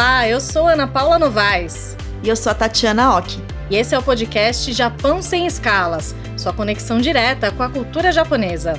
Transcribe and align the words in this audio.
Olá, 0.00 0.28
eu 0.28 0.40
sou 0.40 0.68
Ana 0.68 0.86
Paula 0.86 1.18
Novaes. 1.18 1.96
E 2.22 2.28
eu 2.28 2.36
sou 2.36 2.52
a 2.52 2.54
Tatiana 2.54 3.16
Oki. 3.16 3.42
E 3.68 3.74
esse 3.74 3.96
é 3.96 3.98
o 3.98 4.02
podcast 4.02 4.72
Japão 4.72 5.20
Sem 5.20 5.44
Escalas 5.44 6.14
sua 6.36 6.52
conexão 6.52 7.00
direta 7.00 7.50
com 7.50 7.64
a 7.64 7.68
cultura 7.68 8.12
japonesa. 8.12 8.74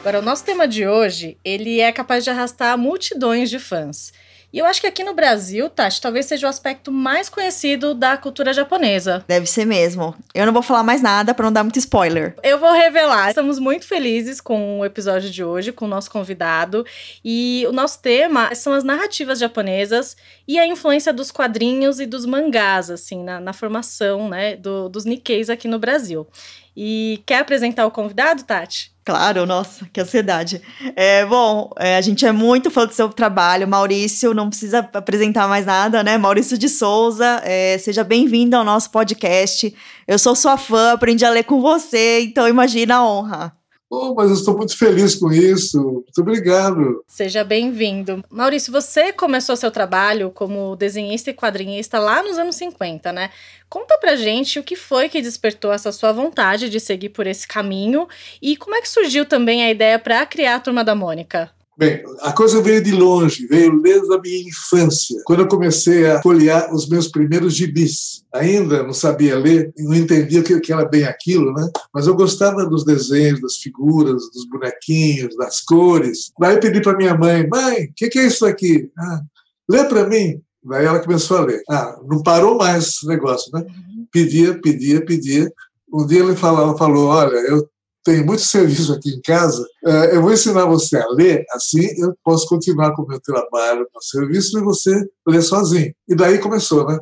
Agora, 0.00 0.18
o 0.18 0.22
nosso 0.22 0.44
tema 0.44 0.66
de 0.66 0.88
hoje, 0.88 1.38
ele 1.44 1.78
é 1.78 1.92
capaz 1.92 2.24
de 2.24 2.30
arrastar 2.30 2.76
multidões 2.76 3.48
de 3.48 3.60
fãs. 3.60 4.12
E 4.56 4.58
eu 4.58 4.64
acho 4.64 4.80
que 4.80 4.86
aqui 4.86 5.04
no 5.04 5.12
Brasil, 5.12 5.68
Tati, 5.68 6.00
talvez 6.00 6.24
seja 6.24 6.46
o 6.46 6.48
aspecto 6.48 6.90
mais 6.90 7.28
conhecido 7.28 7.92
da 7.92 8.16
cultura 8.16 8.54
japonesa. 8.54 9.22
Deve 9.28 9.44
ser 9.44 9.66
mesmo. 9.66 10.16
Eu 10.34 10.46
não 10.46 10.52
vou 10.54 10.62
falar 10.62 10.82
mais 10.82 11.02
nada 11.02 11.34
para 11.34 11.44
não 11.44 11.52
dar 11.52 11.62
muito 11.62 11.78
spoiler. 11.78 12.34
Eu 12.42 12.58
vou 12.58 12.72
revelar. 12.72 13.28
Estamos 13.28 13.58
muito 13.58 13.86
felizes 13.86 14.40
com 14.40 14.80
o 14.80 14.84
episódio 14.86 15.28
de 15.28 15.44
hoje, 15.44 15.72
com 15.72 15.84
o 15.84 15.88
nosso 15.88 16.10
convidado. 16.10 16.86
E 17.22 17.66
o 17.68 17.72
nosso 17.72 18.00
tema 18.00 18.54
são 18.54 18.72
as 18.72 18.82
narrativas 18.82 19.38
japonesas 19.38 20.16
e 20.48 20.58
a 20.58 20.66
influência 20.66 21.12
dos 21.12 21.30
quadrinhos 21.30 22.00
e 22.00 22.06
dos 22.06 22.24
mangás, 22.24 22.90
assim, 22.90 23.22
na, 23.22 23.38
na 23.38 23.52
formação, 23.52 24.26
né, 24.26 24.56
do, 24.56 24.88
dos 24.88 25.04
Nikkeis 25.04 25.50
aqui 25.50 25.68
no 25.68 25.78
Brasil. 25.78 26.26
E 26.74 27.22
quer 27.26 27.40
apresentar 27.40 27.84
o 27.84 27.90
convidado, 27.90 28.42
Tati? 28.42 28.95
Claro, 29.06 29.46
nossa, 29.46 29.88
que 29.92 30.00
ansiedade. 30.00 30.60
É, 30.96 31.24
bom, 31.24 31.70
é, 31.78 31.96
a 31.96 32.00
gente 32.00 32.26
é 32.26 32.32
muito 32.32 32.72
fã 32.72 32.84
do 32.84 32.92
seu 32.92 33.08
trabalho. 33.08 33.68
Maurício, 33.68 34.34
não 34.34 34.48
precisa 34.48 34.80
apresentar 34.92 35.46
mais 35.46 35.64
nada, 35.64 36.02
né? 36.02 36.18
Maurício 36.18 36.58
de 36.58 36.68
Souza, 36.68 37.40
é, 37.44 37.78
seja 37.78 38.02
bem-vindo 38.02 38.56
ao 38.56 38.64
nosso 38.64 38.90
podcast. 38.90 39.72
Eu 40.08 40.18
sou 40.18 40.34
sua 40.34 40.56
fã, 40.56 40.90
aprendi 40.90 41.24
a 41.24 41.30
ler 41.30 41.44
com 41.44 41.60
você, 41.60 42.22
então 42.22 42.48
imagina 42.48 42.96
a 42.96 43.08
honra. 43.08 43.56
Oh, 43.88 44.14
mas 44.14 44.30
eu 44.30 44.34
estou 44.34 44.56
muito 44.56 44.76
feliz 44.76 45.14
com 45.14 45.32
isso. 45.32 45.80
Muito 45.80 46.20
obrigado. 46.20 47.04
Seja 47.06 47.44
bem-vindo. 47.44 48.24
Maurício, 48.28 48.72
você 48.72 49.12
começou 49.12 49.56
seu 49.56 49.70
trabalho 49.70 50.30
como 50.30 50.74
desenhista 50.74 51.30
e 51.30 51.34
quadrinhista 51.34 51.98
lá 51.98 52.22
nos 52.22 52.36
anos 52.36 52.56
50, 52.56 53.12
né? 53.12 53.30
Conta 53.68 53.96
pra 53.98 54.16
gente 54.16 54.58
o 54.58 54.64
que 54.64 54.74
foi 54.74 55.08
que 55.08 55.22
despertou 55.22 55.72
essa 55.72 55.92
sua 55.92 56.12
vontade 56.12 56.68
de 56.68 56.80
seguir 56.80 57.10
por 57.10 57.26
esse 57.26 57.46
caminho 57.46 58.08
e 58.42 58.56
como 58.56 58.74
é 58.74 58.80
que 58.80 58.88
surgiu 58.88 59.24
também 59.24 59.64
a 59.64 59.70
ideia 59.70 59.98
para 59.98 60.26
criar 60.26 60.56
a 60.56 60.60
Turma 60.60 60.82
da 60.82 60.94
Mônica. 60.94 61.50
Bem, 61.78 62.02
a 62.22 62.32
coisa 62.32 62.62
veio 62.62 62.82
de 62.82 62.90
longe, 62.90 63.46
veio 63.48 63.78
desde 63.82 64.10
a 64.14 64.18
minha 64.18 64.48
infância, 64.48 65.20
quando 65.26 65.40
eu 65.40 65.48
comecei 65.48 66.06
a 66.06 66.22
folhear 66.22 66.74
os 66.74 66.88
meus 66.88 67.06
primeiros 67.08 67.54
gibis. 67.54 68.24
Ainda 68.32 68.82
não 68.82 68.94
sabia 68.94 69.38
ler, 69.38 69.74
não 69.78 69.94
entendia 69.94 70.40
o 70.40 70.60
que 70.60 70.72
era 70.72 70.86
bem 70.86 71.04
aquilo, 71.04 71.52
né? 71.52 71.68
Mas 71.92 72.06
eu 72.06 72.14
gostava 72.14 72.64
dos 72.64 72.82
desenhos, 72.82 73.42
das 73.42 73.56
figuras, 73.56 74.22
dos 74.32 74.48
bonequinhos, 74.48 75.36
das 75.36 75.60
cores. 75.60 76.32
Daí 76.40 76.58
pedi 76.58 76.80
para 76.80 76.96
minha 76.96 77.14
mãe: 77.14 77.46
mãe, 77.46 77.84
o 77.84 77.92
que, 77.94 78.08
que, 78.08 78.20
é 78.20 78.26
isso 78.26 78.46
aqui? 78.46 78.90
Ah, 78.98 79.20
lê 79.68 79.84
para 79.84 80.08
mim. 80.08 80.40
Daí 80.64 80.86
ela 80.86 81.00
começou 81.00 81.36
a 81.36 81.40
ler. 81.42 81.60
Ah, 81.68 81.98
não 82.08 82.22
parou 82.22 82.56
mais 82.56 82.86
esse 82.86 83.06
negócio, 83.06 83.50
né? 83.52 83.62
Pedia, 84.10 84.58
pedia, 84.62 85.04
pedia. 85.04 85.52
Um 85.92 86.06
dia 86.06 86.20
ele 86.20 86.36
falou: 86.36 87.08
olha, 87.08 87.36
eu 87.36 87.68
tenho 88.06 88.24
muito 88.24 88.42
serviço 88.42 88.92
aqui 88.92 89.10
em 89.10 89.20
casa, 89.20 89.66
é, 89.84 90.14
eu 90.14 90.22
vou 90.22 90.32
ensinar 90.32 90.64
você 90.64 90.96
a 90.96 91.08
ler, 91.08 91.44
assim 91.52 91.88
eu 92.00 92.14
posso 92.22 92.46
continuar 92.46 92.94
com 92.94 93.02
o 93.02 93.06
meu 93.08 93.20
trabalho, 93.20 93.84
o 93.92 94.00
serviço, 94.00 94.56
e 94.56 94.62
você 94.62 95.04
ler 95.26 95.42
sozinho. 95.42 95.92
E 96.08 96.14
daí 96.14 96.38
começou, 96.38 96.86
né? 96.86 96.96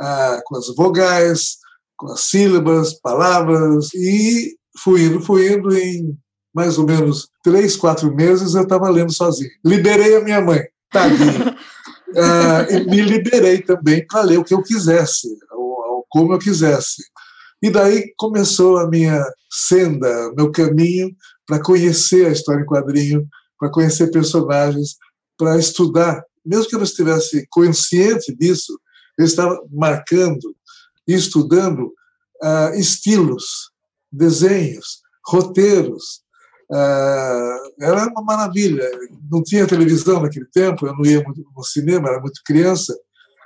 Ah, 0.00 0.40
com 0.44 0.56
as 0.56 0.66
vogais, 0.74 1.58
com 1.96 2.10
as 2.10 2.22
sílabas, 2.22 2.94
palavras, 2.94 3.94
e 3.94 4.56
fui 4.82 5.04
indo, 5.04 5.20
fui 5.20 5.52
indo, 5.52 5.72
em 5.76 6.18
mais 6.52 6.76
ou 6.76 6.84
menos 6.84 7.28
três, 7.44 7.76
quatro 7.76 8.12
meses 8.12 8.56
eu 8.56 8.62
estava 8.62 8.90
lendo 8.90 9.12
sozinho. 9.12 9.50
Liberei 9.64 10.16
a 10.16 10.24
minha 10.24 10.40
mãe, 10.40 10.60
tadinha. 10.90 11.56
ah, 12.16 12.66
e 12.68 12.84
me 12.84 13.00
liberei 13.00 13.62
também 13.62 14.04
para 14.04 14.22
ler 14.22 14.38
o 14.38 14.44
que 14.44 14.54
eu 14.54 14.62
quisesse, 14.62 15.28
ou, 15.52 15.68
ou 15.68 16.06
como 16.08 16.32
eu 16.32 16.38
quisesse. 16.40 17.04
E 17.62 17.70
daí 17.70 18.12
começou 18.16 18.78
a 18.78 18.88
minha 18.88 19.22
senda, 19.50 20.32
meu 20.36 20.50
caminho 20.50 21.14
para 21.48 21.62
conhecer 21.62 22.26
a 22.26 22.30
história 22.30 22.60
em 22.60 22.66
quadrinho, 22.66 23.26
para 23.58 23.70
conhecer 23.70 24.10
personagens, 24.10 24.96
para 25.36 25.58
estudar. 25.58 26.22
Mesmo 26.44 26.68
que 26.68 26.74
eu 26.74 26.78
não 26.78 26.84
estivesse 26.84 27.46
consciente 27.50 28.36
disso, 28.36 28.78
eu 29.16 29.24
estava 29.24 29.58
marcando 29.72 30.54
e 31.08 31.14
estudando 31.14 31.86
uh, 32.44 32.74
estilos, 32.74 33.70
desenhos, 34.12 35.00
roteiros. 35.26 36.20
Uh, 36.70 37.82
era 37.82 38.06
uma 38.08 38.22
maravilha. 38.22 38.86
Não 39.30 39.42
tinha 39.42 39.66
televisão 39.66 40.20
naquele 40.20 40.46
tempo, 40.52 40.86
eu 40.86 40.94
não 40.94 41.04
ia 41.04 41.22
muito 41.22 41.42
no 41.56 41.64
cinema, 41.64 42.10
era 42.10 42.20
muito 42.20 42.42
criança. 42.44 42.94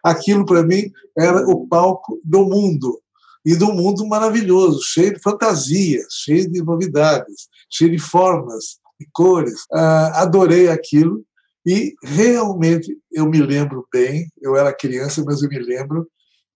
Aquilo, 0.02 0.44
para 0.44 0.64
mim, 0.64 0.90
era 1.16 1.46
o 1.48 1.68
palco 1.68 2.20
do 2.24 2.44
mundo 2.44 3.00
e 3.44 3.56
de 3.56 3.64
um 3.64 3.72
mundo 3.72 4.06
maravilhoso, 4.06 4.80
cheio 4.82 5.14
de 5.14 5.20
fantasias, 5.20 6.06
cheio 6.24 6.50
de 6.50 6.62
novidades, 6.62 7.48
cheio 7.70 7.90
de 7.90 7.98
formas 7.98 8.78
e 9.00 9.06
cores. 9.12 9.64
Ah, 9.72 10.22
adorei 10.22 10.68
aquilo 10.68 11.24
e 11.66 11.94
realmente 12.02 12.96
eu 13.10 13.26
me 13.26 13.40
lembro 13.40 13.86
bem, 13.92 14.28
eu 14.40 14.56
era 14.56 14.74
criança, 14.74 15.22
mas 15.24 15.42
eu 15.42 15.48
me 15.48 15.58
lembro, 15.58 16.06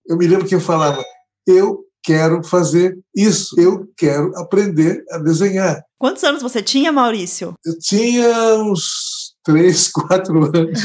eu 0.06 0.16
me 0.16 0.26
lembro 0.26 0.46
que 0.46 0.54
eu 0.54 0.60
falava, 0.60 1.02
eu 1.46 1.84
quero 2.02 2.42
fazer 2.44 2.96
isso, 3.14 3.58
eu 3.58 3.88
quero 3.96 4.36
aprender 4.36 5.04
a 5.10 5.18
desenhar. 5.18 5.82
Quantos 5.98 6.22
anos 6.22 6.42
você 6.42 6.62
tinha, 6.62 6.92
Maurício? 6.92 7.54
Eu 7.64 7.78
tinha 7.78 8.54
uns 8.62 9.34
três, 9.44 9.88
quatro 9.92 10.44
anos. 10.44 10.80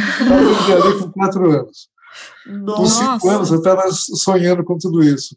Eu 0.69 0.99
com 0.99 1.11
quatro 1.11 1.51
anos. 1.51 1.89
Nossa. 2.45 2.75
Com 2.75 2.87
cinco 2.87 3.29
anos 3.29 3.51
eu 3.51 3.57
estava 3.57 3.83
sonhando 3.91 4.63
com 4.63 4.77
tudo 4.77 5.03
isso. 5.03 5.35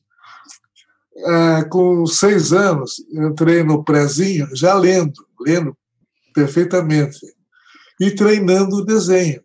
É, 1.17 1.65
com 1.65 2.05
seis 2.07 2.53
anos, 2.53 2.97
entrei 3.13 3.63
no 3.63 3.85
prézinho, 3.85 4.49
já 4.55 4.75
lendo, 4.75 5.13
lendo 5.41 5.77
perfeitamente, 6.35 7.21
e 8.01 8.11
treinando 8.11 8.85
desenho, 8.85 9.41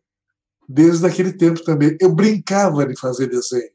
desde 0.68 1.06
aquele 1.06 1.32
tempo 1.32 1.64
também. 1.64 1.96
Eu 2.02 2.14
brincava 2.14 2.86
de 2.88 3.00
fazer 3.00 3.28
desenho. 3.28 3.70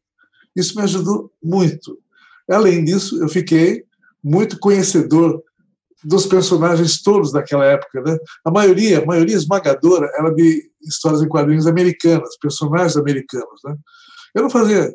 Isso 0.57 0.77
me 0.77 0.83
ajudou 0.83 1.31
muito. 1.43 1.99
Além 2.51 2.85
disso, 2.85 3.23
eu 3.23 3.29
fiquei 3.29 3.85
muito 4.23 4.59
conhecedor 4.59 5.43
dos 6.03 6.27
personagens 6.27 7.03
todos 7.03 7.33
daquela 7.33 7.65
época, 7.65 8.03
né? 8.03 8.19
A 8.45 8.51
maioria, 8.51 9.03
a 9.03 9.07
maioria 9.07 9.37
esmagadora, 9.37 10.11
era 10.17 10.31
de 10.35 10.71
histórias 10.83 11.23
em 11.23 11.29
quadrinhos 11.29 11.67
americanas, 11.67 12.37
personagens 12.39 12.97
americanos, 12.97 13.61
né? 13.65 13.75
Eu 14.35 14.43
não 14.43 14.51
fazia 14.51 14.93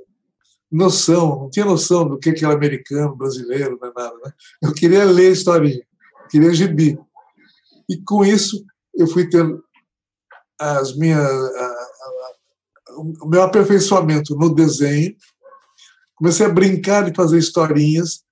noção, 0.72 1.40
não 1.40 1.50
tinha 1.50 1.66
noção 1.66 2.08
do 2.08 2.20
que 2.20 2.30
era 2.44 2.54
americano, 2.54 3.16
brasileiro, 3.16 3.78
não 3.82 3.90
é 3.90 3.94
nada. 3.96 4.16
Né? 4.24 4.34
Eu 4.62 4.74
queria 4.74 5.04
ler 5.04 5.32
historinha, 5.32 5.82
queria 6.30 6.54
gibi. 6.54 7.00
E 7.90 7.98
com 7.98 8.24
isso 8.24 8.64
eu 8.94 9.08
fui 9.08 9.28
tendo 9.30 9.64
as 10.60 10.96
minhas, 10.96 11.26
a, 11.26 11.66
a, 11.66 12.34
o 13.24 13.28
meu 13.28 13.42
aperfeiçoamento 13.42 14.36
no 14.36 14.54
desenho. 14.54 15.16
Comecei 16.16 16.46
a 16.46 16.50
brincar 16.50 17.10
de 17.10 17.16
fazer 17.16 17.40
historinhas. 17.40 18.24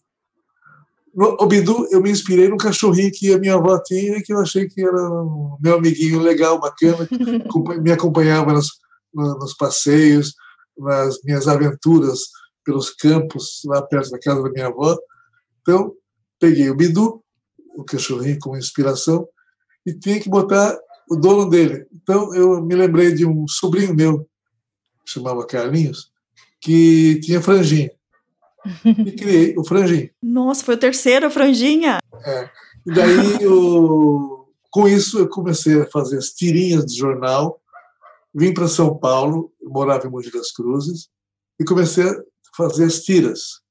No, 1.15 1.37
o 1.39 1.47
Bidu, 1.47 1.87
eu 1.91 2.01
me 2.01 2.11
inspirei 2.11 2.49
no 2.49 2.57
cachorrinho 2.57 3.09
que 3.09 3.33
a 3.33 3.39
minha 3.39 3.55
avó 3.55 3.81
tinha, 3.81 4.21
que 4.21 4.33
eu 4.33 4.39
achei 4.39 4.67
que 4.67 4.81
era 4.81 5.09
um 5.09 5.57
meu 5.61 5.77
amiguinho 5.77 6.19
legal, 6.19 6.59
bacana, 6.59 7.07
que 7.07 7.17
me 7.81 7.91
acompanhava 7.91 8.51
nos, 8.51 8.67
nos 9.13 9.53
passeios, 9.53 10.33
nas 10.77 11.23
minhas 11.23 11.47
aventuras 11.47 12.19
pelos 12.65 12.89
campos, 12.89 13.61
lá 13.65 13.81
perto 13.81 14.09
da 14.09 14.19
casa 14.19 14.43
da 14.43 14.49
minha 14.49 14.67
avó. 14.67 14.97
Então, 15.61 15.93
peguei 16.37 16.69
o 16.69 16.75
Bidu, 16.75 17.23
o 17.77 17.85
cachorrinho 17.85 18.37
como 18.41 18.57
inspiração, 18.57 19.25
e 19.85 19.93
tinha 19.93 20.19
que 20.19 20.29
botar 20.29 20.77
o 21.09 21.15
dono 21.15 21.49
dele. 21.49 21.87
Então, 21.93 22.35
eu 22.35 22.61
me 22.61 22.75
lembrei 22.75 23.13
de 23.13 23.25
um 23.25 23.47
sobrinho 23.47 23.95
meu, 23.95 24.27
chamava 25.05 25.47
Carlinhos, 25.47 26.11
que 26.59 27.21
tinha 27.21 27.41
franjinha. 27.41 27.89
E 28.83 29.11
criei 29.11 29.55
o 29.57 29.63
franjinha. 29.63 30.09
Nossa, 30.21 30.63
foi 30.63 30.75
o 30.75 30.79
terceiro 30.79 31.29
franjinha? 31.29 31.99
É. 32.25 32.49
E 32.85 32.93
daí, 32.93 33.41
eu, 33.41 34.47
com 34.69 34.87
isso, 34.87 35.19
eu 35.19 35.27
comecei 35.27 35.81
a 35.81 35.89
fazer 35.89 36.17
as 36.17 36.29
tirinhas 36.29 36.85
de 36.85 36.97
jornal. 36.97 37.61
Vim 38.33 38.53
para 38.53 38.67
São 38.67 38.97
Paulo, 38.97 39.51
morava 39.63 40.07
em 40.07 40.09
Mogi 40.09 40.31
das 40.31 40.51
Cruzes, 40.51 41.07
e 41.59 41.63
comecei 41.63 42.03
a 42.03 42.15
fazer 42.55 42.85
as 42.85 42.99
tiras. 42.99 43.61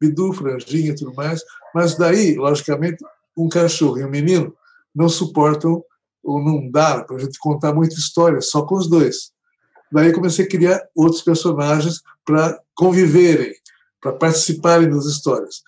Bidu, 0.00 0.32
franjinha 0.32 0.90
e 0.90 0.94
tudo 0.94 1.14
mais. 1.14 1.42
Mas 1.74 1.96
daí, 1.96 2.34
logicamente, 2.34 3.04
um 3.36 3.48
cachorro 3.48 3.98
e 3.98 4.04
um 4.04 4.10
menino 4.10 4.54
não 4.94 5.08
suportam 5.08 5.82
ou 6.24 6.42
não 6.42 6.70
dá 6.70 7.04
para 7.04 7.16
a 7.16 7.18
gente 7.20 7.38
contar 7.38 7.72
muita 7.74 7.94
história 7.94 8.40
só 8.40 8.62
com 8.62 8.76
os 8.76 8.88
dois. 8.88 9.30
Daí 9.92 10.12
comecei 10.12 10.44
a 10.44 10.48
criar 10.48 10.82
outros 10.94 11.22
personagens 11.22 12.00
para 12.24 12.58
conviverem, 12.74 13.54
para 14.06 14.12
participarem 14.12 14.88
das 14.88 15.04
histórias. 15.06 15.62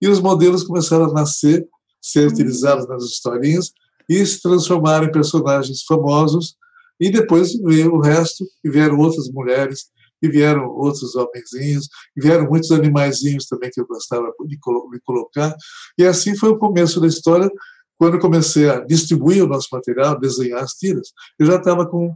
E 0.00 0.08
os 0.08 0.20
modelos 0.20 0.62
começaram 0.62 1.06
a 1.06 1.12
nascer, 1.12 1.66
ser 2.00 2.28
utilizados 2.28 2.86
nas 2.86 3.02
historinhas 3.02 3.72
e 4.08 4.24
se 4.24 4.40
transformaram 4.40 5.06
em 5.06 5.12
personagens 5.12 5.82
famosos. 5.82 6.56
E 7.00 7.10
depois 7.10 7.54
veio 7.62 7.94
o 7.94 8.00
resto, 8.00 8.44
e 8.62 8.70
vieram 8.70 8.98
outras 8.98 9.28
mulheres, 9.30 9.86
e 10.22 10.28
vieram 10.28 10.68
outros 10.68 11.16
homenzinhos, 11.16 11.88
e 12.16 12.20
vieram 12.20 12.46
muitos 12.46 12.70
animaizinhos 12.70 13.46
também 13.46 13.70
que 13.70 13.80
eu 13.80 13.86
gostava 13.86 14.32
de, 14.46 14.58
colocar. 15.04 15.54
E 15.98 16.04
assim 16.04 16.36
foi 16.36 16.50
o 16.50 16.58
começo 16.58 17.00
da 17.00 17.06
história, 17.06 17.50
quando 17.98 18.14
eu 18.14 18.20
comecei 18.20 18.68
a 18.68 18.80
distribuir 18.80 19.42
o 19.42 19.48
nosso 19.48 19.68
material, 19.72 20.18
desenhar 20.18 20.62
as 20.62 20.72
tiras, 20.72 21.08
eu 21.38 21.46
já 21.46 21.56
estava 21.56 21.86
com 21.86 22.14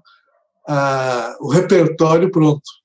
a, 0.68 1.36
o 1.40 1.48
repertório 1.48 2.30
pronto. 2.30 2.83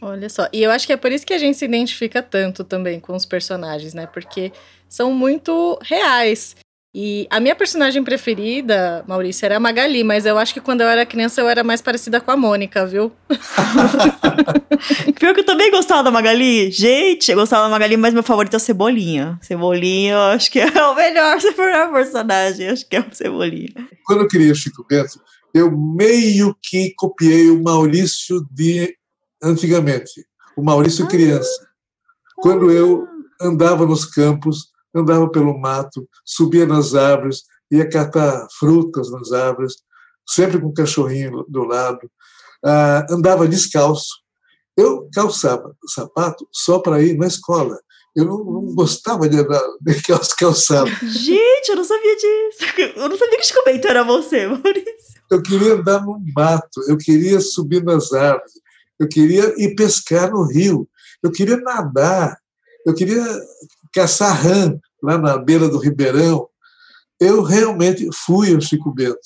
Olha 0.00 0.28
só, 0.28 0.48
e 0.52 0.62
eu 0.62 0.70
acho 0.70 0.86
que 0.86 0.92
é 0.92 0.96
por 0.96 1.10
isso 1.10 1.26
que 1.26 1.34
a 1.34 1.38
gente 1.38 1.58
se 1.58 1.64
identifica 1.64 2.22
tanto 2.22 2.62
também 2.62 3.00
com 3.00 3.14
os 3.16 3.24
personagens, 3.24 3.94
né? 3.94 4.06
Porque 4.06 4.52
são 4.88 5.12
muito 5.12 5.78
reais. 5.82 6.54
E 6.94 7.28
a 7.30 7.38
minha 7.38 7.54
personagem 7.54 8.02
preferida, 8.02 9.04
Maurício, 9.06 9.44
era 9.44 9.58
a 9.58 9.60
Magali, 9.60 10.02
mas 10.02 10.24
eu 10.24 10.38
acho 10.38 10.54
que 10.54 10.60
quando 10.60 10.80
eu 10.80 10.88
era 10.88 11.04
criança 11.04 11.40
eu 11.40 11.48
era 11.48 11.62
mais 11.62 11.82
parecida 11.82 12.20
com 12.20 12.30
a 12.30 12.36
Mônica, 12.36 12.86
viu? 12.86 13.12
Pior 15.18 15.34
que 15.34 15.40
eu 15.40 15.46
também 15.46 15.70
gostava 15.70 16.02
da 16.02 16.10
Magali. 16.10 16.70
Gente, 16.70 17.30
eu 17.30 17.36
gostava 17.36 17.64
da 17.64 17.68
Magali, 17.68 17.96
mas 17.96 18.14
meu 18.14 18.22
favorito 18.22 18.54
é 18.54 18.56
o 18.56 18.60
Cebolinha. 18.60 19.38
Cebolinha, 19.42 20.14
eu 20.14 20.20
acho 20.20 20.50
que 20.50 20.60
é 20.60 20.66
o 20.66 20.94
melhor, 20.94 21.36
melhor 21.56 21.92
personagem, 21.94 22.68
acho 22.68 22.88
que 22.88 22.96
é 22.96 23.00
o 23.00 23.14
Cebolinha. 23.14 23.74
Quando 24.04 24.22
eu 24.22 24.28
criei 24.28 24.50
o 24.50 24.56
Chico 24.56 24.84
Bento, 24.88 25.20
eu 25.54 25.70
meio 25.70 26.56
que 26.62 26.94
copiei 26.96 27.50
o 27.50 27.62
Maurício 27.62 28.44
de 28.50 28.97
antigamente, 29.42 30.26
o 30.56 30.62
Maurício 30.62 31.04
ah, 31.04 31.08
criança. 31.08 31.68
Quando 32.36 32.70
eu 32.70 33.06
andava 33.40 33.86
nos 33.86 34.04
campos, 34.04 34.70
andava 34.94 35.28
pelo 35.30 35.58
mato, 35.58 36.08
subia 36.24 36.66
nas 36.66 36.94
árvores, 36.94 37.42
ia 37.70 37.88
catar 37.88 38.46
frutas 38.58 39.10
nas 39.10 39.32
árvores, 39.32 39.74
sempre 40.28 40.60
com 40.60 40.68
o 40.68 40.74
cachorrinho 40.74 41.44
do 41.48 41.64
lado, 41.64 42.10
ah, 42.64 43.06
andava 43.10 43.48
descalço. 43.48 44.16
Eu 44.76 45.08
calçava 45.12 45.74
sapato 45.86 46.46
só 46.52 46.78
para 46.78 47.02
ir 47.02 47.16
na 47.16 47.26
escola. 47.26 47.78
Eu 48.14 48.24
não, 48.24 48.38
não 48.38 48.74
gostava 48.74 49.28
de 49.28 49.38
andar 49.38 49.62
naquelas 49.84 50.32
calçadas. 50.32 50.92
Gente, 51.02 51.68
eu 51.68 51.76
não 51.76 51.84
sabia 51.84 52.16
disso. 52.16 52.94
Eu 52.96 53.08
não 53.08 53.18
sabia 53.18 53.38
que 53.38 53.46
Chico 53.46 53.64
Bento 53.64 53.86
era 53.86 54.02
você, 54.02 54.46
Maurício. 54.46 55.18
Eu 55.30 55.42
queria 55.42 55.74
andar 55.74 56.04
no 56.04 56.18
mato, 56.34 56.82
eu 56.88 56.96
queria 56.96 57.40
subir 57.40 57.84
nas 57.84 58.12
árvores, 58.12 58.52
eu 58.98 59.08
queria 59.08 59.54
ir 59.56 59.74
pescar 59.74 60.30
no 60.30 60.44
rio, 60.44 60.88
eu 61.22 61.30
queria 61.30 61.56
nadar, 61.58 62.36
eu 62.84 62.94
queria 62.94 63.24
caçar 63.92 64.34
rã 64.34 64.78
lá 65.02 65.18
na 65.18 65.38
beira 65.38 65.68
do 65.68 65.78
Ribeirão. 65.78 66.48
Eu 67.20 67.42
realmente 67.42 68.08
fui 68.12 68.54
ao 68.54 68.60
Chico 68.60 68.92
Bento, 68.92 69.18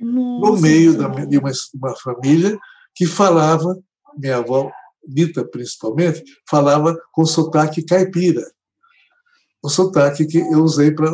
Nossa, 0.00 0.52
no 0.52 0.60
meio 0.60 0.96
da, 0.96 1.08
de 1.08 1.38
uma, 1.38 1.50
uma 1.74 1.96
família 1.96 2.58
que 2.94 3.06
falava, 3.06 3.76
minha 4.16 4.36
avó 4.36 4.70
Dita 5.06 5.44
principalmente, 5.44 6.22
falava 6.48 6.96
com 7.12 7.24
sotaque 7.24 7.82
caipira. 7.82 8.44
O 9.62 9.68
sotaque 9.68 10.26
que 10.26 10.38
eu 10.38 10.62
usei 10.62 10.92
para 10.92 11.10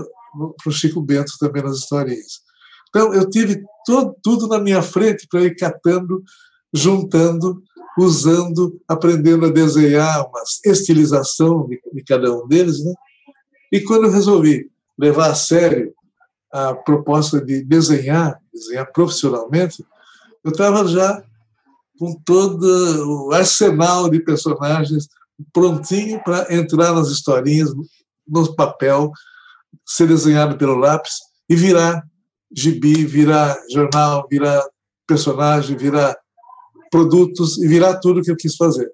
o 0.67 0.71
Chico 0.71 1.01
Bento 1.01 1.33
também 1.39 1.63
nas 1.63 1.79
historinhas. 1.79 2.41
Então, 2.89 3.13
eu 3.13 3.29
tive 3.29 3.63
todo, 3.85 4.17
tudo 4.23 4.49
na 4.49 4.59
minha 4.59 4.83
frente 4.83 5.27
para 5.29 5.43
ir 5.43 5.55
catando, 5.57 6.23
juntando, 6.73 7.63
usando, 7.99 8.81
aprendendo 8.87 9.47
a 9.47 9.53
desenhar 9.53 10.27
uma 10.29 10.43
estilização 10.65 11.67
de, 11.67 11.81
de 11.93 12.03
cada 12.05 12.33
um 12.33 12.47
deles. 12.47 12.85
Né? 12.85 12.93
E 13.73 13.81
quando 13.81 14.05
eu 14.05 14.13
resolvi 14.13 14.71
levar 14.99 15.31
a 15.31 15.35
sério 15.35 15.95
a 16.53 16.75
proposta 16.75 17.41
de 17.41 17.63
desenhar, 17.63 18.41
desenhar 18.53 18.91
profissionalmente, 18.93 19.85
eu 20.45 20.51
estava 20.51 20.87
já 20.87 21.23
com 21.99 22.15
todo 22.25 22.65
o 23.27 23.33
arsenal 23.33 24.09
de 24.09 24.21
personagens 24.21 25.09
prontinho 25.53 26.23
para 26.23 26.55
entrar 26.55 26.93
nas 26.93 27.09
historinhas, 27.09 27.73
no 28.27 28.55
papel, 28.55 29.11
ser 29.85 30.09
desenhado 30.09 30.57
pelo 30.57 30.77
lápis 30.77 31.19
e 31.49 31.57
virar 31.57 32.03
gibi, 32.55 33.05
virar 33.05 33.57
jornal, 33.71 34.27
virar 34.31 34.63
personagem, 35.07 35.77
virar 35.77 36.17
produtos 36.97 37.59
e 37.59 37.69
virar 37.69 37.97
tudo 37.97 38.23
que 38.23 38.31
eu 38.31 38.37
quis 38.37 38.57
fazer. 38.57 38.91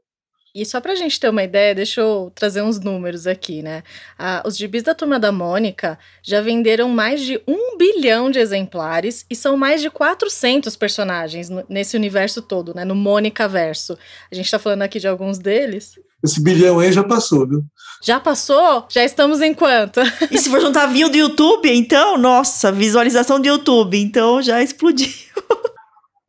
E 0.55 0.67
só 0.67 0.83
pra 0.83 0.95
gente 0.95 1.19
ter 1.19 1.31
uma 1.31 1.43
ideia, 1.43 1.75
deixa 1.75 2.03
eu 2.03 2.31
trazer 2.35 2.61
uns 2.61 2.79
números 2.79 3.27
aqui, 3.27 3.63
né? 3.63 3.83
Ah, 4.19 4.43
os 4.45 4.55
gibis 4.55 4.83
da 4.83 4.95
Turma 4.95 5.19
da 5.19 5.33
Mônica 5.33 5.99
já 6.23 6.43
venderam 6.43 6.91
mais 6.91 7.23
de 7.23 7.41
um 7.49 7.79
bilhão 7.79 8.31
de 8.31 8.39
exemplares 8.39 9.25
e 9.31 9.37
são 9.37 9.57
mais 9.57 9.81
de 9.81 9.89
400 9.89 10.77
personagens 10.77 11.49
nesse 11.71 11.97
universo 11.97 12.43
todo, 12.43 12.75
né? 12.75 12.85
No 12.85 12.95
Mônica 12.95 13.49
Verso. 13.49 13.97
A 14.31 14.35
gente 14.35 14.51
tá 14.51 14.59
falando 14.59 14.83
aqui 14.83 15.01
de 15.01 15.09
alguns 15.09 15.39
deles. 15.39 15.93
Esse 16.23 16.43
bilhão 16.43 16.81
aí 16.81 16.93
já 16.93 17.03
passou, 17.03 17.49
viu? 17.49 17.65
Já 18.05 18.21
passou? 18.21 18.85
Já 18.91 19.03
estamos 19.05 19.41
em 19.41 19.55
quanto? 19.55 20.01
E 20.31 20.37
se 20.37 20.51
for 20.51 20.61
juntar 20.61 20.87
view 20.87 21.09
do 21.09 21.17
YouTube, 21.17 21.71
então, 21.71 22.19
nossa, 22.19 22.71
visualização 22.71 23.41
do 23.41 23.49
YouTube, 23.49 23.99
então 23.99 24.43
já 24.43 24.63
explodiu. 24.63 25.09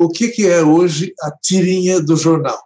O 0.04 0.10
que, 0.10 0.30
que 0.30 0.48
é 0.48 0.62
hoje 0.62 1.14
a 1.22 1.32
tirinha 1.32 2.02
do 2.02 2.16
jornal? 2.16 2.60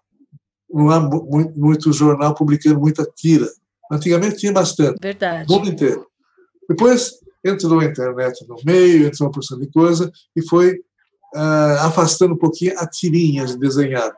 não 0.69 0.89
há 0.89 0.99
muito, 0.99 1.59
muito 1.59 1.93
jornal 1.93 2.35
publicando 2.35 2.79
muita 2.79 3.05
tira. 3.15 3.47
Antigamente 3.91 4.37
tinha 4.37 4.51
bastante. 4.51 4.99
Verdade. 5.01 5.51
O 5.51 5.55
mundo 5.55 5.69
inteiro. 5.69 6.05
Depois 6.69 7.13
entrou 7.43 7.79
a 7.79 7.85
internet 7.85 8.45
no 8.47 8.57
meio, 8.65 9.07
entrou 9.07 9.27
uma 9.27 9.33
porção 9.33 9.57
de 9.57 9.67
coisa 9.71 10.11
e 10.35 10.45
foi 10.47 10.73
uh, 11.35 11.79
afastando 11.81 12.33
um 12.33 12.37
pouquinho 12.37 12.77
a 12.77 12.87
tirinha 12.87 13.45
desenhada. 13.57 14.15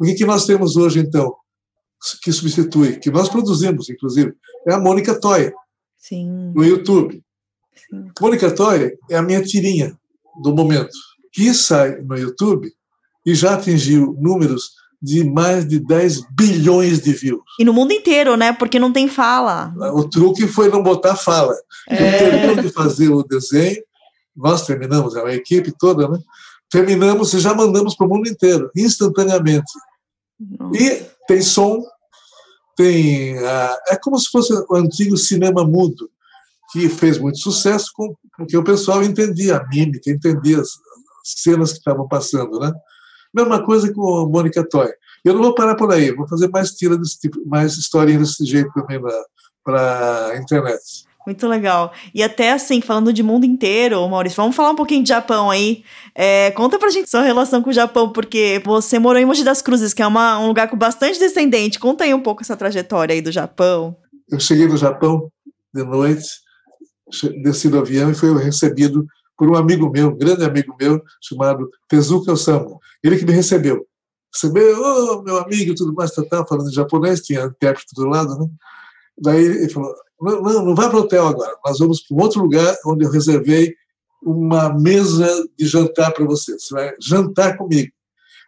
O 0.00 0.04
que, 0.04 0.14
que 0.14 0.26
nós 0.26 0.44
temos 0.44 0.76
hoje, 0.76 0.98
então, 0.98 1.34
que 2.22 2.32
substitui, 2.32 2.98
que 2.98 3.10
nós 3.10 3.28
produzimos, 3.28 3.88
inclusive, 3.88 4.34
é 4.68 4.74
a 4.74 4.78
Mônica 4.78 5.18
Toy, 5.18 5.52
Sim. 5.96 6.52
no 6.54 6.64
YouTube. 6.64 7.22
Sim. 7.88 8.10
Mônica 8.20 8.50
Toy 8.50 8.98
é 9.08 9.16
a 9.16 9.22
minha 9.22 9.42
tirinha 9.42 9.96
do 10.42 10.54
momento, 10.54 10.92
que 11.36 11.52
sai 11.52 12.00
no 12.00 12.16
YouTube 12.16 12.72
e 13.26 13.34
já 13.34 13.54
atingiu 13.54 14.16
números 14.18 14.70
de 15.02 15.22
mais 15.22 15.68
de 15.68 15.78
10 15.78 16.22
bilhões 16.30 17.02
de 17.02 17.12
views. 17.12 17.42
E 17.60 17.64
no 17.64 17.74
mundo 17.74 17.92
inteiro, 17.92 18.38
né? 18.38 18.54
Porque 18.54 18.78
não 18.78 18.90
tem 18.90 19.06
fala. 19.06 19.74
O 19.92 20.08
truque 20.08 20.48
foi 20.48 20.70
não 20.70 20.82
botar 20.82 21.14
fala. 21.14 21.54
É. 21.90 22.18
Terminou 22.18 22.56
de 22.56 22.70
fazer 22.70 23.10
o 23.10 23.22
desenho, 23.22 23.82
nós 24.34 24.64
terminamos, 24.64 25.14
a 25.14 25.30
equipe 25.34 25.70
toda, 25.78 26.08
né? 26.08 26.18
Terminamos 26.70 27.34
e 27.34 27.38
já 27.38 27.52
mandamos 27.52 27.94
para 27.94 28.06
o 28.06 28.08
mundo 28.08 28.26
inteiro, 28.26 28.70
instantaneamente. 28.74 29.70
E 30.72 31.02
tem 31.28 31.42
som, 31.42 31.82
tem. 32.74 33.36
Uh, 33.36 33.76
é 33.90 33.96
como 34.02 34.18
se 34.18 34.30
fosse 34.30 34.54
o 34.54 34.74
antigo 34.74 35.18
cinema 35.18 35.64
mudo, 35.64 36.10
que 36.72 36.88
fez 36.88 37.18
muito 37.18 37.38
sucesso 37.38 37.90
com, 37.94 38.14
porque 38.36 38.56
o 38.56 38.64
pessoal 38.64 39.02
entendia 39.02 39.58
a 39.58 39.68
mímica, 39.68 40.10
entendia 40.10 40.60
as 40.60 40.70
cenas 41.36 41.72
que 41.72 41.78
estavam 41.78 42.06
passando, 42.06 42.58
né? 42.58 42.72
Mesma 43.34 43.64
coisa 43.64 43.92
com 43.92 44.18
a 44.18 44.28
Mônica 44.28 44.66
Toy. 44.68 44.88
Eu 45.24 45.34
não 45.34 45.42
vou 45.42 45.54
parar 45.54 45.74
por 45.74 45.92
aí, 45.92 46.14
vou 46.14 46.28
fazer 46.28 46.48
mais 46.48 46.70
tira 46.70 46.96
desse 46.96 47.18
tipo, 47.18 47.40
mais 47.46 47.76
historinha 47.76 48.18
desse 48.18 48.44
jeito 48.44 48.70
também 48.72 49.00
para 49.64 50.28
a 50.28 50.36
internet. 50.36 50.80
Muito 51.26 51.48
legal. 51.48 51.92
E 52.14 52.22
até 52.22 52.52
assim, 52.52 52.80
falando 52.80 53.12
de 53.12 53.20
mundo 53.20 53.44
inteiro, 53.44 54.08
Maurício, 54.08 54.36
vamos 54.36 54.54
falar 54.54 54.70
um 54.70 54.76
pouquinho 54.76 55.02
de 55.02 55.08
Japão 55.08 55.50
aí. 55.50 55.82
É, 56.14 56.52
conta 56.52 56.78
pra 56.78 56.88
gente 56.88 57.10
sua 57.10 57.22
relação 57.22 57.60
com 57.60 57.70
o 57.70 57.72
Japão, 57.72 58.12
porque 58.12 58.62
você 58.64 58.96
morou 59.00 59.20
em 59.20 59.24
Mogi 59.24 59.42
das 59.42 59.60
Cruzes, 59.60 59.92
que 59.92 60.00
é 60.00 60.06
uma, 60.06 60.38
um 60.38 60.46
lugar 60.46 60.70
com 60.70 60.76
bastante 60.76 61.18
descendente. 61.18 61.80
Conta 61.80 62.04
aí 62.04 62.14
um 62.14 62.22
pouco 62.22 62.42
essa 62.42 62.56
trajetória 62.56 63.12
aí 63.12 63.20
do 63.20 63.32
Japão. 63.32 63.96
Eu 64.30 64.38
cheguei 64.38 64.68
no 64.68 64.76
Japão 64.76 65.28
de 65.74 65.82
noite, 65.82 66.28
desci 67.42 67.68
do 67.68 67.80
avião 67.80 68.10
e 68.12 68.14
fui 68.14 68.32
recebido 68.40 69.04
por 69.36 69.48
um 69.48 69.56
amigo 69.56 69.90
meu, 69.90 70.08
um 70.08 70.16
grande 70.16 70.44
amigo 70.44 70.74
meu, 70.80 71.02
chamado 71.20 71.70
Tezuka 71.88 72.32
Osamu. 72.32 72.80
Ele 73.02 73.18
que 73.18 73.24
me 73.24 73.32
recebeu. 73.32 73.86
recebeu, 74.32 74.80
oh, 74.80 75.22
meu 75.22 75.38
amigo, 75.38 75.74
tudo 75.74 75.94
mais, 75.94 76.12
tá, 76.12 76.24
tá, 76.24 76.46
falando 76.46 76.68
em 76.68 76.72
japonês, 76.72 77.20
tinha 77.20 77.44
intérprete 77.44 77.94
do 77.94 78.06
lado, 78.06 78.38
né? 78.38 78.46
Daí 79.18 79.44
ele 79.44 79.68
falou, 79.68 79.94
não, 80.20 80.42
não, 80.42 80.64
não 80.66 80.74
vai 80.74 80.88
para 80.88 80.98
o 80.98 81.02
hotel 81.02 81.26
agora, 81.26 81.56
nós 81.64 81.78
vamos 81.78 82.02
para 82.02 82.16
um 82.16 82.20
outro 82.20 82.42
lugar 82.42 82.76
onde 82.86 83.04
eu 83.04 83.10
reservei 83.10 83.74
uma 84.22 84.72
mesa 84.72 85.48
de 85.56 85.66
jantar 85.66 86.12
para 86.12 86.24
você, 86.24 86.58
você 86.58 86.74
vai 86.74 86.94
jantar 87.00 87.56
comigo. 87.56 87.92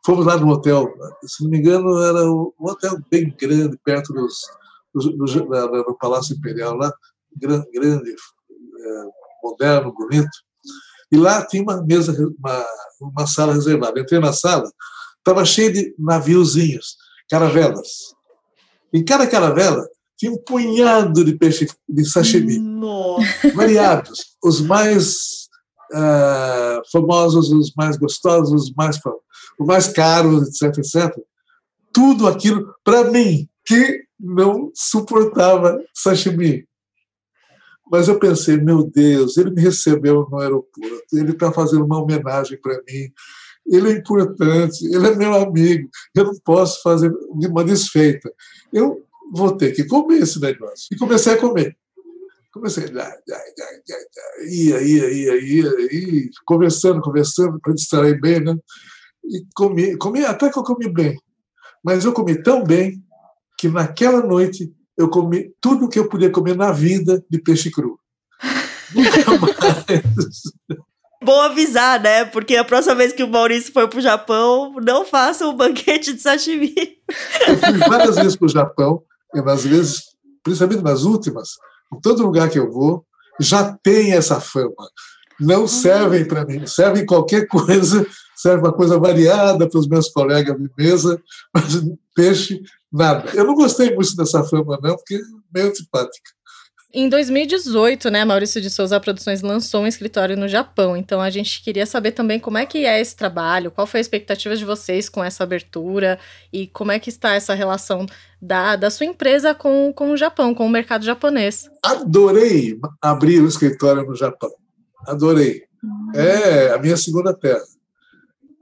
Fomos 0.04 0.26
lá 0.26 0.37
no 0.37 0.49
hotel, 0.49 0.92
se 1.25 1.42
não 1.42 1.50
me 1.50 1.59
engano, 1.59 1.99
era 2.02 2.30
um 2.30 2.52
hotel 2.59 2.99
bem 3.11 3.35
grande, 3.38 3.76
perto 3.85 4.12
dos, 4.12 4.40
do, 4.95 5.97
Palácio 6.00 6.37
Imperial, 6.37 6.76
lá, 6.76 6.92
grande, 7.37 7.71
grande 7.73 8.11
é, 8.11 9.04
moderno, 9.42 9.92
bonito. 9.92 10.30
E 11.10 11.16
lá 11.16 11.44
tinha 11.46 11.62
uma 11.62 11.82
mesa, 11.82 12.12
uma, 12.38 12.66
uma 13.00 13.26
sala 13.26 13.54
reservada. 13.54 13.98
Entrei 14.00 14.20
na 14.20 14.32
sala, 14.32 14.70
estava 15.18 15.44
cheio 15.44 15.72
de 15.72 15.94
naviozinhos, 15.98 16.96
caravelas. 17.30 17.88
Em 18.92 19.04
cada 19.04 19.26
caravela 19.26 19.86
tinha 20.16 20.32
um 20.32 20.38
punhado 20.38 21.24
de 21.24 21.36
peixe 21.36 21.68
de 21.88 22.04
sashimi, 22.04 22.58
Nossa. 22.58 23.50
variados, 23.54 24.36
os 24.42 24.60
mais 24.60 25.48
uh, 25.92 26.82
famosos, 26.90 27.52
os 27.52 27.72
mais 27.76 27.96
gostosos, 27.96 28.64
os 28.64 28.74
mais, 28.74 28.98
os 29.58 29.66
mais 29.66 29.88
caros, 29.88 30.48
etc, 30.48 30.78
etc. 30.78 31.16
Tudo 31.92 32.26
aquilo 32.26 32.74
para 32.84 33.04
mim 33.04 33.48
que 33.64 34.02
não 34.18 34.72
suportava 34.74 35.78
sashimi. 35.94 36.66
Mas 37.90 38.09
eu 38.09 38.18
pensei, 38.18 38.57
meu 38.59 38.85
Deus, 38.85 39.37
ele 39.37 39.50
me 39.50 39.62
recebeu 39.62 40.26
no 40.30 40.38
aeroporto, 40.38 41.04
ele 41.12 41.33
está 41.33 41.52
fazendo 41.52 41.85
uma 41.85 42.02
homenagem 42.02 42.61
para 42.61 42.80
mim, 42.88 43.11
ele 43.66 43.92
é 43.92 43.97
importante, 43.99 44.85
ele 44.87 45.07
é 45.07 45.14
meu 45.14 45.35
amigo, 45.35 45.88
eu 46.14 46.25
não 46.25 46.35
posso 46.45 46.83
fazer 46.83 47.12
uma 47.30 47.64
desfeita. 47.64 48.33
Eu 48.73 49.04
vou 49.33 49.57
ter 49.57 49.73
que 49.73 49.85
comer 49.85 50.23
esse 50.23 50.40
negócio. 50.40 50.88
E 50.92 50.97
comecei 50.97 51.35
a 51.35 51.38
comer. 51.38 51.76
Comecei, 52.52 52.85
ia, 54.49 54.83
ia, 54.83 55.11
ia, 55.11 55.37
ia, 55.37 55.92
ia, 55.92 56.30
conversando, 56.47 57.00
conversando, 57.00 57.61
para 57.61 57.75
distrair 57.75 58.18
bem, 58.21 58.40
né? 58.40 58.57
E 59.25 59.45
comi, 59.54 59.97
comi, 59.99 60.25
até 60.25 60.50
que 60.50 60.59
eu 60.59 60.62
comi 60.62 60.90
bem. 60.90 61.14
Mas 61.85 62.04
eu 62.04 62.12
comi 62.12 62.42
tão 62.42 62.64
bem 62.64 63.02
que 63.59 63.68
naquela 63.68 64.23
noite 64.23 64.73
eu 64.98 65.08
comi 65.08 65.52
tudo 65.60 65.84
o 65.84 65.88
que 65.88 65.98
eu 65.98 66.08
podia 66.08 66.28
comer 66.28 66.56
na 66.56 66.72
vida 66.72 67.24
de 67.30 67.40
peixe 67.40 67.70
cru. 67.70 67.98
Nunca 68.92 69.30
mais. 69.38 70.42
Bom 71.22 71.40
avisar, 71.40 72.00
né? 72.00 72.24
Porque 72.24 72.56
a 72.56 72.64
próxima 72.64 72.94
vez 72.96 73.12
que 73.12 73.22
o 73.22 73.28
Maurício 73.28 73.72
for 73.72 73.88
para 73.88 73.98
o 73.98 74.02
Japão, 74.02 74.74
não 74.82 75.04
faça 75.04 75.46
um 75.46 75.56
banquete 75.56 76.12
de 76.12 76.20
sashimi. 76.20 76.74
Eu 77.46 77.58
fui 77.58 77.78
várias 77.88 78.16
vezes 78.16 78.36
para 78.36 78.46
o 78.46 78.50
Japão, 78.50 79.02
e 79.34 79.40
nas 79.40 79.64
vezes, 79.64 80.02
principalmente 80.42 80.82
nas 80.82 81.02
últimas, 81.02 81.50
em 81.92 82.00
todo 82.00 82.24
lugar 82.24 82.48
que 82.48 82.58
eu 82.58 82.70
vou, 82.70 83.04
já 83.40 83.76
tem 83.82 84.12
essa 84.12 84.40
fama. 84.40 84.74
Não 85.40 85.62
uhum. 85.62 85.68
servem 85.68 86.24
para 86.24 86.44
mim, 86.44 86.66
servem 86.66 87.06
qualquer 87.06 87.46
coisa, 87.46 88.06
serve 88.38 88.62
uma 88.62 88.73
coisa 88.73 88.99
variada 88.99 89.68
para 89.68 89.78
os 89.78 89.88
meus 89.88 90.09
colegas 90.09 90.57
de 90.57 90.71
mesa, 90.78 91.21
mas 91.52 91.64
peixe, 92.14 92.62
nada. 92.90 93.30
Eu 93.35 93.45
não 93.45 93.54
gostei 93.54 93.95
muito 93.95 94.14
dessa 94.16 94.45
fama, 94.45 94.78
não, 94.83 94.97
porque 94.97 95.16
é 95.16 95.21
meio 95.52 95.68
antipática. 95.68 96.30
Em 96.95 97.07
2018, 97.07 98.11
né, 98.11 98.25
Maurício 98.25 98.62
de 98.62 98.71
Souza 98.71 98.99
Produções 98.99 99.42
lançou 99.42 99.83
um 99.83 99.87
escritório 99.87 100.38
no 100.38 100.49
Japão. 100.49 100.97
Então 100.97 101.21
a 101.21 101.28
gente 101.28 101.62
queria 101.62 101.85
saber 101.85 102.12
também 102.12 102.40
como 102.40 102.57
é 102.57 102.64
que 102.64 102.87
é 102.87 102.99
esse 102.99 103.14
trabalho, 103.14 103.71
qual 103.71 103.87
foi 103.87 103.99
a 103.99 104.00
expectativa 104.00 104.57
de 104.57 104.64
vocês 104.64 105.07
com 105.07 105.23
essa 105.23 105.45
abertura 105.45 106.18
e 106.50 106.66
como 106.68 106.90
é 106.90 106.99
que 106.99 107.11
está 107.11 107.35
essa 107.35 107.52
relação 107.52 108.07
da, 108.40 108.75
da 108.75 108.88
sua 108.88 109.04
empresa 109.04 109.54
com, 109.54 109.92
com 109.92 110.12
o 110.12 110.16
Japão, 110.16 110.54
com 110.54 110.64
o 110.64 110.71
mercado 110.71 111.04
japonês. 111.04 111.68
Adorei 111.85 112.78
abrir 113.02 113.40
o 113.40 113.45
um 113.45 113.49
escritório 113.49 114.07
no 114.07 114.16
Japão. 114.16 114.50
Adorei. 115.07 115.64
É 116.14 116.71
a 116.73 116.78
minha 116.78 116.97
segunda 116.97 117.35
terra. 117.35 117.62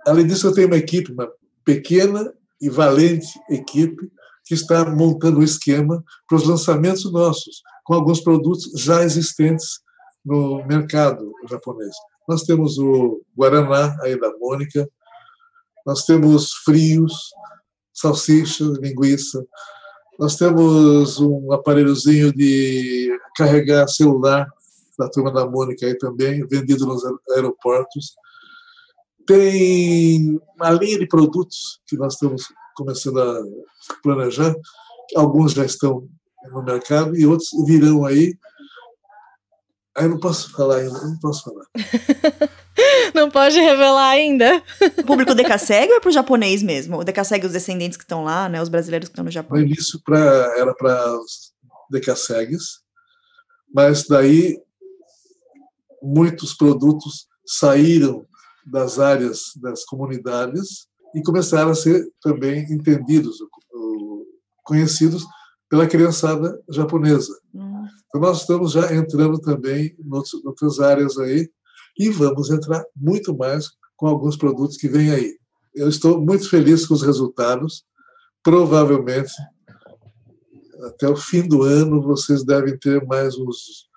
Além 0.06 0.26
disso, 0.26 0.46
eu 0.46 0.54
tenho 0.54 0.68
uma 0.68 0.76
equipe, 0.76 1.12
uma 1.12 1.30
pequena 1.64 2.32
e 2.60 2.70
valente 2.70 3.28
equipe 3.50 4.10
que 4.44 4.54
está 4.54 4.84
montando 4.84 5.40
um 5.40 5.42
esquema 5.42 6.02
para 6.28 6.36
os 6.36 6.46
lançamentos 6.46 7.10
nossos 7.12 7.62
com 7.84 7.94
alguns 7.94 8.20
produtos 8.20 8.70
já 8.76 9.02
existentes 9.02 9.80
no 10.24 10.64
mercado 10.66 11.32
japonês. 11.48 11.94
Nós 12.28 12.42
temos 12.42 12.78
o 12.78 13.22
Guaraná, 13.36 13.96
aí 14.02 14.18
da 14.18 14.30
Mônica, 14.38 14.88
nós 15.86 16.04
temos 16.04 16.52
frios, 16.64 17.30
salsicha, 17.94 18.64
linguiça, 18.80 19.44
nós 20.18 20.36
temos 20.36 21.20
um 21.20 21.52
aparelhozinho 21.52 22.32
de 22.32 23.16
carregar 23.36 23.86
celular 23.86 24.48
da 24.98 25.08
turma 25.08 25.32
da 25.32 25.46
Mônica 25.46 25.86
aí 25.86 25.96
também, 25.96 26.44
vendido 26.46 26.86
nos 26.86 27.02
aeroportos. 27.34 28.16
Tem 29.26 30.40
uma 30.56 30.70
linha 30.70 30.98
de 30.98 31.06
produtos 31.06 31.80
que 31.86 31.96
nós 31.96 32.14
estamos 32.14 32.44
começando 32.76 33.20
a 33.20 33.42
planejar, 34.02 34.54
alguns 35.16 35.52
já 35.52 35.64
estão 35.64 36.08
no 36.52 36.62
mercado 36.62 37.16
e 37.16 37.26
outros 37.26 37.48
virão 37.66 38.04
aí. 38.04 38.34
Aí 39.96 40.06
não 40.06 40.20
posso 40.20 40.52
falar 40.52 40.76
ainda, 40.76 41.00
não 41.00 41.18
posso 41.18 41.42
falar. 41.42 41.66
não 43.14 43.30
pode 43.30 43.58
revelar 43.58 44.10
ainda. 44.10 44.62
O 44.98 45.04
público 45.04 45.34
Decassegue 45.34 45.92
ou 45.92 45.96
é 45.96 46.00
pro 46.00 46.12
japonês 46.12 46.62
mesmo? 46.62 46.98
O 46.98 47.04
Decassegue, 47.04 47.46
os 47.46 47.52
descendentes 47.52 47.96
que 47.96 48.04
estão 48.04 48.22
lá, 48.22 48.46
né? 48.48 48.60
Os 48.60 48.68
brasileiros 48.68 49.08
que 49.08 49.12
estão 49.12 49.24
no 49.24 49.30
Japão. 49.30 49.56
No 49.56 49.64
início 49.64 49.98
pra, 50.04 50.18
era 50.58 50.74
para 50.74 51.18
os 51.18 51.54
Decassegues, 51.90 52.80
mas 53.72 54.06
daí 54.06 54.60
muitos 56.02 56.52
produtos 56.54 57.26
saíram 57.46 58.26
das 58.66 58.98
áreas 58.98 59.52
das 59.56 59.84
comunidades 59.84 60.88
e 61.14 61.22
começaram 61.22 61.70
a 61.70 61.74
ser 61.74 62.06
também 62.20 62.70
entendidos, 62.70 63.38
conhecidos 64.64 65.24
pela 65.70 65.86
criançada 65.86 66.60
japonesa. 66.68 67.32
Então, 67.54 68.20
nós 68.20 68.40
estamos 68.40 68.72
já 68.72 68.92
entrando 68.94 69.38
também 69.38 69.96
em 69.98 70.14
outras 70.44 70.80
áreas 70.80 71.16
aí 71.18 71.48
e 71.98 72.10
vamos 72.10 72.50
entrar 72.50 72.84
muito 72.94 73.36
mais 73.36 73.70
com 73.96 74.06
alguns 74.06 74.36
produtos 74.36 74.76
que 74.76 74.88
vêm 74.88 75.10
aí. 75.10 75.38
Eu 75.74 75.88
estou 75.88 76.20
muito 76.20 76.48
feliz 76.48 76.86
com 76.86 76.94
os 76.94 77.02
resultados. 77.02 77.84
Provavelmente, 78.42 79.32
até 80.84 81.08
o 81.08 81.16
fim 81.16 81.46
do 81.46 81.62
ano, 81.62 82.02
vocês 82.02 82.44
devem 82.44 82.78
ter 82.78 83.04
mais 83.06 83.36
uns 83.36 83.88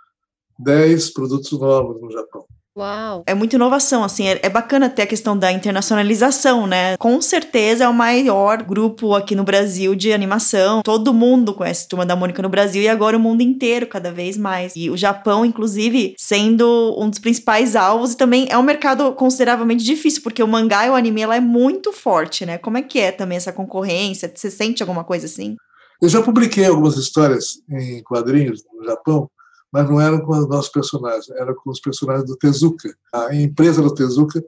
10 0.60 1.14
produtos 1.14 1.52
novos 1.52 2.02
no 2.02 2.12
Japão. 2.12 2.46
Uau! 2.80 3.24
É 3.28 3.34
muita 3.34 3.58
inovação, 3.58 4.06
assim, 4.06 4.26
é, 4.26 4.40
é, 4.42 4.48
bacana 4.48 4.90
ter 4.90 5.02
a 5.02 5.08
questão 5.08 5.38
da 5.38 5.52
internacionalização, 5.52 6.66
né? 6.66 6.96
Com 6.96 7.22
certeza 7.22 7.84
é 7.84 7.90
o 7.90 7.94
maior 7.94 8.64
grupo 8.64 9.14
aqui 9.14 9.36
no 9.36 9.44
Brasil 9.44 9.94
de 9.96 10.14
animação. 10.14 10.82
Todo 10.82 11.14
mundo 11.14 11.54
conhece 11.54 11.90
Turma 11.90 12.06
da 12.06 12.16
Mônica 12.16 12.42
no 12.42 12.48
Brasil 12.48 12.82
e 12.82 12.88
agora 12.88 13.18
o 13.18 13.20
mundo 13.20 13.42
inteiro, 13.42 13.86
cada 13.86 14.14
vez 14.14 14.38
mais. 14.38 14.72
E 14.78 14.90
o 14.90 14.96
Japão, 14.96 15.44
inclusive, 15.44 16.16
sendo 16.18 16.96
um 16.98 17.10
dos 17.10 17.20
principais 17.20 17.76
alvos 17.76 18.14
e 18.14 18.18
também 18.18 18.48
é 18.50 18.58
um 18.58 18.64
mercado 18.64 19.12
consideravelmente 19.12 19.84
difícil, 19.84 20.24
porque 20.24 20.42
o 20.42 20.48
mangá 20.48 20.88
e 20.88 20.90
o 20.90 20.96
anime, 20.96 21.22
ela 21.22 21.36
é 21.36 21.42
muito 21.42 21.92
forte, 21.92 22.46
né? 22.46 22.58
Como 22.58 22.78
é 22.78 22.82
que 22.82 22.98
é 22.98 23.12
também 23.12 23.36
essa 23.36 23.52
concorrência? 23.52 24.32
Você 24.34 24.50
sente 24.50 24.82
alguma 24.82 25.04
coisa 25.04 25.26
assim? 25.26 25.58
Eu 26.02 26.08
já 26.08 26.22
publiquei 26.22 26.66
algumas 26.66 26.96
histórias 26.96 27.62
em 27.70 28.02
quadrinhos 28.04 28.64
no 28.74 28.86
Japão, 28.86 29.30
mas 29.72 29.90
não 29.90 30.00
eram 30.00 30.20
com 30.22 30.32
os 30.32 30.48
nossos 30.48 30.72
personagens, 30.72 31.30
eram 31.30 31.54
com 31.56 31.70
os 31.70 31.80
personagens 31.80 32.26
do 32.26 32.38
Tezuka. 32.38 32.96
A 33.14 33.36
empresa 33.36 33.82
do 33.82 33.94
Tezuka 33.94 34.44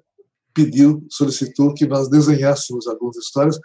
pediu, 0.54 1.06
solicitou 1.10 1.74
que 1.74 1.86
nós 1.86 2.10
desenhássemos 2.10 2.88
algumas 2.88 3.18
histórias 3.18 3.60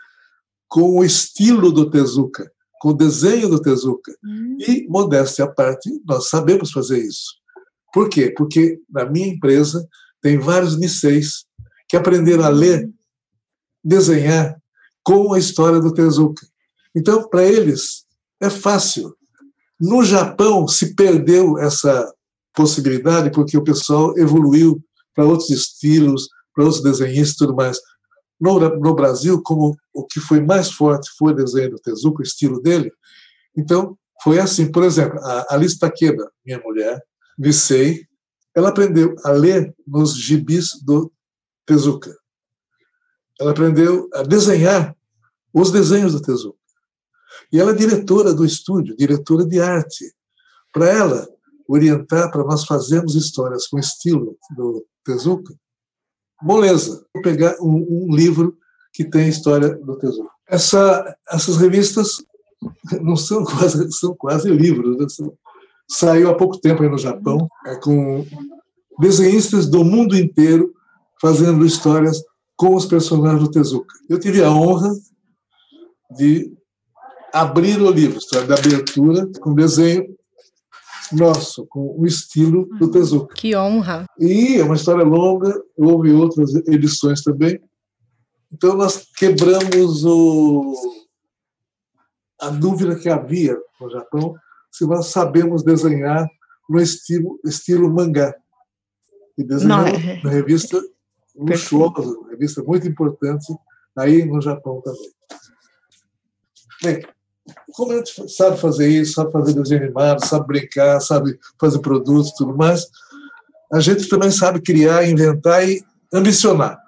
com 0.69 0.99
o 0.99 1.05
estilo 1.05 1.73
do 1.73 1.91
Tezuka, 1.91 2.51
com 2.81 2.91
o 2.91 2.97
desenho 2.97 3.49
do 3.49 3.61
Tezuka. 3.61 4.13
Hum. 4.25 4.57
E, 4.61 4.87
modéstia 4.89 5.45
à 5.45 5.49
parte, 5.49 5.91
nós 6.05 6.29
sabemos 6.29 6.71
fazer 6.71 6.99
isso. 6.99 7.35
Por 7.93 8.09
quê? 8.09 8.33
Porque 8.37 8.79
na 8.91 9.05
minha 9.05 9.29
empresa 9.29 9.87
tem 10.21 10.39
vários 10.39 10.77
niseis 10.77 11.47
que 11.89 11.97
aprenderam 11.97 12.45
a 12.45 12.49
ler, 12.49 12.91
desenhar 13.83 14.61
com 15.05 15.33
a 15.33 15.39
história 15.39 15.81
do 15.81 15.95
Tezuka. 15.95 16.47
Então, 16.95 17.29
para 17.29 17.45
eles, 17.45 18.05
é 18.41 18.51
fácil. 18.51 19.17
No 19.81 20.05
Japão 20.05 20.67
se 20.67 20.95
perdeu 20.95 21.59
essa 21.59 22.13
possibilidade 22.55 23.31
porque 23.31 23.57
o 23.57 23.65
pessoal 23.65 24.17
evoluiu 24.19 24.83
para 25.15 25.25
outros 25.25 25.51
estilos, 25.51 26.29
para 26.55 26.65
outros 26.65 26.83
desenhistas 26.83 27.35
e 27.35 27.39
tudo 27.39 27.55
mais. 27.55 27.79
No, 28.41 28.59
no, 28.59 28.95
Brasil, 28.95 29.41
como 29.43 29.77
o 29.95 30.07
que 30.07 30.21
foi 30.21 30.41
mais 30.41 30.71
forte 30.71 31.11
foi 31.19 31.33
o 31.33 31.37
desenho 31.37 31.71
do 31.71 31.79
Tezuka, 31.79 32.21
o 32.21 32.23
estilo 32.23 32.61
dele, 32.61 32.93
então 33.57 33.97
foi 34.23 34.39
assim. 34.39 34.71
Por 34.71 34.85
exemplo, 34.85 35.19
a 35.21 35.55
Alice 35.55 35.79
Takeda, 35.79 36.31
minha 36.45 36.61
mulher, 36.61 37.03
Nisei, 37.39 38.07
ela 38.55 38.71
aprendeu 38.71 39.15
a 39.25 39.31
ler 39.31 39.75
nos 39.87 40.15
gibis 40.17 40.71
do 40.83 41.13
Tezuka. 41.67 42.15
Ela 43.39 43.51
aprendeu 43.51 44.09
a 44.15 44.23
desenhar 44.23 44.95
os 45.53 45.71
desenhos 45.71 46.13
do 46.13 46.21
Tezuka. 46.21 46.59
E 47.53 47.61
ela 47.61 47.73
é 47.73 47.75
diretora 47.75 48.35
do 48.35 48.45
estúdio, 48.45 48.97
diretora 48.97 49.45
de 49.45 49.61
arte. 49.61 50.13
Para 50.73 50.89
ela 50.89 51.29
orientar 51.69 52.31
para 52.31 52.45
nós 52.45 52.65
fazermos 52.65 53.15
histórias 53.15 53.67
com 53.67 53.79
estilo 53.79 54.37
do 54.57 54.85
Tezuka, 55.05 55.55
moleza. 56.43 57.05
Vou 57.15 57.23
pegar 57.23 57.57
um, 57.61 58.07
um 58.07 58.15
livro 58.15 58.57
que 58.93 59.05
tem 59.05 59.29
história 59.29 59.75
do 59.75 59.97
Tezuka. 59.99 60.31
Essa, 60.49 61.17
essas 61.31 61.57
revistas 61.57 62.25
não 63.03 63.17
são 63.17 63.45
quase, 63.45 63.91
são 63.93 64.15
quase 64.15 64.51
livros. 64.51 64.99
Né? 64.99 65.09
São, 65.09 65.33
saiu 65.89 66.31
há 66.31 66.35
pouco 66.37 66.59
tempo 66.59 66.83
aí 66.83 66.89
no 66.89 66.99
Japão, 66.99 67.49
é, 67.67 67.77
com 67.77 68.27
desenhistas 68.99 69.67
do 69.67 69.85
mundo 69.85 70.17
inteiro 70.17 70.75
fazendo 71.21 71.65
histórias 71.65 72.23
com 72.57 72.75
os 72.75 72.87
personagens 72.87 73.43
do 73.43 73.51
Tezuka. 73.51 73.95
Eu 74.09 74.19
tive 74.19 74.43
a 74.43 74.51
honra 74.51 74.93
de 76.17 76.53
abrir 77.41 77.81
o 77.81 77.91
livro, 77.91 78.19
história 78.19 78.47
da 78.47 78.55
abertura, 78.55 79.29
com 79.41 79.55
desenho 79.55 80.17
nosso, 81.13 81.67
com 81.67 81.95
o 81.99 82.07
estilo 82.07 82.67
do 82.79 82.91
Tezuka. 82.91 83.35
Que 83.35 83.55
honra! 83.55 84.07
E 84.19 84.57
é 84.57 84.65
uma 84.65 84.75
história 84.75 85.05
longa, 85.05 85.55
houve 85.77 86.13
outras 86.13 86.55
edições 86.67 87.23
também. 87.23 87.61
Então 88.51 88.75
nós 88.75 89.07
quebramos 89.17 90.05
o, 90.05 90.75
a 92.41 92.49
dúvida 92.49 92.97
que 92.97 93.09
havia 93.09 93.57
no 93.81 93.91
Japão 93.91 94.35
se 94.73 94.87
nós 94.87 95.07
sabemos 95.07 95.63
desenhar 95.63 96.27
no 96.69 96.81
estilo, 96.81 97.39
estilo 97.45 97.93
mangá. 97.93 98.35
E 99.39 99.45
desenhamos 99.45 99.93
é. 99.93 100.21
uma 100.23 100.31
revista 100.31 100.81
luxuosa, 101.37 102.19
uma 102.19 102.31
revista 102.31 102.63
muito 102.63 102.89
importante 102.89 103.47
aí 103.97 104.25
no 104.25 104.41
Japão 104.41 104.83
também. 104.83 105.11
Bem, 106.83 107.16
como 107.73 107.93
a 107.93 107.97
gente 107.97 108.29
sabe 108.31 108.59
fazer 108.59 108.89
isso, 108.89 109.15
sabe 109.15 109.33
fazer 109.33 109.55
desenho 109.55 109.85
animado, 109.85 110.25
sabe 110.25 110.47
brincar, 110.47 111.01
sabe 111.01 111.39
fazer 111.61 111.79
produtos 111.81 112.31
e 112.31 112.37
tudo 112.37 112.57
mais, 112.57 112.87
a 113.73 113.81
gente 113.81 114.09
também 114.09 114.31
sabe 114.31 114.61
criar, 114.61 115.09
inventar 115.09 115.69
e 115.69 115.85
ambicionar. 116.13 116.79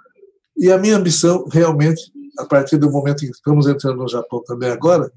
E 0.57 0.71
a 0.71 0.79
minha 0.79 0.97
ambição, 0.97 1.47
realmente, 1.51 2.13
a 2.39 2.45
partir 2.45 2.77
do 2.77 2.91
momento 2.91 3.25
em 3.25 3.31
que 3.31 3.37
estamos 3.37 3.67
entrando 3.67 3.99
no 3.99 4.09
Japão 4.09 4.43
também 4.45 4.71
agora, 4.71 5.11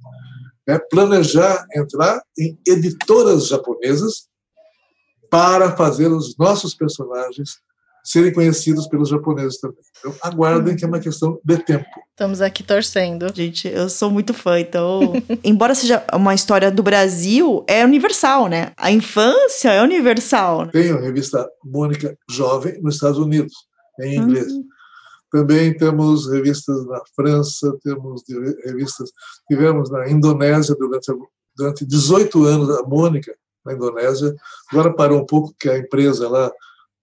é 0.68 0.78
planejar 0.78 1.66
entrar 1.76 2.22
em 2.38 2.58
editoras 2.68 3.48
japonesas 3.48 4.28
para 5.30 5.76
fazer 5.76 6.08
os 6.08 6.38
nossos 6.38 6.76
personagens 6.76 7.60
serem 8.04 8.34
conhecidos 8.34 8.88
pelos 8.88 9.10
japoneses 9.10 9.60
também. 9.60 9.80
Então, 10.00 10.16
aguardem 10.22 10.76
que 10.76 10.84
é 10.84 10.88
uma 10.88 11.00
questão 11.00 11.40
de 11.44 11.58
tempo. 11.58 11.86
Estamos 12.10 12.42
aqui 12.42 12.64
torcendo. 12.64 13.34
Gente, 13.34 13.68
eu 13.68 13.90
sou 13.90 14.10
muito 14.10 14.34
fã, 14.34 14.60
então. 14.60 15.14
embora 15.44 15.76
seja 15.76 16.04
uma 16.14 16.34
história 16.34 16.72
do 16.72 16.84
Brasil, 16.84 17.64
é 17.68 17.84
universal, 17.86 18.48
né? 18.48 18.72
A 18.78 18.92
infância 18.92 19.70
é 19.70 19.82
universal. 19.82 20.68
Tem 20.68 20.92
a 20.92 21.00
revista 21.00 21.48
Mônica 21.64 22.16
Jovem 22.30 22.82
nos 22.82 22.96
Estados 22.96 23.20
Unidos, 23.20 23.54
em 24.00 24.18
inglês. 24.18 24.52
Uhum. 24.52 24.64
Também 25.32 25.76
temos 25.76 26.30
revistas 26.30 26.86
na 26.86 27.02
França, 27.16 27.74
temos 27.84 28.22
revistas. 28.66 29.10
Tivemos 29.50 29.90
na 29.90 30.10
Indonésia 30.10 30.76
durante, 30.78 31.12
durante 31.56 31.86
18 31.86 32.44
anos, 32.44 32.70
a 32.70 32.84
Mônica, 32.84 33.34
na 33.66 33.74
Indonésia. 33.74 34.36
Agora 34.72 34.94
parou 34.94 35.22
um 35.22 35.26
pouco, 35.26 35.52
porque 35.52 35.70
a 35.70 35.78
empresa 35.78 36.28
lá 36.28 36.52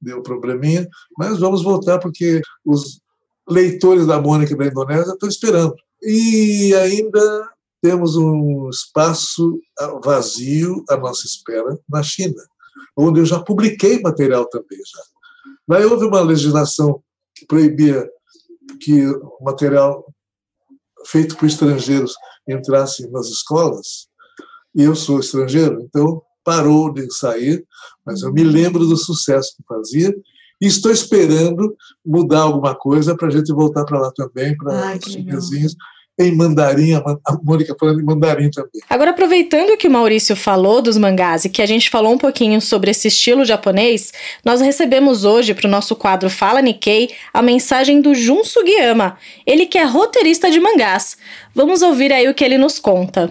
deu 0.01 0.23
probleminha, 0.23 0.89
mas 1.17 1.39
vamos 1.39 1.63
voltar 1.63 1.99
porque 1.99 2.41
os 2.65 3.01
leitores 3.49 4.07
da 4.07 4.21
Mônica 4.21 4.57
da 4.57 4.67
Indonésia 4.67 5.13
estão 5.13 5.29
esperando. 5.29 5.75
E 6.03 6.75
ainda 6.75 7.51
temos 7.83 8.17
um 8.17 8.69
espaço 8.69 9.61
vazio 10.05 10.85
à 10.89 10.97
nossa 10.97 11.27
espera 11.27 11.79
na 11.89 12.03
China, 12.03 12.43
onde 12.97 13.21
eu 13.21 13.27
já 13.27 13.41
publiquei 13.41 14.01
material 14.01 14.47
também. 14.49 14.79
Já. 14.79 15.03
Daí 15.69 15.85
houve 15.85 16.07
uma 16.07 16.21
legislação 16.21 17.03
que 17.35 17.47
proibia 17.47 18.09
que 18.81 19.03
material 19.41 20.05
feito 21.07 21.37
por 21.37 21.47
estrangeiros 21.47 22.15
entrasse 22.47 23.09
nas 23.11 23.29
escolas, 23.29 24.09
e 24.75 24.83
eu 24.83 24.95
sou 24.95 25.21
estrangeiro, 25.21 25.81
então 25.81 26.23
parou 26.49 26.91
de 26.91 27.13
sair, 27.13 27.63
mas 28.07 28.23
eu 28.23 28.33
me 28.33 28.43
uhum. 28.43 28.51
lembro 28.51 28.87
do 28.87 28.97
sucesso 28.97 29.55
que 29.55 29.63
fazia 29.69 30.15
e 30.59 30.67
estou 30.67 30.91
esperando 30.91 31.77
mudar 32.05 32.41
alguma 32.41 32.75
coisa 32.75 33.15
para 33.15 33.29
a 33.29 33.31
gente 33.31 33.53
voltar 33.53 33.85
para 33.85 34.01
lá 34.01 34.11
também, 34.17 34.57
para 34.57 34.97
os 34.97 35.15
vizinhos 35.15 35.77
em 36.19 36.35
mandarim, 36.35 36.95
a 36.95 37.03
Mônica 37.45 37.77
falando 37.79 38.01
em 38.01 38.05
mandarim 38.05 38.51
também. 38.51 38.83
Agora, 38.91 39.11
aproveitando 39.11 39.77
que 39.77 39.87
o 39.87 39.91
Maurício 39.91 40.35
falou 40.35 40.83
dos 40.83 40.97
mangás 40.97 41.45
e 41.45 41.49
que 41.49 41.63
a 41.63 41.67
gente 41.67 41.91
falou 41.91 42.13
um 42.13 42.19
pouquinho 42.19 42.61
sobre 42.61 42.91
esse 42.91 43.07
estilo 43.07 43.45
japonês, 43.45 44.13
nós 44.45 44.61
recebemos 44.61 45.25
hoje 45.25 45.55
para 45.55 45.69
o 45.69 45.71
nosso 45.71 45.95
quadro 45.95 46.29
Fala 46.29 46.61
Nikkei 46.61 47.11
a 47.33 47.41
mensagem 47.41 48.01
do 48.01 48.15
Jun 48.15 48.43
Sugiyama, 48.43 49.17
ele 49.47 49.67
que 49.67 49.79
é 49.79 49.85
roteirista 49.85 50.51
de 50.51 50.59
mangás. 50.59 51.17
Vamos 51.55 51.83
ouvir 51.83 52.13
aí 52.13 52.29
o 52.29 52.35
que 52.35 52.45
ele 52.45 52.59
nos 52.59 52.81
conta. 52.81 53.31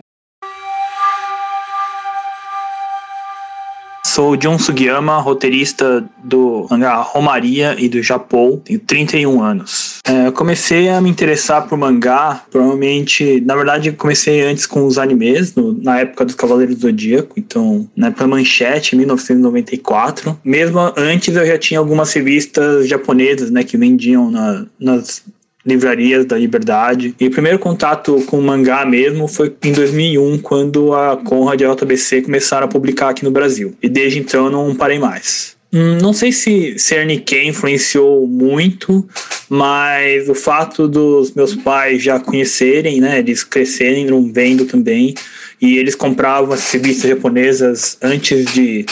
Sou 4.17 4.36
John 4.36 4.58
Sugiyama, 4.58 5.19
roteirista 5.19 6.03
do 6.23 6.65
mangá 6.71 6.95
Romaria 6.95 7.75
e 7.77 7.88
do 7.88 8.01
Japão. 8.01 8.60
Tenho 8.65 8.80
31 8.80 9.43
anos. 9.43 9.99
É, 10.03 10.32
comecei 10.32 10.89
a 10.89 10.99
me 10.99 11.08
interessar 11.08 11.67
por 11.67 11.77
mangá, 11.77 12.43
provavelmente, 12.49 13.39
na 13.41 13.56
verdade, 13.56 13.91
comecei 13.91 14.41
antes 14.41 14.65
com 14.65 14.88
os 14.88 14.97
animes, 14.97 15.53
no, 15.53 15.71
na 15.84 15.99
época 15.99 16.25
dos 16.25 16.34
Cavaleiros 16.34 16.77
do 16.77 16.82
Zodíaco, 16.82 17.36
então, 17.38 17.88
na 17.95 18.08
época 18.08 18.25
Manchete, 18.25 18.95
1994. 18.95 20.39
Mesmo 20.43 20.80
antes 20.97 21.36
eu 21.36 21.45
já 21.45 21.60
tinha 21.60 21.80
algumas 21.80 22.12
revistas 22.12 22.88
japonesas, 22.88 23.51
né, 23.51 23.63
que 23.63 23.77
vendiam 23.77 24.32
na, 24.32 24.65
nas 24.80 25.23
livrarias 25.67 26.25
da 26.25 26.38
Liberdade. 26.38 27.13
E 27.19 27.27
o 27.27 27.32
primeiro 27.32 27.60
contato 27.60 28.23
com 28.25 28.39
o 28.39 28.41
mangá 28.41 28.86
mesmo 28.86 29.27
foi 29.27 29.53
em 29.63 29.73
2001, 29.73 30.39
quando 30.39 30.93
a 30.93 31.17
Conrad 31.17 31.60
e 31.60 31.65
a 31.65 31.75
JBC 31.75 32.21
começaram 32.21 32.65
a 32.65 32.69
publicar 32.69 33.10
aqui 33.10 33.25
no 33.25 33.32
Brasil. 33.32 33.75
E 33.84 33.89
desde 33.89 34.19
então 34.19 34.45
eu 34.45 34.51
não 34.51 34.73
parei 34.73 34.97
mais. 34.97 35.58
Hum, 35.73 35.97
não 36.01 36.13
sei 36.13 36.32
se 36.32 36.80
ser 36.80 37.06
Nikkei 37.06 37.49
influenciou 37.49 38.25
muito, 38.25 39.06
mas 39.49 40.30
o 40.30 40.34
fato 40.34 40.88
dos 40.88 41.34
meus 41.34 41.53
pais 41.56 42.01
já 42.01 42.17
conhecerem, 42.19 43.01
né, 43.01 43.19
eles 43.19 43.43
crescerem 43.43 44.06
não 44.06 44.32
vendo 44.32 44.63
também, 44.63 45.13
e 45.62 45.77
eles 45.77 45.93
compravam 45.93 46.53
as 46.53 46.71
revistas 46.71 47.10
japonesas 47.10 47.97
antes 48.01 48.45
de 48.45 48.86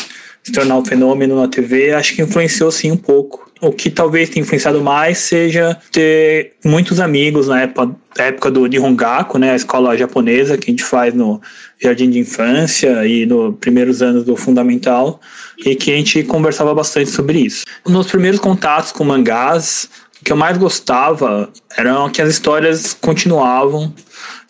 se 0.46 0.52
tornar 0.52 0.78
um 0.78 0.86
fenômeno 0.86 1.42
na 1.42 1.48
TV, 1.48 1.92
acho 1.92 2.16
que 2.16 2.22
influenciou 2.22 2.72
sim 2.72 2.92
um 2.92 2.98
pouco. 2.98 3.50
O 3.62 3.72
que 3.72 3.90
talvez 3.90 4.30
tenha 4.30 4.44
influenciado 4.44 4.80
mais 4.80 5.18
seja 5.18 5.76
ter 5.92 6.54
muitos 6.64 7.00
amigos 7.00 7.48
na 7.48 7.62
época, 7.62 7.96
época 8.16 8.52
do 8.52 8.68
Nihongaku, 8.68 9.40
né, 9.40 9.52
a 9.52 9.56
escola 9.56 9.98
japonesa 9.98 10.56
que 10.56 10.70
a 10.70 10.72
gente 10.72 10.84
faz 10.84 11.16
no 11.16 11.42
jardim 11.82 12.12
de 12.12 12.20
infância 12.20 13.08
e 13.08 13.26
nos 13.26 13.56
primeiros 13.56 14.04
anos 14.04 14.24
do 14.24 14.36
fundamental, 14.36 15.20
e 15.66 15.76
que 15.76 15.92
a 15.92 15.96
gente 15.96 16.22
conversava 16.24 16.76
bastante 16.76 17.10
sobre 17.10 17.40
isso. 17.40 17.66
Nos 17.88 18.06
primeiros 18.06 18.40
contatos 18.40 18.92
com 18.92 19.04
mangás, 19.04 19.90
o 20.22 20.24
que 20.24 20.32
eu 20.32 20.38
mais 20.38 20.58
gostava 20.58 21.50
eram 21.76 22.08
que 22.10 22.22
as 22.22 22.30
histórias 22.30 22.94
continuavam 22.94 23.92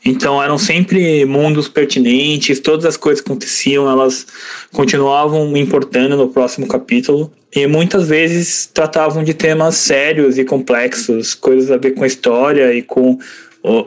então 0.05 0.41
eram 0.41 0.55
sempre 0.55 1.25
mundos 1.25 1.67
pertinentes, 1.67 2.59
todas 2.59 2.85
as 2.85 2.95
coisas 2.95 3.21
que 3.21 3.27
aconteciam, 3.27 3.89
elas 3.89 4.27
continuavam 4.71 5.57
importando 5.57 6.15
no 6.15 6.29
próximo 6.29 6.67
capítulo. 6.67 7.31
E 7.55 7.65
muitas 7.65 8.07
vezes 8.07 8.69
tratavam 8.71 9.23
de 9.23 9.33
temas 9.33 9.75
sérios 9.75 10.37
e 10.37 10.45
complexos, 10.45 11.33
coisas 11.33 11.71
a 11.71 11.77
ver 11.77 11.91
com 11.91 12.03
a 12.03 12.07
história 12.07 12.71
e 12.71 12.83
com 12.83 13.17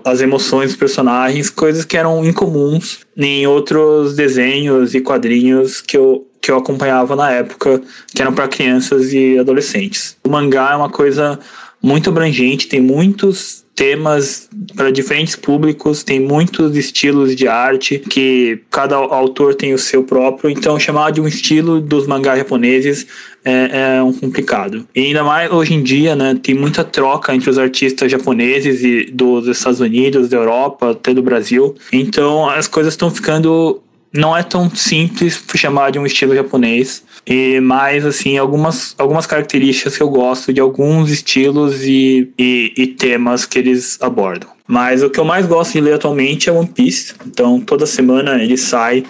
as 0.05 0.21
emoções 0.21 0.71
dos 0.71 0.77
personagens, 0.77 1.51
coisas 1.51 1.85
que 1.85 1.97
eram 1.97 2.25
incomuns 2.25 3.01
em 3.17 3.47
outros 3.47 4.17
desenhos 4.17 4.95
e 4.95 5.01
quadrinhos 5.01 5.81
que 5.81 5.97
eu, 5.97 6.27
que 6.41 6.51
eu 6.51 6.57
acompanhava 6.57 7.15
na 7.15 7.31
época, 7.31 7.81
que 8.13 8.21
eram 8.21 8.33
para 8.33 8.49
crianças 8.49 9.13
e 9.13 9.39
adolescentes. 9.39 10.17
O 10.25 10.29
mangá 10.29 10.73
é 10.73 10.77
uma 10.77 10.91
coisa 10.91 11.39
muito 11.81 12.11
abrangente, 12.11 12.67
tem 12.67 12.81
muitos 12.81 13.65
temas 13.79 14.49
para 14.75 14.91
diferentes 14.91 15.37
públicos, 15.37 16.03
tem 16.03 16.19
muitos 16.19 16.77
estilos 16.77 17.37
de 17.37 17.47
arte 17.47 18.01
que 18.01 18.61
cada 18.73 18.97
autor 18.97 19.55
tem 19.55 19.73
o 19.73 19.79
seu 19.79 20.03
próprio, 20.03 20.51
então 20.51 20.81
chamar 20.81 21.13
de 21.13 21.21
um 21.21 21.29
estilo 21.29 21.81
dos 21.81 22.05
mangás 22.05 22.39
japoneses 22.39 23.07
é, 23.45 23.99
é 23.99 24.03
um 24.03 24.13
complicado. 24.13 24.85
E 24.93 25.03
ainda 25.03 25.23
mais 25.23 25.53
hoje 25.53 25.75
em 25.75 25.83
dia, 25.85 26.17
né, 26.17 26.37
tem 26.43 26.57
muita 26.57 26.83
troca 26.83 27.33
entre 27.33 27.49
os 27.49 27.57
artistas 27.57 28.11
japoneses 28.11 28.83
e 28.83 29.13
dos 29.13 29.47
Estados 29.47 29.79
Unidos, 29.79 30.29
da 30.29 30.39
Europa, 30.39 30.91
até 30.91 31.15
do 31.15 31.23
Brasil. 31.23 31.77
Então 31.93 32.51
as 32.51 32.67
coisas 32.67 32.95
estão 32.95 33.13
ficando 33.13 33.81
não 34.13 34.37
é 34.37 34.43
tão 34.43 34.71
simples 34.71 35.43
chamar 35.55 35.91
de 35.91 35.99
um 35.99 36.07
estilo 36.07 36.35
japonês, 36.35 37.03
e 37.27 37.61
mais 37.61 38.07
assim 38.07 38.39
algumas, 38.39 38.95
algumas 38.97 39.27
características 39.27 39.97
que 39.97 40.03
eu 40.03 40.09
gosto 40.09 40.53
de 40.53 40.61
alguns 40.61 41.11
estilos 41.11 41.83
e, 41.85 42.33
e, 42.39 42.73
e 42.77 42.87
temas 42.87 43.45
que 43.45 43.59
eles 43.59 43.99
abordam. 44.01 44.49
Mas 44.67 45.03
o 45.03 45.11
que 45.11 45.19
eu 45.19 45.25
mais 45.25 45.47
gosto 45.47 45.73
de 45.73 45.81
ler 45.81 45.95
atualmente 45.95 46.49
é 46.49 46.53
One 46.53 46.69
Piece. 46.69 47.15
Então 47.27 47.61
toda 47.61 47.87
semana 47.87 48.43
ele 48.43 48.57
sai, 48.57 49.05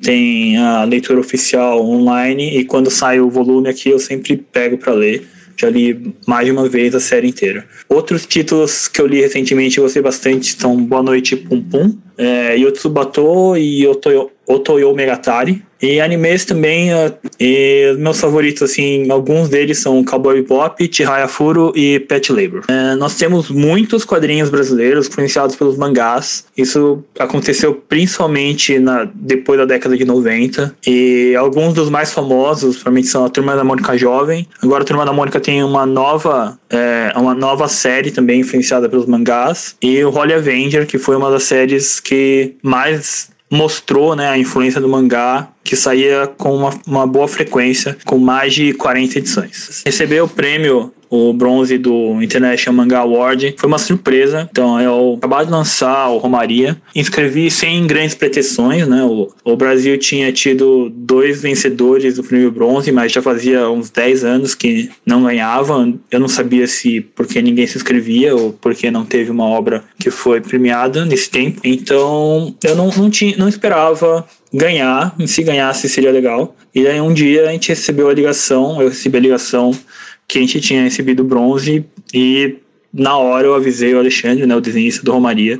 tem 0.00 0.56
a 0.56 0.84
leitura 0.84 1.20
oficial 1.20 1.84
online 1.84 2.58
e 2.58 2.64
quando 2.64 2.90
sai 2.90 3.20
o 3.20 3.28
volume 3.28 3.68
aqui 3.68 3.90
eu 3.90 3.98
sempre 3.98 4.36
pego 4.36 4.78
para 4.78 4.92
ler. 4.92 5.26
Já 5.56 5.68
li 5.68 6.14
mais 6.26 6.46
de 6.46 6.52
uma 6.52 6.66
vez 6.68 6.94
a 6.94 7.00
série 7.00 7.28
inteira. 7.28 7.66
Outros 7.86 8.24
títulos 8.24 8.88
que 8.88 8.98
eu 8.98 9.06
li 9.06 9.20
recentemente 9.20 9.78
e 9.78 9.82
gostei 9.82 10.00
bastante 10.00 10.56
são 10.58 10.74
Boa 10.82 11.02
Noite 11.02 11.36
Pum 11.36 11.60
Pum, 11.60 11.98
é, 12.16 12.56
Yotsubato 12.56 13.54
e 13.58 13.86
Otoyo, 13.86 14.30
Otoyo 14.50 14.94
Megatari. 14.94 15.62
E 15.82 15.98
animes 15.98 16.44
também, 16.44 16.92
uh, 16.92 17.14
e 17.38 17.94
meus 17.98 18.20
favoritos, 18.20 18.62
assim, 18.62 19.10
alguns 19.10 19.48
deles 19.48 19.78
são 19.78 20.04
Cowboy 20.04 20.42
Bebop, 20.42 20.88
Chihaya 20.92 21.26
Furo 21.26 21.72
e 21.74 22.00
Pet 22.00 22.30
Labor. 22.30 22.64
Uh, 22.68 22.96
nós 22.98 23.14
temos 23.14 23.48
muitos 23.48 24.04
quadrinhos 24.04 24.50
brasileiros 24.50 25.08
influenciados 25.08 25.56
pelos 25.56 25.78
mangás. 25.78 26.44
Isso 26.54 27.02
aconteceu 27.18 27.74
principalmente 27.74 28.78
na, 28.78 29.08
depois 29.14 29.58
da 29.58 29.64
década 29.64 29.96
de 29.96 30.04
90. 30.04 30.74
E 30.86 31.34
alguns 31.34 31.72
dos 31.72 31.88
mais 31.88 32.12
famosos, 32.12 32.82
para 32.82 32.92
mim, 32.92 33.02
são 33.02 33.24
a 33.24 33.30
Turma 33.30 33.56
da 33.56 33.64
Mônica 33.64 33.96
Jovem. 33.96 34.46
Agora 34.62 34.82
a 34.82 34.86
Turma 34.86 35.06
da 35.06 35.14
Mônica 35.14 35.40
tem 35.40 35.64
uma 35.64 35.86
nova, 35.86 36.58
é, 36.68 37.10
uma 37.16 37.34
nova 37.34 37.68
série 37.68 38.10
também 38.10 38.40
influenciada 38.40 38.86
pelos 38.86 39.06
mangás. 39.06 39.76
E 39.80 40.04
o 40.04 40.14
Holy 40.14 40.34
Avenger, 40.34 40.86
que 40.86 40.98
foi 40.98 41.16
uma 41.16 41.30
das 41.30 41.44
séries 41.44 42.00
que 42.00 42.54
mais 42.62 43.30
mostrou 43.50 44.14
né, 44.14 44.28
a 44.28 44.38
influência 44.38 44.80
do 44.80 44.88
mangá, 44.88 45.48
que 45.64 45.74
saía 45.74 46.28
com 46.38 46.54
uma, 46.54 46.70
uma 46.86 47.06
boa 47.06 47.26
frequência, 47.26 47.96
com 48.04 48.18
mais 48.18 48.54
de 48.54 48.72
40 48.74 49.18
edições. 49.18 49.82
Recebeu 49.84 50.24
o 50.24 50.28
prêmio 50.28 50.92
o 51.10 51.32
bronze 51.32 51.76
do 51.76 52.22
International 52.22 52.76
Manga 52.76 52.98
Award. 52.98 53.56
Foi 53.58 53.66
uma 53.66 53.78
surpresa. 53.78 54.48
Então, 54.50 54.80
eu 54.80 55.18
acabei 55.18 55.46
de 55.46 55.50
lançar 55.50 56.08
o 56.08 56.18
Romaria. 56.18 56.80
Inscrevi 56.94 57.50
sem 57.50 57.86
grandes 57.86 58.14
pretensões, 58.14 58.86
né? 58.86 59.02
O, 59.02 59.32
o 59.44 59.56
Brasil 59.56 59.98
tinha 59.98 60.32
tido 60.32 60.88
dois 60.94 61.42
vencedores 61.42 62.14
do 62.14 62.22
prêmio 62.22 62.52
bronze, 62.52 62.92
mas 62.92 63.10
já 63.10 63.20
fazia 63.20 63.68
uns 63.68 63.90
10 63.90 64.24
anos 64.24 64.54
que 64.54 64.88
não 65.04 65.24
ganhava. 65.24 65.92
Eu 66.10 66.20
não 66.20 66.28
sabia 66.28 66.66
se 66.68 67.00
porque 67.00 67.42
ninguém 67.42 67.66
se 67.66 67.76
inscrevia 67.76 68.36
ou 68.36 68.52
porque 68.52 68.90
não 68.90 69.04
teve 69.04 69.30
uma 69.30 69.44
obra 69.44 69.82
que 69.98 70.10
foi 70.10 70.40
premiada 70.40 71.04
nesse 71.04 71.28
tempo. 71.28 71.60
Então, 71.64 72.54
eu 72.62 72.76
não, 72.76 72.88
não, 72.88 73.10
tinha, 73.10 73.36
não 73.36 73.48
esperava 73.48 74.24
ganhar, 74.52 75.14
se 75.26 75.42
ganhasse 75.42 75.88
seria 75.88 76.12
legal. 76.12 76.54
E 76.74 76.86
aí 76.86 77.00
um 77.00 77.12
dia 77.12 77.48
a 77.48 77.52
gente 77.52 77.68
recebeu 77.68 78.08
a 78.08 78.14
ligação, 78.14 78.80
eu 78.80 78.88
recebi 78.88 79.16
a 79.18 79.20
ligação 79.20 79.72
que 80.30 80.38
a 80.38 80.40
gente 80.40 80.60
tinha 80.60 80.84
recebido 80.84 81.24
bronze 81.24 81.84
e 82.14 82.56
na 82.92 83.16
hora 83.16 83.48
eu 83.48 83.54
avisei 83.54 83.92
o 83.92 83.98
Alexandre, 83.98 84.46
né, 84.46 84.54
o 84.54 84.60
desenhista 84.60 85.04
do 85.04 85.12
Romaria, 85.12 85.58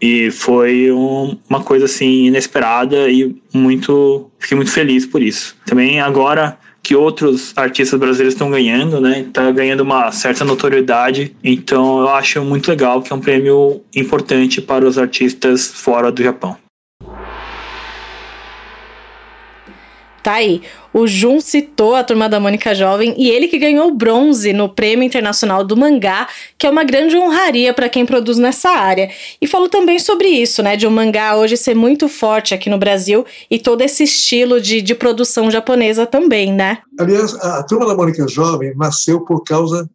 e 0.00 0.30
foi 0.30 0.90
um, 0.90 1.36
uma 1.48 1.62
coisa 1.62 1.84
assim 1.84 2.24
inesperada 2.24 3.10
e 3.10 3.36
muito 3.52 4.30
fiquei 4.38 4.56
muito 4.56 4.70
feliz 4.70 5.04
por 5.04 5.22
isso. 5.22 5.54
Também 5.66 6.00
agora 6.00 6.58
que 6.82 6.96
outros 6.96 7.52
artistas 7.54 8.00
brasileiros 8.00 8.32
estão 8.32 8.50
ganhando, 8.50 8.98
né? 9.02 9.26
Tá 9.30 9.50
ganhando 9.50 9.80
uma 9.80 10.10
certa 10.10 10.42
notoriedade. 10.42 11.36
Então 11.44 12.00
eu 12.00 12.08
acho 12.08 12.42
muito 12.42 12.70
legal 12.70 13.02
que 13.02 13.12
é 13.12 13.16
um 13.16 13.20
prêmio 13.20 13.82
importante 13.94 14.62
para 14.62 14.86
os 14.86 14.96
artistas 14.96 15.66
fora 15.66 16.10
do 16.10 16.22
Japão. 16.22 16.56
Tá 20.22 20.34
aí. 20.34 20.62
O 20.92 21.06
Jun 21.06 21.40
citou 21.40 21.94
a 21.94 22.04
Turma 22.04 22.28
da 22.28 22.38
Mônica 22.38 22.74
Jovem 22.74 23.14
e 23.16 23.30
ele 23.30 23.48
que 23.48 23.58
ganhou 23.58 23.88
o 23.88 23.94
bronze 23.94 24.52
no 24.52 24.68
Prêmio 24.68 25.04
Internacional 25.04 25.64
do 25.64 25.76
Mangá, 25.76 26.28
que 26.58 26.66
é 26.66 26.70
uma 26.70 26.84
grande 26.84 27.16
honraria 27.16 27.72
para 27.72 27.88
quem 27.88 28.04
produz 28.04 28.36
nessa 28.36 28.70
área. 28.70 29.10
E 29.40 29.46
falou 29.46 29.68
também 29.68 29.98
sobre 29.98 30.28
isso, 30.28 30.62
né, 30.62 30.76
de 30.76 30.86
o 30.86 30.90
um 30.90 30.92
mangá 30.92 31.36
hoje 31.36 31.56
ser 31.56 31.74
muito 31.74 32.08
forte 32.08 32.52
aqui 32.52 32.68
no 32.68 32.76
Brasil 32.76 33.24
e 33.50 33.58
todo 33.58 33.80
esse 33.82 34.04
estilo 34.04 34.60
de, 34.60 34.82
de 34.82 34.94
produção 34.94 35.50
japonesa 35.50 36.04
também, 36.06 36.52
né? 36.52 36.78
Aliás, 36.98 37.34
a 37.34 37.62
Turma 37.62 37.86
da 37.86 37.94
Mônica 37.94 38.26
Jovem 38.28 38.74
nasceu 38.76 39.20
por 39.20 39.42
causa 39.44 39.88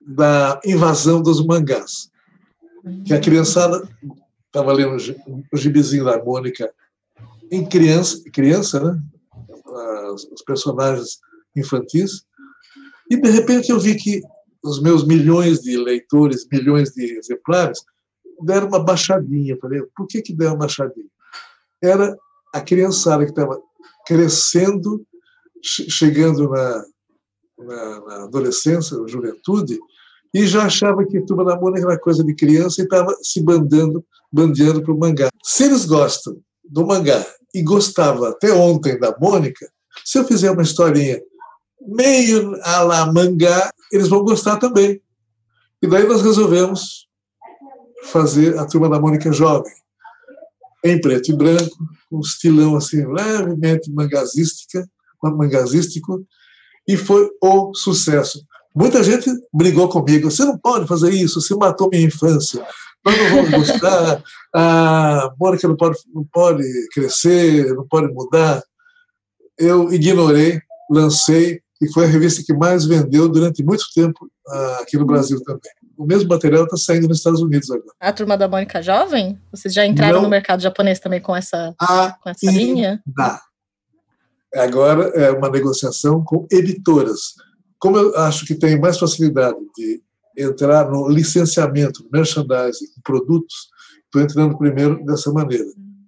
da 0.00 0.60
invasão 0.64 1.22
dos 1.22 1.44
mangás. 1.44 2.10
Que 3.06 3.14
a 3.14 3.20
criançada 3.20 3.88
estava 4.46 4.72
lendo 4.72 4.96
o 5.52 5.56
gibizinho 5.56 6.04
da 6.04 6.22
Mônica 6.22 6.68
em 7.50 7.64
criança, 7.64 8.20
criança, 8.32 8.80
né? 8.80 8.98
Os 9.72 10.42
personagens 10.46 11.18
infantis, 11.56 12.24
e 13.10 13.16
de 13.16 13.30
repente 13.30 13.70
eu 13.70 13.78
vi 13.78 13.94
que 13.96 14.22
os 14.62 14.80
meus 14.80 15.04
milhões 15.04 15.60
de 15.60 15.76
leitores, 15.76 16.46
milhões 16.50 16.90
de 16.90 17.18
exemplares, 17.18 17.80
deram 18.42 18.68
uma 18.68 18.82
baixadinha. 18.82 19.56
Falei, 19.60 19.82
por 19.96 20.06
que, 20.06 20.22
que 20.22 20.32
deram 20.32 20.52
uma 20.52 20.60
baixadinha? 20.60 21.06
Era 21.82 22.16
a 22.54 22.60
criançada 22.60 23.24
que 23.24 23.30
estava 23.30 23.60
crescendo, 24.06 25.04
chegando 25.62 26.48
na, 26.48 26.84
na, 27.58 28.00
na 28.00 28.24
adolescência, 28.24 28.96
na 28.96 29.08
juventude, 29.08 29.78
e 30.34 30.46
já 30.46 30.64
achava 30.64 31.04
que 31.04 31.20
Turma 31.20 31.44
da 31.44 31.56
Mônica 31.56 31.86
era 31.86 31.98
coisa 31.98 32.24
de 32.24 32.34
criança 32.34 32.80
e 32.80 32.84
estava 32.84 33.14
se 33.22 33.42
bandando, 33.42 34.04
bandeando 34.32 34.82
para 34.82 34.92
o 34.92 34.98
mangá. 34.98 35.28
Se 35.42 35.64
eles 35.64 35.84
gostam 35.84 36.40
do 36.64 36.86
mangá 36.86 37.24
e 37.54 37.62
gostavam 37.62 38.24
até 38.24 38.52
ontem 38.52 38.98
da 38.98 39.16
Mônica, 39.18 39.70
se 40.04 40.18
eu 40.18 40.24
fizer 40.24 40.50
uma 40.50 40.62
historinha 40.62 41.20
meio 41.86 42.58
a 42.62 42.82
la 42.82 43.12
mangá, 43.12 43.70
eles 43.90 44.08
vão 44.08 44.22
gostar 44.22 44.56
também. 44.56 45.00
E 45.82 45.86
daí 45.86 46.06
nós 46.06 46.22
resolvemos 46.22 47.06
fazer 48.04 48.58
a 48.58 48.64
Turma 48.64 48.88
da 48.88 49.00
Mônica 49.00 49.32
Jovem, 49.32 49.72
em 50.84 51.00
preto 51.00 51.30
e 51.30 51.36
branco, 51.36 51.76
um 52.10 52.20
estilão 52.20 52.76
assim, 52.76 53.04
levemente 53.06 53.90
mangazística, 53.90 54.88
mangazístico, 55.22 56.24
e 56.86 56.96
foi 56.96 57.28
o 57.40 57.72
sucesso. 57.74 58.44
Muita 58.74 59.02
gente 59.02 59.30
brigou 59.52 59.88
comigo, 59.88 60.30
você 60.30 60.44
não 60.44 60.58
pode 60.58 60.86
fazer 60.86 61.10
isso, 61.10 61.40
você 61.40 61.54
matou 61.54 61.88
minha 61.90 62.06
infância, 62.06 62.64
nós 63.04 63.18
não 63.18 63.28
vamos 63.30 63.50
gostar, 63.50 64.22
a 64.54 65.34
Mônica 65.38 65.68
não 65.68 65.76
pode, 65.76 65.98
não 66.14 66.24
pode 66.32 66.64
crescer, 66.92 67.74
não 67.74 67.86
pode 67.86 68.12
mudar 68.12 68.62
eu 69.58 69.92
ignorei, 69.92 70.60
lancei 70.90 71.60
e 71.80 71.92
foi 71.92 72.04
a 72.04 72.08
revista 72.08 72.42
que 72.44 72.52
mais 72.52 72.84
vendeu 72.84 73.28
durante 73.28 73.62
muito 73.62 73.84
tempo 73.94 74.26
uh, 74.48 74.82
aqui 74.82 74.96
no 74.96 75.06
Brasil 75.06 75.42
também. 75.44 75.70
O 75.96 76.04
mesmo 76.04 76.28
material 76.28 76.64
está 76.64 76.76
saindo 76.76 77.08
nos 77.08 77.18
Estados 77.18 77.40
Unidos 77.40 77.70
agora. 77.70 77.92
A 78.00 78.12
turma 78.12 78.36
da 78.36 78.48
Mônica 78.48 78.82
Jovem? 78.82 79.40
Vocês 79.50 79.72
já 79.74 79.86
entraram 79.86 80.16
Não, 80.16 80.22
no 80.22 80.28
mercado 80.28 80.60
japonês 80.60 80.98
também 80.98 81.20
com 81.20 81.34
essa, 81.34 81.74
com 82.22 82.30
essa 82.30 82.50
linha? 82.50 83.00
Dá. 83.06 83.40
Agora 84.54 85.08
é 85.14 85.30
uma 85.30 85.48
negociação 85.48 86.22
com 86.24 86.46
editoras. 86.50 87.34
Como 87.78 87.96
eu 87.96 88.16
acho 88.16 88.46
que 88.46 88.54
tem 88.54 88.78
mais 88.78 88.98
facilidade 88.98 89.58
de 89.76 90.02
entrar 90.36 90.90
no 90.90 91.08
licenciamento, 91.08 92.06
merchandising, 92.12 92.86
produtos, 93.04 93.68
estou 94.04 94.22
entrando 94.22 94.58
primeiro 94.58 95.04
dessa 95.04 95.32
maneira. 95.32 95.66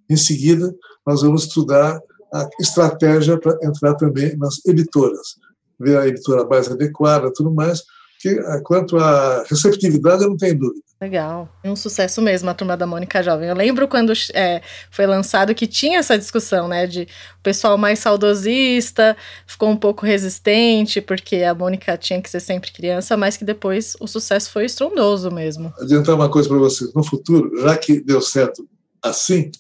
Em 0.08 0.16
seguida, 0.16 0.74
nós 1.06 1.22
vamos 1.22 1.44
estudar 1.44 2.00
a 2.32 2.48
estratégia 2.60 3.38
para 3.38 3.56
entrar 3.62 3.94
também 3.94 4.36
nas 4.36 4.64
editoras, 4.66 5.36
ver 5.78 5.98
a 5.98 6.06
editora 6.06 6.44
mais 6.46 6.70
adequada, 6.70 7.32
tudo 7.32 7.52
mais, 7.52 7.82
que 8.24 8.40
quanto 8.62 8.96
à 8.96 9.44
receptividade 9.44 10.22
eu 10.22 10.30
não 10.30 10.36
tenho 10.38 10.58
dúvida. 10.58 10.80
Legal. 10.98 11.46
Um 11.62 11.76
sucesso 11.76 12.22
mesmo 12.22 12.48
a 12.48 12.54
Turma 12.54 12.74
da 12.74 12.86
Mônica 12.86 13.22
Jovem. 13.22 13.50
Eu 13.50 13.54
lembro 13.54 13.86
quando 13.86 14.14
é, 14.32 14.62
foi 14.90 15.06
lançado 15.06 15.54
que 15.54 15.66
tinha 15.66 15.98
essa 15.98 16.16
discussão, 16.16 16.66
né? 16.66 16.86
De 16.86 17.02
o 17.02 17.42
pessoal 17.42 17.76
mais 17.76 17.98
saudosista 17.98 19.14
ficou 19.46 19.68
um 19.68 19.76
pouco 19.76 20.06
resistente, 20.06 21.02
porque 21.02 21.42
a 21.42 21.54
Mônica 21.54 21.98
tinha 21.98 22.22
que 22.22 22.30
ser 22.30 22.40
sempre 22.40 22.72
criança, 22.72 23.14
mas 23.14 23.36
que 23.36 23.44
depois 23.44 23.94
o 24.00 24.06
sucesso 24.06 24.50
foi 24.50 24.64
estrondoso 24.64 25.30
mesmo. 25.30 25.70
Adiantar 25.78 26.14
uma 26.14 26.30
coisa 26.30 26.48
para 26.48 26.56
vocês. 26.56 26.94
No 26.94 27.04
futuro, 27.04 27.50
já 27.60 27.76
que 27.76 28.00
deu 28.00 28.22
certo 28.22 28.66
assim, 29.02 29.50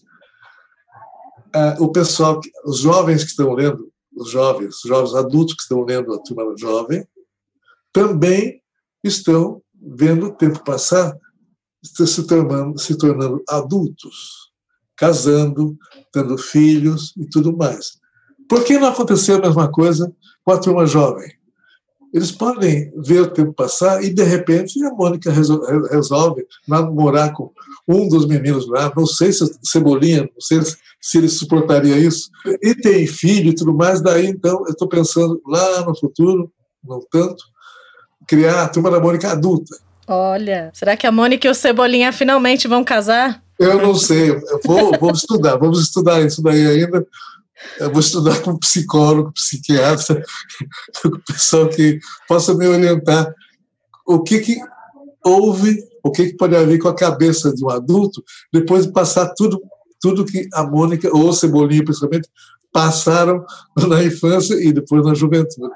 é, 1.54 1.76
o 1.78 1.92
pessoal, 1.92 2.40
os 2.64 2.78
jovens 2.78 3.24
que 3.24 3.30
estão 3.30 3.52
lendo, 3.52 3.92
os 4.16 4.30
jovens, 4.30 4.76
os 4.76 4.88
jovens 4.88 5.14
adultos 5.14 5.54
que 5.54 5.62
estão 5.62 5.84
lendo 5.84 6.14
a 6.14 6.18
turma 6.20 6.54
jovem, 6.56 7.06
também 7.94 8.60
estão 9.04 9.62
vendo 9.80 10.26
o 10.26 10.32
tempo 10.32 10.62
passar, 10.64 11.16
se 11.82 12.26
tornando, 12.26 12.78
se 12.78 12.98
tornando 12.98 13.42
adultos, 13.48 14.50
casando, 14.96 15.78
tendo 16.12 16.36
filhos 16.36 17.14
e 17.16 17.24
tudo 17.26 17.56
mais. 17.56 17.98
Por 18.48 18.64
que 18.64 18.78
não 18.78 18.88
aconteceu 18.88 19.36
a 19.36 19.40
mesma 19.40 19.70
coisa 19.70 20.12
com 20.44 20.52
a 20.52 20.58
turma 20.58 20.86
jovem? 20.86 21.30
Eles 22.12 22.30
podem 22.30 22.92
ver 22.96 23.22
o 23.22 23.30
tempo 23.30 23.52
passar 23.52 24.02
e, 24.02 24.12
de 24.12 24.22
repente, 24.22 24.82
a 24.84 24.90
Mônica 24.90 25.32
resolve 25.32 26.46
namorar 26.66 27.32
com 27.32 27.52
um 27.88 28.08
dos 28.08 28.26
meninos 28.26 28.68
lá. 28.68 28.92
Não 28.96 29.06
sei 29.06 29.32
se 29.32 29.44
Cebolinha, 29.64 30.22
não 30.22 30.40
sei 30.40 30.60
se 31.00 31.18
ele 31.18 31.28
suportaria 31.28 31.98
isso. 31.98 32.30
E 32.62 32.74
tem 32.74 33.06
filho 33.06 33.50
e 33.50 33.54
tudo 33.54 33.74
mais. 33.74 34.00
Daí, 34.00 34.26
então, 34.26 34.62
eu 34.64 34.72
estou 34.72 34.88
pensando 34.88 35.40
lá 35.44 35.84
no 35.84 35.98
futuro, 35.98 36.52
não 36.84 37.00
tanto, 37.10 37.42
criar 38.26 38.62
a 38.62 38.68
turma 38.68 38.90
da 38.90 39.00
Mônica 39.00 39.30
adulta. 39.30 39.76
Olha, 40.06 40.70
será 40.74 40.96
que 40.96 41.06
a 41.06 41.12
Mônica 41.12 41.46
e 41.46 41.50
o 41.50 41.54
Cebolinha 41.54 42.12
finalmente 42.12 42.68
vão 42.68 42.84
casar? 42.84 43.42
Eu 43.58 43.80
não 43.80 43.94
sei, 43.94 44.30
eu 44.30 44.60
vou, 44.64 44.92
vamos 45.00 45.20
estudar, 45.20 45.56
vamos 45.56 45.80
estudar 45.80 46.20
isso 46.20 46.42
daí 46.42 46.66
ainda. 46.66 47.06
Eu 47.78 47.90
vou 47.90 48.00
estudar 48.00 48.40
com 48.42 48.58
psicólogo, 48.58 49.32
psiquiatra, 49.32 50.22
com 51.02 51.10
pessoal 51.26 51.68
que 51.68 51.98
possa 52.28 52.54
me 52.54 52.66
orientar 52.66 53.32
o 54.06 54.22
que, 54.22 54.40
que 54.40 54.56
houve, 55.24 55.82
o 56.02 56.10
que, 56.10 56.26
que 56.26 56.36
pode 56.36 56.54
haver 56.54 56.78
com 56.78 56.88
a 56.88 56.94
cabeça 56.94 57.54
de 57.54 57.64
um 57.64 57.70
adulto 57.70 58.22
depois 58.52 58.86
de 58.86 58.92
passar 58.92 59.32
tudo, 59.34 59.62
tudo 60.00 60.26
que 60.26 60.46
a 60.52 60.64
Mônica, 60.64 61.08
ou 61.16 61.32
Cebolinha 61.32 61.84
principalmente, 61.84 62.28
passaram 62.70 63.44
na 63.88 64.02
infância 64.04 64.54
e 64.54 64.72
depois 64.72 65.04
na 65.04 65.14
juventude. 65.14 65.72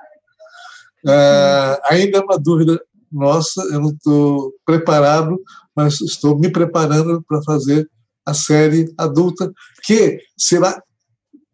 Uh, 1.04 1.78
ainda 1.88 2.18
é 2.18 2.20
uma 2.20 2.38
dúvida 2.38 2.80
nossa, 3.10 3.62
eu 3.72 3.80
não 3.80 3.90
estou 3.90 4.52
preparado, 4.64 5.40
mas 5.74 6.00
estou 6.00 6.38
me 6.38 6.50
preparando 6.50 7.22
para 7.26 7.42
fazer 7.42 7.88
a 8.26 8.34
série 8.34 8.92
adulta, 8.98 9.50
que 9.84 10.18
será 10.36 10.82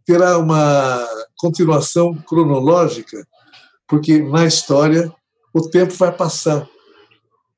terá 0.05 0.37
uma 0.37 1.07
continuação 1.39 2.15
cronológica, 2.15 3.27
porque 3.89 4.19
na 4.19 4.45
história 4.45 5.11
o 5.53 5.63
tempo 5.69 5.95
vai 5.95 6.15
passar. 6.15 6.69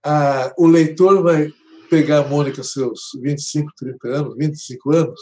Ah, 0.05 0.53
o 0.57 0.67
leitor 0.67 1.23
vai 1.23 1.51
pegar 1.91 2.19
a 2.19 2.29
Mônica 2.29 2.63
seus 2.63 3.01
25, 3.21 3.73
30 3.77 4.09
anos, 4.09 4.37
25 4.37 4.93
anos, 4.93 5.21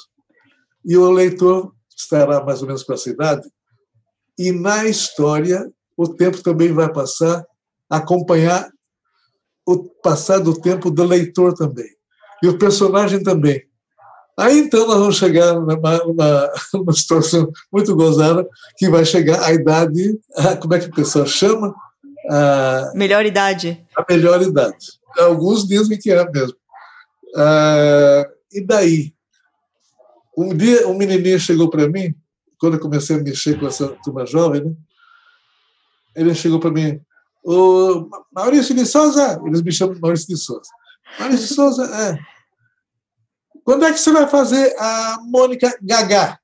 e 0.85 0.97
o 0.97 1.11
leitor 1.11 1.73
estará 1.97 2.45
mais 2.45 2.61
ou 2.61 2.67
menos 2.67 2.83
com 2.83 2.93
essa 2.93 3.09
idade, 3.09 3.49
e 4.39 4.53
na 4.53 4.85
história 4.85 5.71
o 5.97 6.09
tempo 6.09 6.43
também 6.43 6.73
vai 6.73 6.93
passar 6.93 7.45
acompanhar 7.89 8.69
o 9.67 9.85
passar 10.03 10.39
do 10.39 10.59
tempo 10.61 10.91
do 10.91 11.05
leitor 11.05 11.55
também. 11.55 11.89
E 12.43 12.49
o 12.49 12.59
personagem 12.59 13.23
também. 13.23 13.63
Aí 14.37 14.59
então 14.59 14.87
nós 14.87 14.99
vamos 14.99 15.17
chegar 15.17 15.55
numa, 15.55 15.99
numa, 15.99 16.53
numa 16.75 16.93
situação 16.93 17.51
muito 17.73 17.95
gozada, 17.95 18.47
que 18.77 18.89
vai 18.89 19.05
chegar 19.05 19.43
a 19.43 19.53
idade, 19.53 20.19
a, 20.37 20.57
como 20.57 20.75
é 20.75 20.81
que 20.81 20.89
o 20.89 20.95
pessoal 20.95 21.25
chama? 21.25 21.75
A, 22.31 22.93
melhor 22.95 23.25
idade. 23.25 23.85
A 23.97 24.05
melhor 24.09 24.43
idade. 24.43 24.99
Alguns 25.19 25.67
dizem 25.67 25.99
que 25.99 26.11
é 26.11 26.31
mesmo. 26.31 26.57
Ah, 27.37 28.29
e 28.53 28.61
daí? 28.61 29.15
Um 30.37 30.55
dia 30.55 30.89
um 30.89 30.95
menininho 30.95 31.39
chegou 31.39 31.71
para 31.71 31.89
mim, 31.89 32.13
quando 32.59 32.75
eu 32.75 32.81
comecei 32.81 33.17
a 33.17 33.23
mexer 33.23 33.59
com 33.59 33.69
essa 33.69 33.89
turma 34.03 34.27
jovem, 34.27 34.65
né? 34.65 34.73
Ele 36.15 36.35
chegou 36.35 36.61
para 36.61 36.71
mim, 36.71 37.01
o 37.45 38.09
Maurício 38.33 38.75
de 38.75 38.87
Souza, 38.87 39.41
eles 39.45 39.63
me 39.63 39.73
chamam 39.73 39.97
Maurício 40.01 40.29
de 40.29 40.37
Souza. 40.37 40.71
Maurício 41.19 41.49
de 41.49 41.55
Souza, 41.55 41.85
é 41.85 42.19
quando 43.65 43.87
é 43.87 43.93
que 43.93 43.99
você 43.99 44.13
vai 44.13 44.29
fazer 44.29 44.77
a 44.79 45.19
Mônica 45.25 45.75
Gagá? 45.83 46.39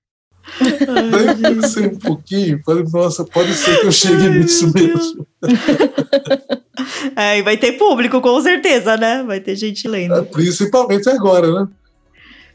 Daí 0.58 1.54
pensei 1.54 1.86
um 1.86 1.98
pouquinho, 1.98 2.60
falei, 2.64 2.84
nossa, 2.90 3.24
pode 3.24 3.52
ser 3.52 3.78
que 3.80 3.86
eu 3.86 3.92
chegue 3.92 4.28
nisso 4.30 4.72
mesmo. 4.72 5.26
É, 7.14 7.38
e 7.38 7.42
vai 7.42 7.58
ter 7.58 7.72
público, 7.72 8.22
com 8.22 8.40
certeza, 8.40 8.96
né? 8.96 9.22
Vai 9.22 9.38
ter 9.38 9.54
gente 9.54 9.86
lendo. 9.86 10.14
É, 10.14 10.22
principalmente 10.22 11.10
agora, 11.10 11.52
né? 11.52 11.68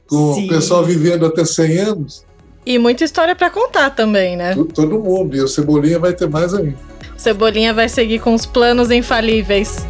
Com 0.07 0.33
Sim. 0.33 0.45
o 0.45 0.49
pessoal 0.49 0.83
vivendo 0.83 1.27
até 1.27 1.45
100 1.45 1.77
anos. 1.77 2.25
E 2.65 2.79
muita 2.79 3.03
história 3.03 3.35
para 3.35 3.49
contar 3.49 3.91
também, 3.91 4.35
né? 4.35 4.55
Todo 4.73 4.99
mundo. 4.99 5.35
E 5.35 5.41
o 5.41 5.47
Cebolinha 5.47 5.99
vai 5.99 6.13
ter 6.13 6.27
mais 6.27 6.53
ainda. 6.53 6.75
Cebolinha 7.15 7.73
vai 7.73 7.87
seguir 7.87 8.19
com 8.19 8.33
os 8.33 8.45
planos 8.45 8.89
infalíveis. 8.91 9.85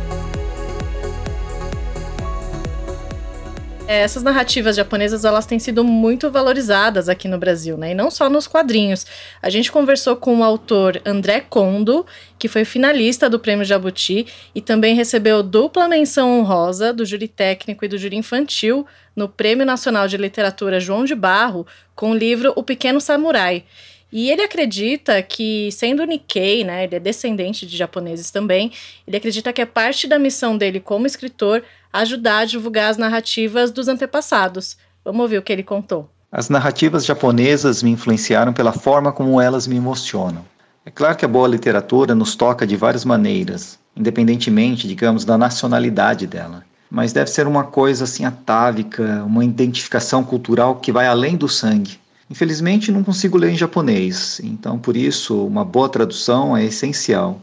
Essas 3.88 4.24
narrativas 4.24 4.76
japonesas 4.76 5.26
elas 5.26 5.46
têm 5.46 5.60
sido 5.60 5.84
muito 5.84 6.32
valorizadas 6.32 7.08
aqui 7.08 7.28
no 7.28 7.38
Brasil, 7.38 7.78
né? 7.78 7.92
E 7.92 7.96
não 7.96 8.10
só 8.10 8.30
nos 8.30 8.48
quadrinhos. 8.48 9.06
A 9.42 9.50
gente 9.50 9.72
conversou 9.72 10.16
com 10.16 10.40
o 10.40 10.44
autor 10.44 11.02
André 11.06 11.42
Kondo, 11.42 12.06
que 12.40 12.48
foi 12.48 12.66
finalista 12.66 13.30
do 13.30 13.40
Prêmio 13.40 13.66
Jabuti 13.66 14.26
e 14.54 14.62
também 14.62 14.96
recebeu 14.96 15.44
dupla 15.44 15.88
menção 15.88 16.40
honrosa 16.40 16.92
do 16.92 17.06
júri 17.06 17.28
técnico 17.28 17.86
e 17.86 17.88
do 17.88 17.98
júri 17.98 18.16
infantil 18.16 18.88
no 19.16 19.30
Prêmio 19.30 19.66
Nacional 19.66 20.08
de 20.08 20.18
Literatura 20.18 20.80
João 20.80 21.06
de 21.06 21.16
Barro 21.16 21.66
com 21.96 22.12
o 22.12 22.18
livro 22.18 22.54
O 22.56 22.64
Pequeno 22.64 23.00
Samurai. 23.00 23.64
E 24.12 24.32
ele 24.32 24.44
acredita 24.44 25.22
que, 25.22 25.70
sendo 25.74 26.06
Nikkei, 26.06 26.64
né, 26.64 26.86
ele 26.86 26.96
é 26.96 27.00
descendente 27.00 27.66
de 27.66 27.76
japoneses 27.76 28.32
também, 28.32 28.72
ele 29.06 29.18
acredita 29.18 29.52
que 29.52 29.62
é 29.62 29.66
parte 29.66 30.08
da 30.08 30.18
missão 30.18 30.58
dele 30.58 30.80
como 30.80 31.06
escritor 31.06 31.62
ajudar 32.00 32.40
a 32.40 32.46
divulgar 32.46 32.90
as 32.90 32.98
narrativas 32.98 33.72
dos 33.72 33.88
antepassados. 33.88 34.78
Vamos 35.04 35.22
ouvir 35.22 35.38
o 35.38 35.42
que 35.42 35.54
ele 35.54 35.64
contou. 35.64 36.10
As 36.32 36.50
narrativas 36.50 37.06
japonesas 37.06 37.82
me 37.82 37.92
influenciaram 37.92 38.52
pela 38.52 38.74
forma 38.74 39.12
como 39.12 39.40
elas 39.40 39.68
me 39.68 39.78
emocionam. 39.78 40.44
É 40.86 40.92
claro 40.92 41.16
que 41.16 41.26
a 41.26 41.28
boa 41.28 41.48
literatura 41.48 42.14
nos 42.14 42.36
toca 42.36 42.68
de 42.68 42.76
várias 42.76 43.06
maneiras, 43.06 43.80
independentemente, 43.96 44.88
digamos, 44.88 45.24
da 45.24 45.38
nacionalidade 45.38 46.28
dela. 46.28 46.64
Mas 46.92 47.14
deve 47.14 47.30
ser 47.30 47.48
uma 47.48 47.64
coisa 47.64 48.04
assim 48.04 48.26
atávica, 48.26 49.24
uma 49.26 49.44
identificação 49.44 50.24
cultural 50.24 50.76
que 50.76 50.92
vai 50.92 51.08
além 51.08 51.36
do 51.36 51.48
sangue. 51.48 52.00
Infelizmente, 52.30 52.92
não 52.92 53.04
consigo 53.04 53.38
ler 53.38 53.52
em 53.52 53.58
japonês, 53.58 54.42
então 54.44 54.78
por 54.78 54.98
isso 54.98 55.46
uma 55.46 55.64
boa 55.64 55.88
tradução 55.88 56.56
é 56.58 56.66
essencial. 56.66 57.40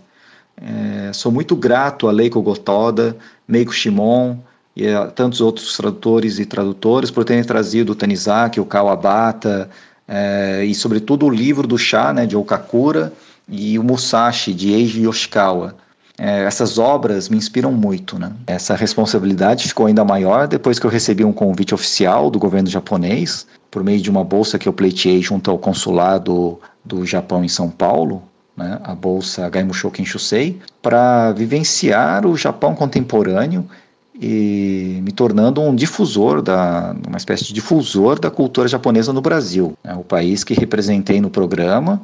É, 0.57 1.13
sou 1.13 1.33
muito 1.33 1.57
grato 1.57 2.09
a 2.09 2.13
Leiko 2.13 2.43
Gotoda, 2.43 3.17
Meiko 3.53 3.73
Shimon 3.73 4.37
e 4.75 4.89
a 4.89 5.07
tantos 5.07 5.43
outros 5.43 5.77
tradutores 5.77 6.39
e 6.39 6.47
tradutores 6.47 7.11
por 7.11 7.23
terem 7.23 7.45
trazido 7.45 7.93
o 7.93 7.95
Tanizaki, 7.95 8.59
o 8.59 8.65
Kawabata 8.65 9.69
é, 10.09 10.65
e 10.65 10.75
sobretudo 10.75 11.27
o 11.27 11.31
livro 11.31 11.67
do 11.67 11.77
chá, 11.77 12.15
né, 12.15 12.25
de 12.25 12.35
Okakura 12.35 13.13
e 13.47 13.79
o 13.79 13.85
Musashi, 13.85 14.55
de 14.55 14.73
Eiji 14.73 15.03
Yoshikawa. 15.03 15.77
É, 16.19 16.45
essas 16.45 16.79
obras 16.79 17.29
me 17.29 17.37
inspiram 17.37 17.73
muito. 17.73 18.19
Né? 18.19 18.33
Essa 18.47 18.75
responsabilidade 18.75 19.69
ficou 19.69 19.87
ainda 19.87 20.05
maior 20.05 20.49
depois 20.49 20.79
que 20.79 20.87
eu 20.87 20.91
recebi 20.91 21.23
um 21.23 21.33
convite 21.33 21.75
oficial 21.75 22.31
do 22.31 22.39
governo 22.39 22.71
japonês, 22.71 23.47
por 23.71 23.85
meio 23.85 24.01
de 24.01 24.11
uma 24.11 24.25
bolsa 24.25 24.59
que 24.59 24.69
eu 24.69 24.73
pleiteei 24.73 25.21
junto 25.21 25.51
ao 25.51 25.59
consulado 25.59 26.59
do 26.83 27.05
Japão 27.05 27.45
em 27.45 27.49
São 27.49 27.69
Paulo, 27.69 28.23
né, 28.57 28.79
a 28.83 28.95
bolsa 28.95 29.49
Gaimusho 29.49 29.91
Kenshusei, 29.91 30.61
para 30.81 31.33
vivenciar 31.33 32.27
o 32.27 32.37
Japão 32.37 32.75
contemporâneo 32.75 33.67
e 34.15 35.01
me 35.03 35.11
tornando 35.11 35.61
um 35.61 35.75
difusor 35.75 36.43
da 36.43 36.95
uma 37.07 37.17
espécie 37.17 37.45
de 37.45 37.53
difusor 37.53 38.19
da 38.19 38.31
cultura 38.31 38.69
japonesa 38.69 39.13
no 39.13 39.23
Brasil, 39.23 39.73
é 39.83 39.95
o 39.95 40.05
país 40.05 40.45
que 40.45 40.55
representei 40.55 41.21
no 41.21 41.31
programa, 41.31 42.03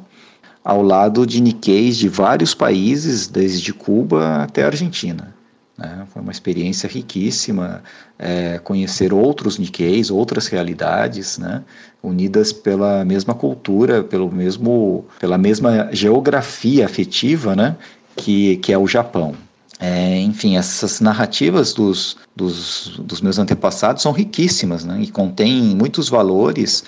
ao 0.63 0.81
lado 0.81 1.25
de 1.25 1.39
Nikkeis 1.39 1.97
de 1.97 2.09
vários 2.09 2.53
países, 2.53 3.27
desde 3.27 3.73
Cuba 3.73 4.43
até 4.43 4.63
a 4.63 4.67
Argentina. 4.67 5.38
Né? 5.79 6.05
Foi 6.11 6.21
uma 6.21 6.31
experiência 6.31 6.89
riquíssima 6.89 7.81
é, 8.17 8.59
conhecer 8.59 9.13
outros 9.13 9.57
Nikkeis, 9.57 10.11
outras 10.11 10.47
realidades, 10.47 11.37
né? 11.37 11.63
unidas 12.03 12.51
pela 12.51 13.05
mesma 13.05 13.33
cultura, 13.33 14.03
pelo 14.03 14.29
mesmo, 14.29 15.05
pela 15.19 15.37
mesma 15.37 15.87
geografia 15.93 16.85
afetiva 16.85 17.55
né? 17.55 17.77
que, 18.17 18.57
que 18.57 18.73
é 18.73 18.77
o 18.77 18.85
Japão. 18.85 19.33
É, 19.79 20.19
enfim, 20.19 20.57
essas 20.57 20.99
narrativas 20.99 21.71
dos, 21.71 22.17
dos, 22.35 22.99
dos, 23.01 23.21
meus 23.21 23.39
antepassados 23.39 24.03
são 24.03 24.11
riquíssimas 24.11 24.83
né? 24.83 24.99
e 25.01 25.09
contêm 25.09 25.73
muitos 25.73 26.09
valores 26.09 26.83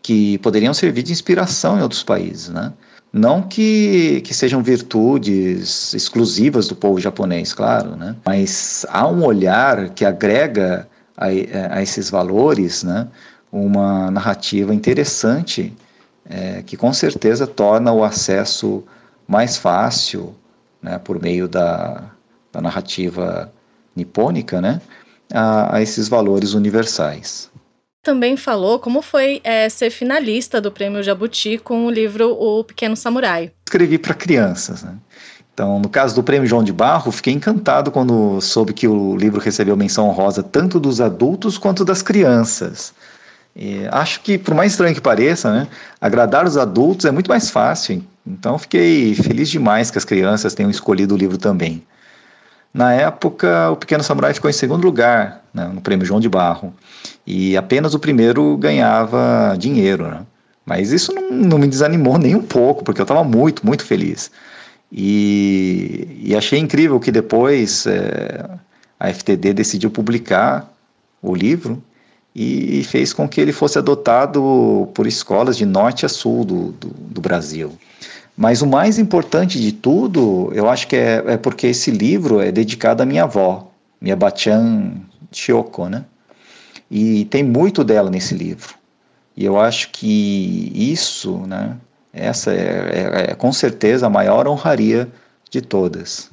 que 0.00 0.38
poderiam 0.38 0.72
servir 0.72 1.02
de 1.02 1.10
inspiração 1.10 1.76
em 1.76 1.82
outros 1.82 2.04
países. 2.04 2.50
Né? 2.50 2.72
Não 3.12 3.42
que, 3.42 4.20
que 4.20 4.34
sejam 4.34 4.62
virtudes 4.62 5.94
exclusivas 5.94 6.68
do 6.68 6.76
povo 6.76 7.00
japonês, 7.00 7.54
claro, 7.54 7.96
né? 7.96 8.14
mas 8.24 8.84
há 8.90 9.08
um 9.08 9.24
olhar 9.24 9.90
que 9.90 10.04
agrega 10.04 10.86
a, 11.16 11.26
a 11.26 11.82
esses 11.82 12.10
valores 12.10 12.82
né? 12.82 13.08
uma 13.50 14.10
narrativa 14.10 14.74
interessante 14.74 15.74
é, 16.28 16.62
que 16.62 16.76
com 16.76 16.92
certeza 16.92 17.46
torna 17.46 17.92
o 17.92 18.04
acesso 18.04 18.84
mais 19.26 19.56
fácil 19.56 20.34
né? 20.82 20.98
por 20.98 21.20
meio 21.20 21.48
da, 21.48 22.10
da 22.52 22.60
narrativa 22.60 23.50
nipônica 23.96 24.60
né? 24.60 24.82
a, 25.32 25.76
a 25.76 25.82
esses 25.82 26.08
valores 26.08 26.52
universais 26.52 27.50
também 28.02 28.36
falou 28.36 28.78
como 28.78 29.02
foi 29.02 29.40
é, 29.44 29.68
ser 29.68 29.90
finalista 29.90 30.60
do 30.60 30.72
Prêmio 30.72 31.02
Jabuti 31.02 31.58
com 31.58 31.86
o 31.86 31.90
livro 31.90 32.30
O 32.30 32.64
Pequeno 32.64 32.96
Samurai. 32.96 33.52
Escrevi 33.66 33.98
para 33.98 34.14
crianças, 34.14 34.82
né? 34.82 34.94
Então, 35.52 35.80
no 35.80 35.88
caso 35.88 36.14
do 36.14 36.22
Prêmio 36.22 36.46
João 36.46 36.62
de 36.62 36.72
Barro, 36.72 37.10
fiquei 37.10 37.32
encantado 37.32 37.90
quando 37.90 38.40
soube 38.40 38.72
que 38.72 38.86
o 38.86 39.16
livro 39.16 39.40
recebeu 39.40 39.76
menção 39.76 40.08
honrosa 40.08 40.40
tanto 40.40 40.78
dos 40.78 41.00
adultos 41.00 41.58
quanto 41.58 41.84
das 41.84 42.00
crianças. 42.00 42.94
E 43.56 43.84
acho 43.90 44.20
que, 44.20 44.38
por 44.38 44.54
mais 44.54 44.70
estranho 44.70 44.94
que 44.94 45.00
pareça, 45.00 45.52
né, 45.52 45.66
agradar 46.00 46.46
os 46.46 46.56
adultos 46.56 47.06
é 47.06 47.10
muito 47.10 47.28
mais 47.28 47.50
fácil. 47.50 48.04
Então, 48.24 48.56
fiquei 48.56 49.16
feliz 49.16 49.50
demais 49.50 49.90
que 49.90 49.98
as 49.98 50.04
crianças 50.04 50.54
tenham 50.54 50.70
escolhido 50.70 51.16
o 51.16 51.18
livro 51.18 51.36
também. 51.36 51.82
Na 52.72 52.92
época, 52.92 53.70
o 53.70 53.76
Pequeno 53.76 54.02
Samurai 54.02 54.34
ficou 54.34 54.50
em 54.50 54.52
segundo 54.52 54.84
lugar 54.84 55.42
né, 55.52 55.66
no 55.72 55.80
Prêmio 55.80 56.06
João 56.06 56.20
de 56.20 56.28
Barro. 56.28 56.72
E 57.26 57.56
apenas 57.56 57.94
o 57.94 57.98
primeiro 57.98 58.56
ganhava 58.56 59.56
dinheiro. 59.58 60.06
Né? 60.06 60.20
Mas 60.64 60.92
isso 60.92 61.12
não, 61.14 61.30
não 61.30 61.58
me 61.58 61.66
desanimou 61.66 62.18
nem 62.18 62.34
um 62.34 62.42
pouco, 62.42 62.84
porque 62.84 63.00
eu 63.00 63.04
estava 63.04 63.24
muito, 63.24 63.66
muito 63.66 63.84
feliz. 63.84 64.30
E, 64.92 66.20
e 66.22 66.36
achei 66.36 66.58
incrível 66.58 66.98
que 67.00 67.10
depois 67.10 67.86
é, 67.86 68.48
a 68.98 69.12
FTD 69.12 69.52
decidiu 69.52 69.90
publicar 69.90 70.70
o 71.20 71.34
livro 71.34 71.82
e 72.34 72.84
fez 72.84 73.12
com 73.12 73.28
que 73.28 73.40
ele 73.40 73.52
fosse 73.52 73.78
adotado 73.78 74.88
por 74.94 75.06
escolas 75.08 75.56
de 75.56 75.66
norte 75.66 76.06
a 76.06 76.08
sul 76.08 76.44
do, 76.44 76.72
do, 76.72 76.88
do 76.88 77.20
Brasil. 77.20 77.76
Mas 78.38 78.62
o 78.62 78.68
mais 78.68 79.00
importante 79.00 79.60
de 79.60 79.72
tudo, 79.72 80.52
eu 80.54 80.70
acho 80.70 80.86
que 80.86 80.94
é, 80.94 81.24
é, 81.26 81.36
porque 81.36 81.66
esse 81.66 81.90
livro 81.90 82.40
é 82.40 82.52
dedicado 82.52 83.02
à 83.02 83.06
minha 83.06 83.24
avó, 83.24 83.68
minha 84.00 84.14
Bachan 84.14 84.92
Chioko, 85.32 85.88
né? 85.88 86.04
E 86.88 87.24
tem 87.24 87.42
muito 87.42 87.82
dela 87.82 88.08
nesse 88.08 88.36
livro. 88.36 88.76
E 89.36 89.44
eu 89.44 89.58
acho 89.58 89.90
que 89.90 90.70
isso, 90.72 91.38
né, 91.48 91.76
essa 92.12 92.52
é, 92.52 93.24
é, 93.26 93.30
é 93.32 93.34
com 93.34 93.52
certeza 93.52 94.06
a 94.06 94.10
maior 94.10 94.46
honraria 94.46 95.08
de 95.50 95.60
todas. 95.60 96.30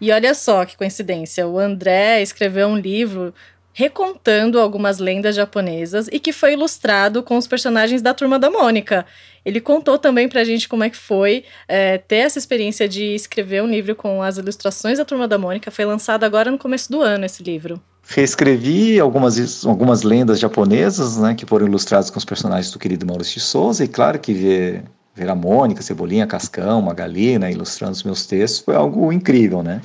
E 0.00 0.10
olha 0.10 0.32
só 0.32 0.64
que 0.64 0.74
coincidência, 0.74 1.46
o 1.46 1.58
André 1.58 2.22
escreveu 2.22 2.66
um 2.66 2.78
livro 2.78 3.34
recontando 3.72 4.60
algumas 4.60 4.98
lendas 4.98 5.34
japonesas 5.34 6.08
e 6.12 6.18
que 6.18 6.32
foi 6.32 6.52
ilustrado 6.52 7.22
com 7.22 7.36
os 7.36 7.46
personagens 7.46 8.02
da 8.02 8.12
Turma 8.12 8.38
da 8.38 8.50
Mônica. 8.50 9.06
Ele 9.44 9.60
contou 9.60 9.98
também 9.98 10.28
pra 10.28 10.44
gente 10.44 10.68
como 10.68 10.84
é 10.84 10.90
que 10.90 10.96
foi 10.96 11.44
é, 11.66 11.98
ter 11.98 12.16
essa 12.16 12.38
experiência 12.38 12.88
de 12.88 13.14
escrever 13.14 13.62
um 13.62 13.68
livro 13.68 13.94
com 13.94 14.22
as 14.22 14.38
ilustrações 14.38 14.98
da 14.98 15.04
Turma 15.04 15.26
da 15.26 15.38
Mônica. 15.38 15.70
Foi 15.70 15.84
lançado 15.84 16.24
agora 16.24 16.50
no 16.50 16.58
começo 16.58 16.90
do 16.92 17.00
ano 17.00 17.24
esse 17.24 17.42
livro. 17.42 17.80
Reescrevi 18.06 19.00
algumas, 19.00 19.64
algumas 19.64 20.02
lendas 20.02 20.38
japonesas, 20.38 21.16
né, 21.18 21.34
que 21.34 21.46
foram 21.46 21.66
ilustradas 21.66 22.10
com 22.10 22.18
os 22.18 22.24
personagens 22.24 22.70
do 22.70 22.78
querido 22.78 23.06
Maurício 23.06 23.34
de 23.34 23.40
Souza, 23.40 23.84
e 23.84 23.88
claro 23.88 24.18
que 24.18 24.32
ver 24.34 24.84
ver 25.14 25.28
a 25.28 25.34
Mônica, 25.34 25.82
Cebolinha, 25.82 26.26
Cascão, 26.26 26.80
Magali, 26.80 27.38
né, 27.38 27.52
ilustrando 27.52 27.92
os 27.92 28.02
meus 28.02 28.26
textos, 28.26 28.60
foi 28.60 28.74
algo 28.74 29.12
incrível, 29.12 29.62
né? 29.62 29.80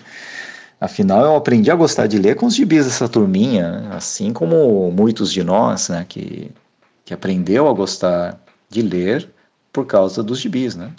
Afinal, 0.80 1.24
eu 1.24 1.36
aprendi 1.36 1.72
a 1.72 1.76
gostar 1.76 2.06
de 2.06 2.20
ler 2.20 2.36
com 2.36 2.46
os 2.46 2.56
gibis 2.56 2.86
dessa 2.86 3.10
turminha, 3.10 3.88
assim 3.92 4.32
como 4.32 4.92
muitos 4.92 5.32
de 5.32 5.44
nós, 5.44 5.90
né, 5.90 6.06
que, 6.08 6.52
que 7.04 7.14
aprendeu 7.14 7.68
a 7.68 7.74
gostar 7.74 8.40
de 8.70 8.84
ler 8.84 9.28
por 9.74 9.86
causa 9.88 10.22
dos 10.22 10.40
gibis, 10.40 10.76
né? 10.76 10.92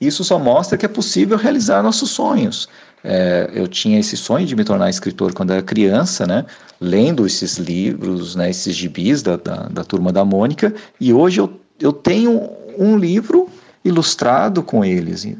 Isso 0.00 0.22
só 0.22 0.38
mostra 0.38 0.78
que 0.78 0.86
é 0.86 0.88
possível 0.88 1.36
realizar 1.36 1.82
nossos 1.82 2.10
sonhos. 2.10 2.68
É, 3.02 3.50
eu 3.52 3.66
tinha 3.66 3.98
esse 3.98 4.16
sonho 4.16 4.46
de 4.46 4.54
me 4.54 4.64
tornar 4.64 4.90
escritor 4.90 5.32
quando 5.32 5.52
era 5.52 5.62
criança, 5.62 6.26
né? 6.26 6.44
Lendo 6.80 7.26
esses 7.26 7.56
livros, 7.56 8.36
né? 8.36 8.50
Esses 8.50 8.76
gibis 8.76 9.22
da, 9.22 9.36
da, 9.36 9.68
da 9.68 9.84
turma 9.84 10.12
da 10.12 10.24
Mônica, 10.24 10.72
e 11.00 11.12
hoje 11.12 11.40
eu, 11.40 11.60
eu 11.80 11.92
tenho 11.92 12.50
um 12.78 12.96
livro 12.96 13.48
ilustrado 13.84 14.62
com 14.62 14.84
eles. 14.84 15.24
É, 15.24 15.30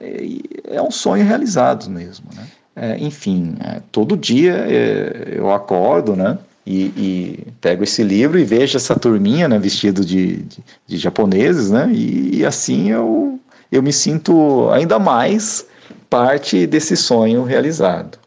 é, 0.00 0.76
é 0.76 0.82
um 0.82 0.90
sonho 0.90 1.24
realizado 1.24 1.88
mesmo, 1.90 2.26
né? 2.34 2.46
É, 2.76 2.96
enfim, 2.98 3.54
é, 3.60 3.80
todo 3.92 4.16
dia 4.16 4.52
é, 4.68 5.34
eu 5.36 5.50
acordo, 5.52 6.16
né? 6.16 6.38
E, 6.66 6.84
e, 6.96 7.46
pego 7.60 7.84
esse 7.84 8.02
livro 8.02 8.38
e 8.38 8.44
vejo 8.44 8.76
essa 8.76 8.98
turminha, 8.98 9.46
né, 9.46 9.58
vestido 9.58 10.02
de, 10.02 10.36
de, 10.38 10.64
de 10.86 10.96
japoneses, 10.96 11.70
né? 11.70 11.90
E, 11.92 12.38
e, 12.38 12.46
assim 12.46 12.90
eu, 12.90 13.38
eu 13.70 13.82
me 13.82 13.92
sinto 13.92 14.70
ainda 14.70 14.98
mais 14.98 15.66
parte 16.08 16.66
desse 16.66 16.96
sonho 16.96 17.44
realizado. 17.44 18.18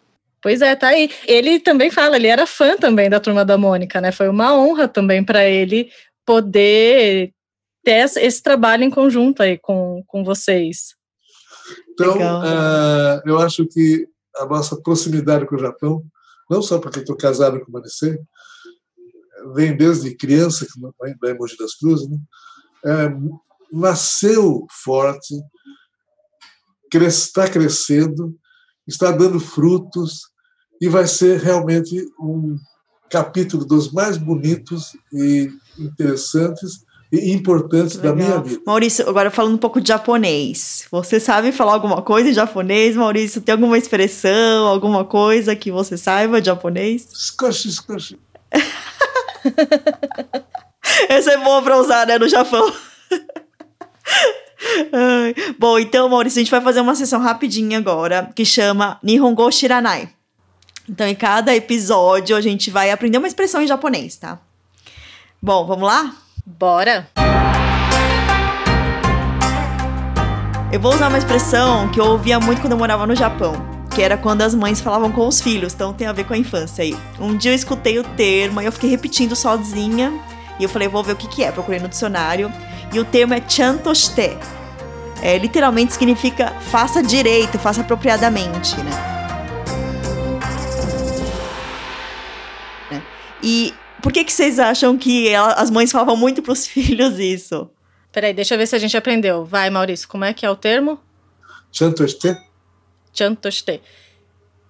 Pois 0.42 0.62
é, 0.62 0.76
tá 0.76 0.90
aí. 0.90 1.10
Ele 1.28 1.60
também 1.60 1.90
fala, 1.90 2.16
ele 2.16 2.28
era 2.28 2.46
fã 2.46 2.78
também 2.78 3.10
da 3.10 3.20
Turma 3.20 3.44
da 3.44 3.58
Mônica, 3.58 4.00
né? 4.00 4.12
Foi 4.12 4.30
uma 4.30 4.56
honra 4.56 4.88
também 4.88 5.24
para 5.24 5.44
ele 5.44 5.90
poder 6.26 7.32
ter 7.84 8.06
esse 8.18 8.44
trabalho 8.44 8.84
em 8.84 8.90
conjunto 8.90 9.42
aí 9.42 9.58
com, 9.58 10.04
com 10.06 10.24
vocês. 10.24 10.96
Então, 11.92 12.18
uh, 12.18 13.22
eu 13.26 13.40
acho 13.40 13.66
que 13.66 14.08
a 14.40 14.46
nossa 14.46 14.80
proximidade 14.82 15.46
com 15.46 15.56
o 15.56 15.60
Japão, 15.60 16.04
não 16.50 16.62
só 16.62 16.80
porque 16.80 17.00
estou 17.00 17.16
casado 17.16 17.60
com 17.60 17.70
o 17.70 17.74
Manicê, 17.74 18.20
vem 19.54 19.76
desde 19.76 20.16
criança, 20.16 20.66
da 21.22 21.30
Emoji 21.30 21.58
das 21.58 21.76
Cruzes, 21.76 22.08
né? 22.10 22.18
é, 22.86 23.10
nasceu 23.72 24.66
forte, 24.84 25.36
está 26.94 27.50
crescendo, 27.50 28.38
está 28.88 29.12
dando 29.12 29.40
frutos 29.40 30.22
e 30.82 30.88
vai 30.88 31.06
ser 31.06 31.40
realmente 31.40 32.08
um 32.20 32.58
capítulo 33.10 33.66
dos 33.66 33.92
mais 33.92 34.18
bonitos 34.18 34.96
e 35.14 35.52
interessantes 35.78 36.86
importantes 37.12 37.96
Legal. 37.96 38.12
da 38.12 38.24
minha 38.24 38.40
vida. 38.40 38.62
Maurício, 38.66 39.10
agora 39.10 39.32
falando 39.32 39.56
um 39.56 39.58
pouco 39.58 39.80
de 39.80 39.88
japonês. 39.88 40.86
Você 40.92 41.20
sabe 41.20 41.52
falar 41.52 41.74
alguma 41.74 42.02
coisa 42.02 42.30
em 42.30 42.34
japonês, 42.34 42.96
Maurício? 42.96 43.42
Tem 43.42 43.54
alguma 43.54 43.78
expressão, 43.78 44.68
alguma 44.68 45.06
coisa 45.06 45.56
que 45.56 45.72
você 45.72 45.98
saiba 45.98 46.42
de 46.42 46.48
japonês? 46.48 47.08
Skoshi, 47.14 47.70
skoshi. 47.70 48.20
Essa 51.10 51.32
é 51.32 51.38
boa 51.38 51.62
para 51.62 51.78
usar, 51.78 52.08
né, 52.08 52.18
no 52.18 52.28
Japão. 52.28 52.72
Bom, 55.58 55.80
então, 55.80 56.10
Maurício, 56.10 56.40
a 56.40 56.44
gente 56.44 56.52
vai 56.52 56.62
fazer 56.62 56.82
uma 56.82 56.96
sessão 56.96 57.22
rapidinha 57.22 57.78
agora, 57.78 58.30
que 58.36 58.46
chama 58.46 59.00
Nihongo 59.04 59.52
Shiranai. 59.52 60.10
Então, 60.90 61.06
em 61.06 61.16
cada 61.16 61.56
episódio, 61.56 62.36
a 62.36 62.42
gente 62.42 62.72
vai 62.72 62.92
aprender 62.92 63.18
uma 63.18 63.28
expressão 63.28 63.62
em 63.62 63.68
japonês, 63.68 64.16
tá? 64.16 64.40
Bom, 65.42 65.66
vamos 65.66 65.88
lá? 65.88 66.16
Bora! 66.50 67.06
Eu 70.72 70.80
vou 70.80 70.94
usar 70.94 71.10
uma 71.10 71.18
expressão 71.18 71.90
que 71.90 72.00
eu 72.00 72.06
ouvia 72.06 72.40
muito 72.40 72.62
quando 72.62 72.72
eu 72.72 72.78
morava 72.78 73.06
no 73.06 73.14
Japão, 73.14 73.54
que 73.94 74.02
era 74.02 74.16
quando 74.16 74.44
as 74.44 74.56
mães 74.56 74.80
falavam 74.80 75.12
com 75.12 75.28
os 75.28 75.42
filhos, 75.42 75.74
então 75.74 75.92
tem 75.92 76.08
a 76.08 76.14
ver 76.14 76.24
com 76.24 76.34
a 76.34 76.38
infância 76.38 76.86
aí. 76.86 76.98
Um 77.20 77.36
dia 77.36 77.52
eu 77.52 77.56
escutei 77.56 78.00
o 78.00 78.04
termo 78.04 78.62
e 78.62 78.66
eu 78.66 78.72
fiquei 78.72 78.90
repetindo 78.90 79.36
sozinha, 79.36 80.14
e 80.58 80.64
eu 80.64 80.70
falei, 80.70 80.88
vou 80.88 81.04
ver 81.04 81.12
o 81.12 81.16
que, 81.18 81.28
que 81.28 81.44
é, 81.44 81.52
procurei 81.52 81.82
no 81.82 81.90
dicionário, 81.90 82.50
e 82.94 83.00
o 83.00 83.04
termo 83.04 83.34
é 83.34 83.44
chantoshite. 83.46 84.38
É, 85.22 85.38
literalmente 85.38 85.92
significa 85.92 86.54
faça 86.62 87.04
direito, 87.04 87.60
faça 87.60 87.82
apropriadamente, 87.82 88.78
né? 88.78 89.18
E 93.44 93.74
por 94.02 94.12
que, 94.12 94.24
que 94.24 94.32
vocês 94.34 94.60
acham 94.60 94.98
que 94.98 95.28
ela, 95.28 95.54
as 95.54 95.70
mães 95.70 95.92
falavam 95.92 96.16
muito 96.16 96.42
para 96.42 96.54
os 96.54 96.66
filhos 96.68 97.20
isso? 97.20 97.70
Peraí, 98.12 98.34
deixa 98.34 98.56
eu 98.56 98.58
ver 98.58 98.68
se 98.68 98.76
a 98.76 98.80
gente 98.80 98.98
aprendeu. 98.98 99.46
Vai, 99.46 99.70
Maurício, 99.70 100.08
como 100.08 100.26
é 100.26 100.34
que 100.34 100.46
é 100.46 100.50
o 100.50 100.56
termo? 100.56 101.00
Chantoste. 101.72 102.36
Chantoste. 103.14 103.82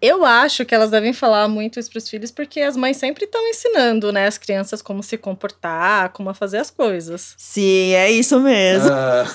Eu 0.02 0.24
acho 0.24 0.64
que 0.64 0.76
elas 0.76 0.92
devem 0.92 1.12
falar 1.12 1.48
muito 1.48 1.80
isso 1.80 1.90
para 1.90 1.98
os 1.98 2.10
filhos 2.10 2.30
porque 2.30 2.62
as 2.62 2.78
mães 2.78 2.98
sempre 2.98 3.26
estão 3.26 3.46
ensinando, 3.48 4.12
né, 4.12 4.28
as 4.28 4.38
crianças 4.38 4.82
como 4.82 5.02
se 5.02 5.18
comportar, 5.18 6.10
como 6.10 6.32
fazer 6.34 6.58
as 6.60 6.70
coisas. 6.70 7.34
Sim, 7.38 7.94
é 7.94 8.12
isso 8.12 8.40
mesmo. 8.40 8.90
Ah, 8.92 9.26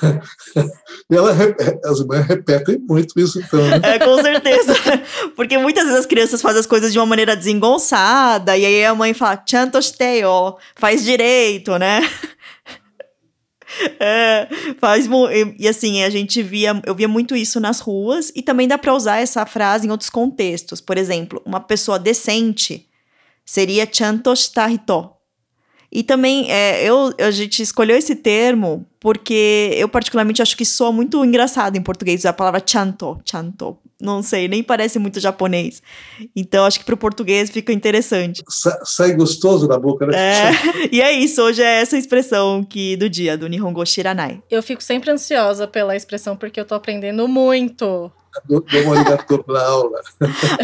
ela, 1.10 1.32
as 1.84 2.06
mães 2.06 2.26
repetem 2.26 2.78
muito 2.78 3.18
isso, 3.18 3.40
então. 3.40 3.60
Né? 3.60 3.80
É, 3.82 3.98
com 3.98 4.22
certeza. 4.22 4.74
Porque 5.34 5.58
muitas 5.58 5.84
vezes 5.84 6.00
as 6.00 6.06
crianças 6.06 6.40
fazem 6.40 6.60
as 6.60 6.66
coisas 6.66 6.92
de 6.92 6.98
uma 6.98 7.06
maneira 7.06 7.34
desengonçada, 7.34 8.56
e 8.56 8.64
aí 8.64 8.84
a 8.84 8.94
mãe 8.94 9.14
fala, 9.14 9.42
faz 10.76 11.04
direito, 11.04 11.76
né? 11.78 12.00
É, 14.00 14.48
faz 14.78 15.08
e 15.58 15.68
assim, 15.68 16.02
a 16.02 16.10
gente 16.10 16.42
via, 16.42 16.80
eu 16.84 16.94
via 16.94 17.08
muito 17.08 17.36
isso 17.36 17.60
nas 17.60 17.80
ruas 17.80 18.32
e 18.34 18.42
também 18.42 18.66
dá 18.66 18.76
para 18.76 18.94
usar 18.94 19.18
essa 19.18 19.46
frase 19.46 19.86
em 19.86 19.90
outros 19.90 20.10
contextos. 20.10 20.80
Por 20.80 20.98
exemplo, 20.98 21.40
uma 21.44 21.60
pessoa 21.60 21.98
decente 21.98 22.88
seria 23.44 23.88
chantostarito. 23.90 25.10
E 25.90 26.02
também 26.02 26.50
é, 26.50 26.82
eu, 26.82 27.12
a 27.20 27.30
gente 27.30 27.62
escolheu 27.62 27.96
esse 27.96 28.16
termo 28.16 28.86
porque 28.98 29.72
eu 29.76 29.88
particularmente 29.88 30.40
acho 30.40 30.56
que 30.56 30.64
soa 30.64 30.90
muito 30.90 31.22
engraçado 31.24 31.76
em 31.76 31.82
português 31.82 32.24
a 32.24 32.32
palavra 32.32 32.62
chanto, 32.64 33.20
chanto. 33.24 33.76
Não 34.02 34.22
sei, 34.22 34.48
nem 34.48 34.62
parece 34.62 34.98
muito 34.98 35.20
japonês. 35.20 35.80
Então 36.34 36.64
acho 36.64 36.80
que 36.80 36.84
para 36.84 36.94
o 36.94 36.98
português 36.98 37.48
fica 37.50 37.72
interessante. 37.72 38.42
Sa 38.48 38.78
sai 38.84 39.14
gostoso 39.14 39.68
da 39.68 39.78
boca, 39.78 40.06
né? 40.06 40.16
É, 40.16 40.50
e 40.90 41.00
é 41.00 41.12
isso, 41.12 41.40
hoje 41.40 41.62
é 41.62 41.80
essa 41.80 41.96
expressão 41.96 42.64
que 42.64 42.96
do 42.96 43.08
dia, 43.08 43.38
do 43.38 43.46
Nihongo 43.46 43.86
Shiranai. 43.86 44.42
Eu 44.50 44.62
fico 44.62 44.82
sempre 44.82 45.10
ansiosa 45.10 45.68
pela 45.68 45.94
expressão 45.94 46.36
porque 46.36 46.58
eu 46.58 46.64
tô 46.64 46.74
aprendendo 46.74 47.28
muito 47.28 48.10
Domo 48.48 48.94
arigato 48.94 49.44
na 49.46 49.62
aula. 49.62 50.00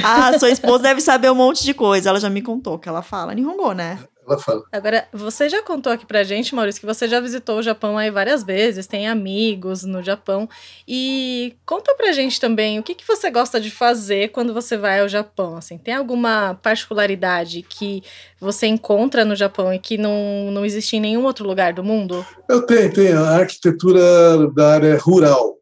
Ah, 0.03 0.39
sua 0.39 0.51
esposa 0.51 0.85
deve 0.85 1.01
saber 1.01 1.31
um 1.31 1.35
monte 1.35 1.65
de 1.65 1.75
coisa. 1.75 2.09
Ela 2.09 2.19
já 2.19 2.31
me 2.31 2.41
contou 2.41 2.79
que 2.79 2.89
ela 2.89 3.03
fala 3.03 3.35
Nihongo, 3.35 3.73
né? 3.73 3.99
Ela 4.29 4.39
fala. 4.39 4.63
Agora, 4.71 5.09
você 5.13 5.49
já 5.49 5.63
contou 5.63 5.93
aqui 5.93 6.05
pra 6.05 6.23
gente, 6.23 6.55
Maurício, 6.55 6.81
que 6.81 6.87
você 6.87 7.09
já 7.09 7.19
visitou 7.19 7.59
o 7.59 7.63
Japão 7.63 7.97
aí 7.97 8.11
várias 8.11 8.43
vezes, 8.43 8.87
tem 8.87 9.09
amigos 9.09 9.85
no 9.85 10.03
Japão. 10.03 10.49
E 10.87 11.57
conta 11.65 11.95
pra 11.95 12.13
gente 12.13 12.39
também 12.39 12.79
o 12.79 12.83
que, 12.83 12.95
que 12.95 13.07
você 13.07 13.31
gosta 13.31 13.59
de 13.59 13.71
fazer 13.71 14.29
quando 14.29 14.53
você 14.53 14.77
vai 14.77 15.01
ao 15.01 15.09
Japão. 15.09 15.57
Assim, 15.57 15.79
tem 15.79 15.95
alguma 15.95 16.59
particularidade 16.63 17.63
que 17.63 18.03
você 18.39 18.67
encontra 18.67 19.25
no 19.25 19.35
Japão 19.35 19.73
e 19.73 19.79
que 19.79 19.97
não, 19.97 20.51
não 20.51 20.65
existe 20.65 20.97
em 20.97 21.01
nenhum 21.01 21.25
outro 21.25 21.47
lugar 21.47 21.73
do 21.73 21.83
mundo? 21.83 22.25
Eu 22.49 22.63
tenho, 22.63 22.93
tenho. 22.93 23.19
A 23.19 23.37
arquitetura 23.37 24.49
da 24.55 24.75
área 24.75 24.99
rural. 24.99 25.58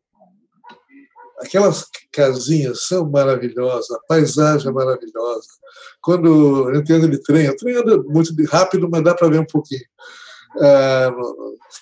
Aquelas 1.41 1.85
casinhas 2.13 2.87
são 2.87 3.09
maravilhosas, 3.11 3.91
a 3.91 4.01
paisagem 4.09 4.69
é 4.69 4.73
maravilhosa. 4.73 5.47
Quando 6.01 6.69
a 6.69 6.75
gente 6.77 6.93
anda 6.93 7.09
de 7.09 7.23
trem, 7.23 7.49
o 7.49 7.57
trem 7.57 7.77
anda 7.77 8.03
muito 8.03 8.33
rápido, 8.47 8.89
mas 8.91 9.05
dá 9.05 9.15
para 9.15 9.29
ver 9.29 9.41
um 9.41 9.47
pouquinho. 9.47 9.85
Ah, 10.61 11.15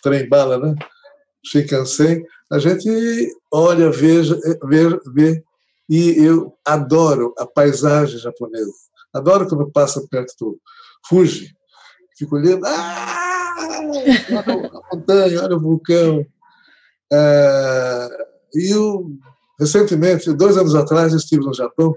trem 0.02 0.28
bala, 0.28 0.58
né? 0.58 0.74
Shinkansen, 1.46 2.24
a 2.50 2.58
gente 2.58 2.88
olha, 3.52 3.90
veja, 3.90 4.38
vê, 4.64 4.98
vê, 5.14 5.44
e 5.88 6.24
eu 6.24 6.56
adoro 6.64 7.34
a 7.38 7.46
paisagem 7.46 8.18
japonesa. 8.18 8.72
Adoro 9.12 9.48
quando 9.48 9.70
passa 9.70 10.04
perto 10.10 10.34
do 10.40 10.60
Fuji. 11.06 11.54
Fico 12.16 12.36
olhando, 12.36 12.64
ah, 12.66 13.54
olha 13.80 14.40
a 14.40 14.96
montanha, 14.96 15.42
olha 15.42 15.56
o 15.56 15.60
vulcão. 15.60 16.26
Ah, 17.12 18.08
e 18.54 18.74
eu 18.74 19.10
Recentemente, 19.58 20.32
dois 20.32 20.56
anos 20.56 20.74
atrás, 20.74 21.12
estive 21.12 21.44
no 21.44 21.54
Japão, 21.54 21.94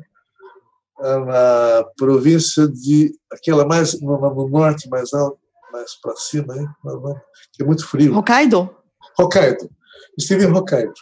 na 1.00 1.86
província 1.98 2.68
de 2.68 3.14
aquela 3.32 3.66
mais 3.66 4.00
no, 4.02 4.20
no 4.20 4.50
norte, 4.50 4.90
mais 4.90 5.14
alto, 5.14 5.40
mais 5.72 5.96
para 6.02 6.16
cima, 6.16 6.56
hein? 6.56 6.68
que 7.54 7.64
é 7.64 7.66
muito 7.66 7.86
frio. 7.88 8.16
Hokkaido? 8.16 8.70
Hokkaido. 9.18 9.70
Estive 10.18 10.46
em 10.46 10.52
Hokkaido. 10.52 10.94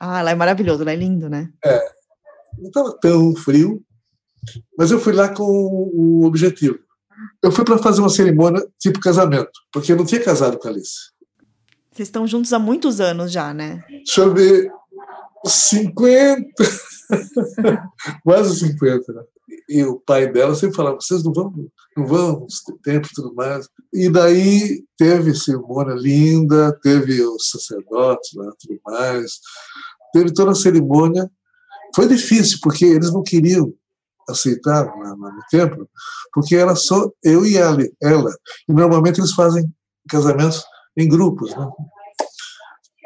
Ah, 0.00 0.22
lá 0.22 0.30
é 0.30 0.34
maravilhoso, 0.34 0.84
lá 0.84 0.92
é 0.92 0.96
lindo, 0.96 1.28
né? 1.28 1.50
É. 1.64 1.80
Não 2.58 2.68
estava 2.68 2.92
tão 2.98 3.34
frio, 3.36 3.82
mas 4.76 4.90
eu 4.90 4.98
fui 4.98 5.12
lá 5.12 5.28
com 5.28 5.44
o 5.44 6.24
objetivo. 6.24 6.78
Eu 7.42 7.52
fui 7.52 7.64
para 7.64 7.78
fazer 7.78 8.00
uma 8.00 8.08
cerimônia 8.08 8.62
tipo 8.78 9.00
casamento, 9.00 9.50
porque 9.72 9.92
eu 9.92 9.96
não 9.96 10.04
tinha 10.04 10.22
casado 10.22 10.58
com 10.58 10.68
a 10.68 10.70
Alice. 10.70 11.12
Vocês 11.92 12.08
estão 12.08 12.26
juntos 12.26 12.52
há 12.52 12.58
muitos 12.58 13.00
anos 13.00 13.30
já, 13.30 13.52
né? 13.52 13.84
Deixa 13.88 14.22
eu 14.22 14.32
ver. 14.32 14.70
50, 15.44 16.46
quase 18.24 18.58
50, 18.58 19.12
né? 19.12 19.22
E 19.68 19.84
o 19.84 19.98
pai 20.00 20.30
dela 20.30 20.54
sempre 20.54 20.76
falava: 20.76 20.96
vocês 21.00 21.22
não 21.22 21.32
vão, 21.32 21.52
não 21.96 22.06
vão, 22.06 22.46
tem 22.66 22.94
tempo 22.94 23.08
e 23.08 23.14
tudo 23.14 23.34
mais. 23.34 23.68
E 23.92 24.08
daí 24.08 24.84
teve 24.96 25.34
cerimônia 25.34 25.94
linda, 25.94 26.78
teve 26.82 27.22
os 27.22 27.50
sacerdotes 27.50 28.30
lá 28.34 28.52
tudo 28.60 28.80
mais, 28.86 29.32
teve 30.12 30.32
toda 30.32 30.52
a 30.52 30.54
cerimônia. 30.54 31.30
Foi 31.94 32.08
difícil, 32.08 32.58
porque 32.62 32.84
eles 32.84 33.12
não 33.12 33.22
queriam 33.22 33.72
aceitar 34.28 34.86
no 34.86 35.42
templo, 35.50 35.88
porque 36.32 36.56
era 36.56 36.74
só 36.74 37.10
eu 37.22 37.44
e 37.44 37.56
ela, 37.56 37.82
ela. 38.02 38.32
E 38.68 38.72
normalmente 38.72 39.20
eles 39.20 39.32
fazem 39.32 39.70
casamentos 40.08 40.64
em 40.96 41.08
grupos, 41.08 41.54
né? 41.54 41.68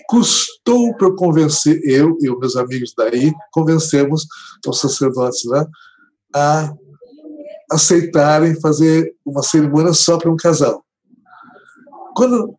Custou 0.08 0.94
para 0.96 1.14
convencer, 1.14 1.80
eu 1.84 2.16
e 2.20 2.30
meus 2.38 2.56
amigos 2.56 2.92
daí, 2.96 3.32
convencemos 3.52 4.26
os 4.66 4.80
sacerdotes 4.80 5.44
lá 5.44 5.66
a 6.34 6.72
aceitarem 7.70 8.60
fazer 8.60 9.14
uma 9.24 9.42
cerimônia 9.42 9.92
só 9.92 10.18
para 10.18 10.30
um 10.30 10.36
casal. 10.36 10.84
Quando 12.14 12.56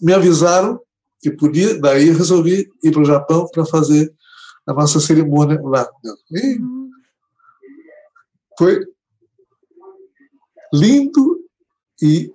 me 0.00 0.12
avisaram 0.12 0.80
que 1.20 1.30
podia, 1.30 1.78
daí 1.78 2.08
eu 2.08 2.16
resolvi 2.16 2.68
ir 2.82 2.92
para 2.92 3.02
o 3.02 3.04
Japão 3.04 3.46
para 3.52 3.64
fazer 3.64 4.12
a 4.66 4.72
nossa 4.72 5.00
cerimônia 5.00 5.60
lá. 5.62 5.88
E 6.32 6.58
foi 8.58 8.84
lindo 10.72 11.40
e 12.02 12.30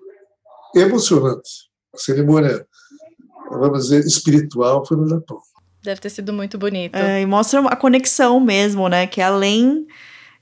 emocionante. 0.76 1.70
A 1.94 1.98
cerimônia 1.98 2.68
vamos 3.60 3.84
dizer, 3.84 4.06
espiritual 4.06 4.86
foi 4.86 4.98
no 4.98 5.08
Japão. 5.08 5.40
Deve 5.84 6.02
ter 6.02 6.10
sido 6.10 6.34
muito 6.34 6.58
bonito. 6.58 6.96
É, 6.96 7.22
e 7.22 7.26
mostra 7.26 7.60
a 7.62 7.76
conexão 7.76 8.40
mesmo, 8.40 8.90
né? 8.90 9.06
Que 9.06 9.22
é 9.22 9.26
além 9.26 9.86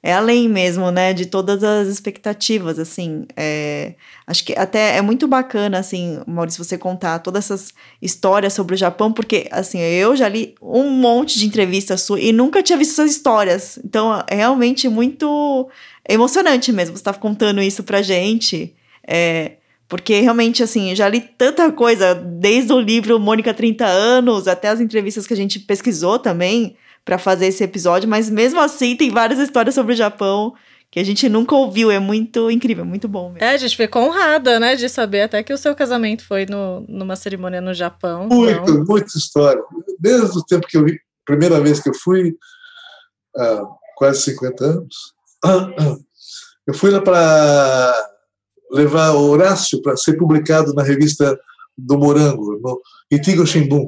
é 0.06 0.12
além 0.12 0.50
mesmo, 0.50 0.92
né, 0.92 1.14
de 1.14 1.26
todas 1.26 1.64
as 1.64 1.88
expectativas, 1.88 2.78
assim, 2.78 3.26
é, 3.38 3.96
acho 4.28 4.44
que 4.44 4.52
até 4.52 4.98
é 4.98 5.02
muito 5.02 5.30
bacana, 5.30 5.80
assim, 5.80 6.20
Maurício, 6.28 6.62
você 6.62 6.78
contar 6.78 7.20
todas 7.20 7.46
essas 7.46 7.74
histórias 8.02 8.52
sobre 8.52 8.76
o 8.76 8.78
Japão, 8.78 9.14
porque, 9.14 9.48
assim, 9.50 9.80
eu 9.80 10.14
já 10.14 10.28
li 10.28 10.56
um 10.62 10.90
monte 10.90 11.40
de 11.40 11.46
entrevistas 11.46 12.02
suas 12.02 12.22
e 12.22 12.34
nunca 12.34 12.62
tinha 12.62 12.78
visto 12.78 12.92
essas 12.92 13.12
histórias, 13.12 13.80
então 13.82 14.22
é 14.28 14.36
realmente 14.36 14.90
muito 14.90 15.70
emocionante 16.08 16.74
mesmo, 16.74 16.98
você 16.98 17.04
tá 17.04 17.14
contando 17.14 17.62
isso 17.62 17.82
pra 17.82 18.02
gente, 18.02 18.76
é, 19.08 19.54
porque 19.94 20.22
realmente, 20.22 20.64
assim, 20.64 20.96
já 20.96 21.08
li 21.08 21.22
tanta 21.22 21.72
coisa, 21.72 22.16
desde 22.16 22.74
o 22.74 22.80
livro 22.80 23.20
Mônica 23.20 23.54
30 23.54 23.86
anos, 23.86 24.48
até 24.48 24.70
as 24.70 24.82
entrevistas 24.82 25.28
que 25.28 25.34
a 25.36 25.38
gente 25.38 25.60
pesquisou 25.60 26.18
também 26.18 26.76
para 27.06 27.20
fazer 27.20 27.46
esse 27.46 27.64
episódio, 27.64 28.10
mas 28.10 28.28
mesmo 28.28 28.60
assim 28.60 28.96
tem 28.96 29.12
várias 29.12 29.38
histórias 29.38 29.76
sobre 29.76 29.94
o 29.94 29.96
Japão 29.96 30.56
que 30.90 31.00
a 31.00 31.04
gente 31.04 31.30
nunca 31.30 31.54
ouviu, 31.54 31.92
é 31.92 32.00
muito 32.00 32.50
incrível, 32.50 32.84
muito 32.84 33.08
bom 33.08 33.34
mesmo. 33.34 33.48
É, 33.48 33.54
a 33.54 33.58
gente 33.58 33.78
ficou 33.78 34.02
honrada, 34.02 34.60
né, 34.60 34.76
de 34.76 34.90
saber 34.90 35.22
até 35.22 35.44
que 35.44 35.54
o 35.54 35.58
seu 35.60 35.76
casamento 35.76 36.26
foi 36.26 36.48
no, 36.48 36.84
numa 36.90 37.16
cerimônia 37.16 37.62
no 37.62 37.76
Japão. 37.76 38.28
Muito, 38.32 38.72
então... 38.72 38.84
muita 38.88 39.16
história. 39.16 39.62
Desde 40.00 40.40
o 40.40 40.44
tempo 40.44 40.66
que 40.66 40.76
eu 40.76 40.86
vi, 40.86 40.98
primeira 41.24 41.62
vez 41.62 41.80
que 41.80 41.90
eu 41.90 41.94
fui, 41.94 42.36
há 43.38 43.62
quase 43.96 44.24
50 44.24 44.66
anos, 44.66 44.96
eu 46.66 46.74
fui 46.74 46.90
lá 46.90 47.00
para 47.00 48.13
levar 48.74 49.14
Horácio 49.14 49.82
para 49.82 49.96
ser 49.96 50.18
publicado 50.18 50.74
na 50.74 50.82
revista 50.82 51.40
do 51.78 51.98
Morango, 51.98 52.60
no 52.60 52.82
Itigo 53.12 53.46
Shimbun, 53.46 53.88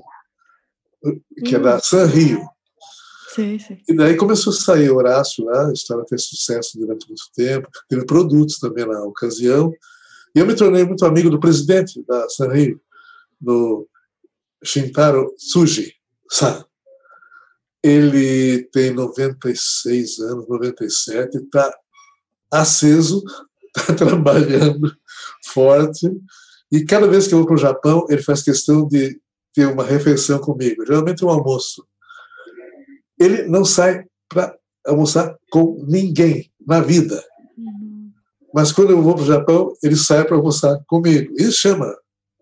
que 1.44 1.56
é 1.56 1.60
da 1.60 1.80
San 1.80 2.06
Rio. 2.06 2.48
Sim, 3.34 3.60
sim. 3.60 3.78
E 3.90 3.94
daí 3.94 4.16
começou 4.16 4.54
a 4.54 4.56
sair 4.56 4.90
Horácio 4.92 5.44
lá, 5.44 5.68
a 5.68 5.74
história 5.74 6.06
fez 6.08 6.26
sucesso 6.26 6.80
durante 6.80 7.08
muito 7.08 7.24
tempo, 7.36 7.68
teve 7.90 8.06
produtos 8.06 8.60
também 8.60 8.86
na 8.86 9.04
ocasião. 9.04 9.74
E 10.34 10.40
eu 10.40 10.46
me 10.46 10.56
tornei 10.56 10.86
muito 10.86 11.06
amigo 11.06 11.30
do 11.30 11.40
presidente 11.40 12.04
da 12.08 12.30
San 12.30 12.52
Rio, 12.54 12.80
do 13.42 13.88
Shintaro 14.64 15.34
Tsuji-san. 15.36 16.64
Ele 17.84 18.64
tem 18.72 18.92
96 18.92 20.20
anos, 20.20 20.48
97, 20.48 21.38
está 21.38 21.78
aceso 22.52 23.24
está 23.76 23.94
trabalhando 23.96 24.96
forte. 25.46 26.12
E 26.72 26.84
cada 26.84 27.08
vez 27.08 27.28
que 27.28 27.34
eu 27.34 27.40
vou 27.40 27.48
para 27.48 27.56
o 27.56 27.60
Japão, 27.60 28.06
ele 28.10 28.22
faz 28.22 28.42
questão 28.42 28.88
de 28.88 29.20
ter 29.54 29.68
uma 29.68 29.84
refeição 29.84 30.40
comigo, 30.40 30.86
geralmente 30.86 31.24
um 31.24 31.30
almoço. 31.30 31.86
Ele 33.20 33.44
não 33.44 33.64
sai 33.64 34.04
para 34.28 34.56
almoçar 34.86 35.36
com 35.50 35.84
ninguém 35.88 36.52
na 36.66 36.82
vida. 36.82 37.24
Mas 38.54 38.72
quando 38.72 38.92
eu 38.92 39.02
vou 39.02 39.16
para 39.16 39.24
o 39.24 39.28
Japão, 39.28 39.74
ele 39.84 39.96
sai 39.96 40.26
para 40.26 40.36
almoçar 40.36 40.78
comigo. 40.88 41.34
E 41.38 41.52
chama 41.52 41.94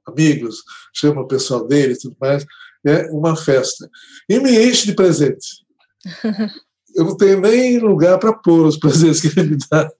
amigos, 0.06 0.64
chama 0.94 1.22
o 1.22 1.28
pessoal 1.28 1.68
dele 1.68 1.94
e 1.94 1.98
tudo 1.98 2.16
mais. 2.20 2.46
É 2.86 3.10
uma 3.12 3.36
festa. 3.36 3.90
E 4.30 4.40
me 4.40 4.52
enche 4.66 4.88
de 4.88 4.94
presente. 4.94 5.64
Eu 6.96 7.06
não 7.06 7.18
tenho 7.18 7.42
nem 7.42 7.80
lugar 7.80 8.20
para 8.20 8.34
pôr 8.34 8.68
os 8.68 8.78
presentes 8.80 9.22
que 9.22 9.40
ele 9.40 9.52
me 9.52 9.58
dá. 9.72 9.92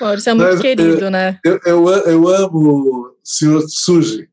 Maurício 0.00 0.30
é 0.30 0.34
muito 0.34 0.50
Mas, 0.52 0.60
querido, 0.60 1.04
eu, 1.04 1.10
né? 1.10 1.38
Eu, 1.44 1.60
eu, 1.64 1.88
eu, 1.88 2.28
amo 2.28 2.58
o 2.58 3.16
senhor 3.22 3.64
Suji. 3.68 4.28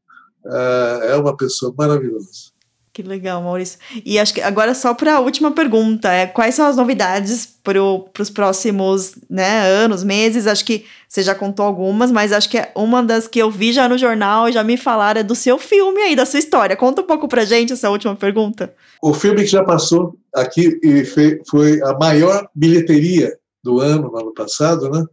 É, 0.46 1.12
é 1.12 1.16
uma 1.16 1.36
pessoa 1.36 1.74
maravilhosa. 1.78 2.56
Que 2.96 3.04
legal, 3.04 3.42
Maurício. 3.42 3.78
E 4.06 4.18
acho 4.18 4.34
que 4.34 4.40
agora 4.40 4.74
só 4.74 4.94
para 4.94 5.16
a 5.16 5.20
última 5.20 5.52
pergunta, 5.52 6.10
é 6.10 6.26
quais 6.26 6.56
são 6.56 6.66
as 6.66 6.78
novidades 6.78 7.46
para 7.62 7.78
os 7.84 8.30
próximos 8.30 9.16
né, 9.30 9.68
anos, 9.68 10.02
meses? 10.02 10.48
Acho 10.48 10.64
que 10.64 10.86
você 11.10 11.22
já 11.22 11.36
contou 11.36 11.66
algumas, 11.66 12.10
mas 12.10 12.32
acho 12.32 12.50
que 12.50 12.58
é 12.58 12.72
uma 12.74 13.04
das 13.04 13.28
que 13.28 13.38
eu 13.38 13.52
vi 13.52 13.74
já 13.74 13.90
no 13.90 13.98
jornal, 13.98 14.50
já 14.50 14.64
me 14.64 14.78
falaram, 14.78 15.20
é 15.20 15.24
do 15.26 15.36
seu 15.36 15.60
filme 15.60 16.00
aí, 16.04 16.16
da 16.16 16.26
sua 16.26 16.40
história. 16.40 16.78
Conta 16.78 17.02
um 17.02 17.06
pouco 17.06 17.28
para 17.28 17.44
gente 17.44 17.74
essa 17.74 17.90
última 17.90 18.16
pergunta. 18.16 18.74
O 19.02 19.14
filme 19.14 19.42
que 19.42 19.48
já 19.48 19.62
passou 19.62 20.16
aqui 20.34 20.80
e 20.82 21.04
foi 21.04 21.82
a 21.84 21.98
maior 22.00 22.48
bilheteria 22.56 23.34
do 23.66 23.82
ano, 23.82 24.11
no 24.11 24.18
ano 24.18 24.34
passado, 24.34 24.89
né? 24.89 25.03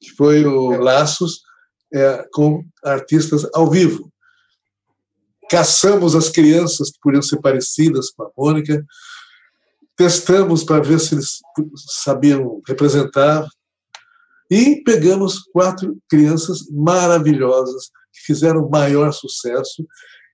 que 0.00 0.10
foi 0.10 0.44
o 0.44 0.70
Laços, 0.80 1.42
é, 1.94 2.26
com 2.32 2.64
artistas 2.84 3.46
ao 3.54 3.70
vivo. 3.70 4.12
Caçamos 5.48 6.14
as 6.14 6.28
crianças 6.28 6.90
que 6.90 6.98
podiam 7.02 7.22
ser 7.22 7.40
parecidas 7.40 8.10
com 8.10 8.24
a 8.24 8.30
Mônica, 8.36 8.84
testamos 9.96 10.64
para 10.64 10.82
ver 10.82 10.98
se 10.98 11.14
eles 11.14 11.38
sabiam 12.04 12.60
representar 12.66 13.46
e 14.50 14.82
pegamos 14.82 15.40
quatro 15.52 15.96
crianças 16.08 16.68
maravilhosas 16.70 17.90
que 18.12 18.22
fizeram 18.26 18.68
maior 18.68 19.12
sucesso 19.12 19.86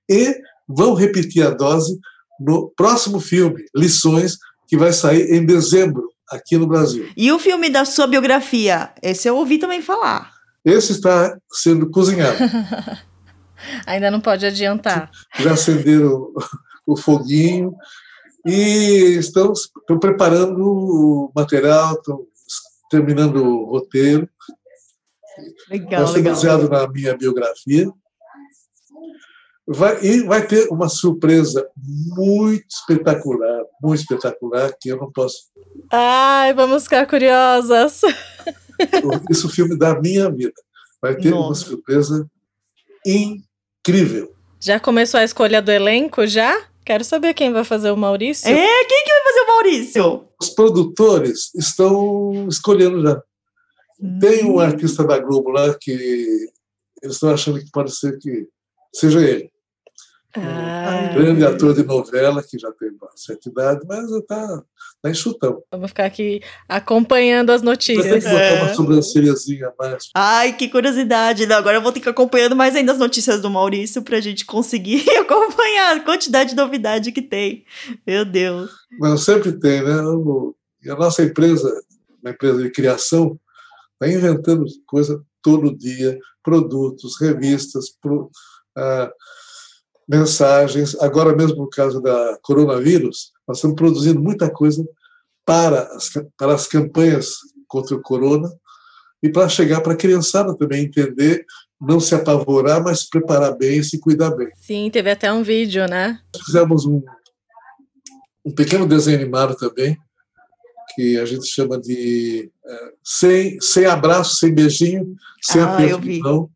e 0.09 0.35
vão 0.67 0.93
repetir 0.93 1.45
a 1.45 1.51
dose 1.51 1.99
no 2.39 2.71
próximo 2.77 3.19
filme, 3.19 3.65
Lições, 3.75 4.37
que 4.67 4.77
vai 4.77 4.93
sair 4.93 5.33
em 5.33 5.45
dezembro 5.45 6.11
aqui 6.29 6.57
no 6.57 6.67
Brasil. 6.67 7.09
E 7.15 7.31
o 7.31 7.39
filme 7.39 7.69
da 7.69 7.85
sua 7.85 8.07
biografia? 8.07 8.91
Esse 9.01 9.27
eu 9.27 9.37
ouvi 9.37 9.57
também 9.57 9.81
falar. 9.81 10.31
Esse 10.63 10.91
está 10.91 11.37
sendo 11.51 11.89
cozinhado. 11.89 12.37
Ainda 13.85 14.11
não 14.11 14.19
pode 14.19 14.45
adiantar. 14.45 15.09
Já 15.39 15.53
acenderam 15.53 16.31
o 16.85 16.95
foguinho 16.95 17.73
e 18.45 19.17
estão, 19.19 19.51
estão 19.53 19.99
preparando 19.99 20.61
o 20.61 21.31
material, 21.35 21.93
estão 21.93 22.25
terminando 22.89 23.43
o 23.43 23.65
roteiro. 23.65 24.29
Legal, 25.69 26.03
vai 26.03 26.07
ser 26.11 26.17
legal. 26.19 26.33
baseado 26.33 26.69
na 26.69 26.87
minha 26.87 27.15
biografia. 27.17 27.91
Vai, 29.69 30.01
e 30.01 30.23
vai 30.23 30.47
ter 30.47 30.69
uma 30.69 30.87
surpresa 30.87 31.67
muito 31.75 32.65
espetacular, 32.69 33.63
muito 33.81 33.99
espetacular, 33.99 34.71
que 34.79 34.89
eu 34.89 34.97
não 34.97 35.11
posso. 35.11 35.49
Ai, 35.91 36.53
vamos 36.53 36.83
ficar 36.83 37.05
curiosas. 37.05 38.01
Isso 39.29 39.47
é 39.47 39.49
o 39.49 39.51
filme 39.51 39.77
da 39.77 39.99
minha 39.99 40.31
vida. 40.31 40.53
Vai 41.01 41.15
ter 41.15 41.33
uma 41.33 41.49
Nossa. 41.49 41.65
surpresa 41.65 42.25
incrível. 43.05 44.33
Já 44.59 44.79
começou 44.79 45.19
a 45.19 45.23
escolha 45.23 45.61
do 45.61 45.71
elenco 45.71 46.25
já? 46.25 46.65
Quero 46.85 47.03
saber 47.03 47.33
quem 47.33 47.51
vai 47.51 47.65
fazer 47.65 47.91
o 47.91 47.97
Maurício. 47.97 48.47
É, 48.47 48.85
quem 48.85 49.03
que 49.03 49.11
vai 49.11 49.23
fazer 49.23 49.41
o 49.41 49.47
Maurício? 49.47 50.27
Os 50.41 50.49
produtores 50.49 51.53
estão 51.53 52.47
escolhendo 52.47 53.01
já. 53.01 53.21
Tem 54.21 54.45
um 54.45 54.59
artista 54.59 55.03
da 55.03 55.19
Globo 55.19 55.49
lá 55.49 55.75
que 55.77 55.91
eles 55.91 57.15
estão 57.15 57.29
achando 57.31 57.59
que 57.59 57.69
pode 57.71 57.93
ser 57.93 58.17
que 58.17 58.47
seja 58.95 59.21
ele. 59.21 59.51
Ah, 60.35 61.09
Grande 61.13 61.43
ator 61.45 61.73
de 61.73 61.83
novela, 61.83 62.43
que 62.43 62.59
já 62.59 62.71
tem 62.73 62.89
uma 62.89 63.09
certa 63.15 63.49
idade, 63.49 63.81
mas 63.87 64.11
está 64.11 64.63
tá 65.01 65.09
enxutão. 65.09 65.63
vamos 65.71 65.89
ficar 65.89 66.05
aqui 66.05 66.41
acompanhando 66.67 67.49
as 67.51 67.61
notícias. 67.61 68.23
que 68.23 68.29
botar 68.29 68.41
É. 68.43 68.61
uma 68.63 68.73
sobrancelhazinha 68.73 69.71
mais. 69.79 70.09
Ai, 70.15 70.53
que 70.55 70.67
curiosidade. 70.69 71.45
Não, 71.45 71.55
agora 71.57 71.77
eu 71.77 71.81
vou 71.81 71.91
ter 71.91 71.99
que 72.01 72.07
ir 72.07 72.11
acompanhando 72.11 72.55
mais 72.55 72.75
ainda 72.75 72.91
as 72.91 72.97
notícias 72.99 73.41
do 73.41 73.49
Maurício 73.49 74.01
pra 74.03 74.19
gente 74.19 74.45
conseguir 74.45 75.03
acompanhar 75.17 75.97
a 75.97 76.03
quantidade 76.03 76.51
de 76.51 76.55
novidade 76.55 77.11
que 77.11 77.21
tem. 77.21 77.65
Meu 78.05 78.23
Deus. 78.25 78.69
Mas 78.99 79.21
sempre 79.21 79.53
tem, 79.53 79.81
né? 79.83 79.95
E 80.83 80.89
a 80.91 80.95
nossa 80.95 81.23
empresa, 81.23 81.71
uma 82.21 82.31
empresa 82.31 82.61
de 82.61 82.69
criação, 82.71 83.39
está 83.93 84.13
inventando 84.13 84.65
coisa 84.85 85.21
todo 85.41 85.75
dia, 85.75 86.17
produtos, 86.43 87.19
revistas, 87.19 87.89
pro- 88.01 88.29
ah, 88.77 89.09
mensagens. 90.07 90.95
Agora 91.01 91.35
mesmo 91.35 91.57
no 91.57 91.69
caso 91.69 92.01
da 92.01 92.37
coronavírus, 92.41 93.31
nós 93.47 93.57
estamos 93.57 93.75
produzindo 93.75 94.21
muita 94.21 94.49
coisa 94.49 94.83
para 95.45 95.83
as, 95.95 96.09
para 96.37 96.53
as 96.53 96.67
campanhas 96.67 97.31
contra 97.67 97.95
o 97.95 98.01
corona 98.01 98.49
e 99.21 99.29
para 99.29 99.49
chegar 99.49 99.81
para 99.81 99.93
a 99.93 99.97
criançada 99.97 100.55
também 100.57 100.85
entender, 100.85 101.45
não 101.79 101.99
se 101.99 102.13
apavorar, 102.15 102.83
mas 102.83 103.01
se 103.01 103.09
preparar 103.09 103.55
bem 103.57 103.79
e 103.79 103.83
se 103.83 103.99
cuidar 103.99 104.31
bem. 104.31 104.49
Sim, 104.57 104.89
teve 104.91 105.09
até 105.11 105.31
um 105.31 105.43
vídeo, 105.43 105.87
né? 105.87 106.19
fizemos 106.45 106.85
um, 106.85 107.01
um 108.45 108.51
pequeno 108.53 108.85
desenho 108.87 109.19
animado 109.19 109.55
também, 109.55 109.97
que 110.95 111.17
a 111.19 111.25
gente 111.25 111.45
chama 111.47 111.79
de 111.79 112.49
é, 112.65 112.91
sem, 113.03 113.59
sem 113.61 113.85
abraço, 113.85 114.35
sem 114.37 114.53
beijinho, 114.53 115.15
sem 115.41 115.61
Ah, 115.61 115.73
aperto 115.73 115.93
eu 115.93 115.99
vi. 115.99 116.13
de 116.15 116.19
mão. 116.21 116.49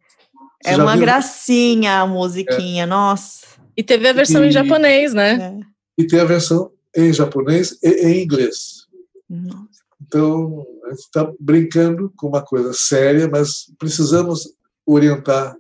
É 0.64 0.76
uma 0.78 0.94
viu? 0.94 1.02
gracinha 1.02 2.02
a 2.02 2.08
musiquinha, 2.08 2.86
nossa. 2.86 3.41
E 3.76 3.84
teve 3.84 4.08
a 4.08 4.14
versão 4.14 4.44
em 4.44 4.50
E- 4.50 4.52
japonês, 4.52 5.14
né? 5.14 5.60
É. 5.60 6.02
E 6.02 6.08
tem 6.08 6.20
a 6.20 6.26
versão 6.26 6.72
em 6.96 7.12
japonês 7.14 7.78
e 7.84 7.90
em 8.08 8.24
inglês. 8.24 8.88
Nossa. 9.30 9.82
Então, 10.06 10.66
a 10.86 10.90
gente 10.90 11.00
está 11.00 11.32
brincando 11.40 12.12
com 12.18 12.28
uma 12.28 12.42
coisa 12.42 12.74
séria, 12.74 13.30
mas 13.30 13.72
precisamos 13.80 14.54
orientar 14.86 15.56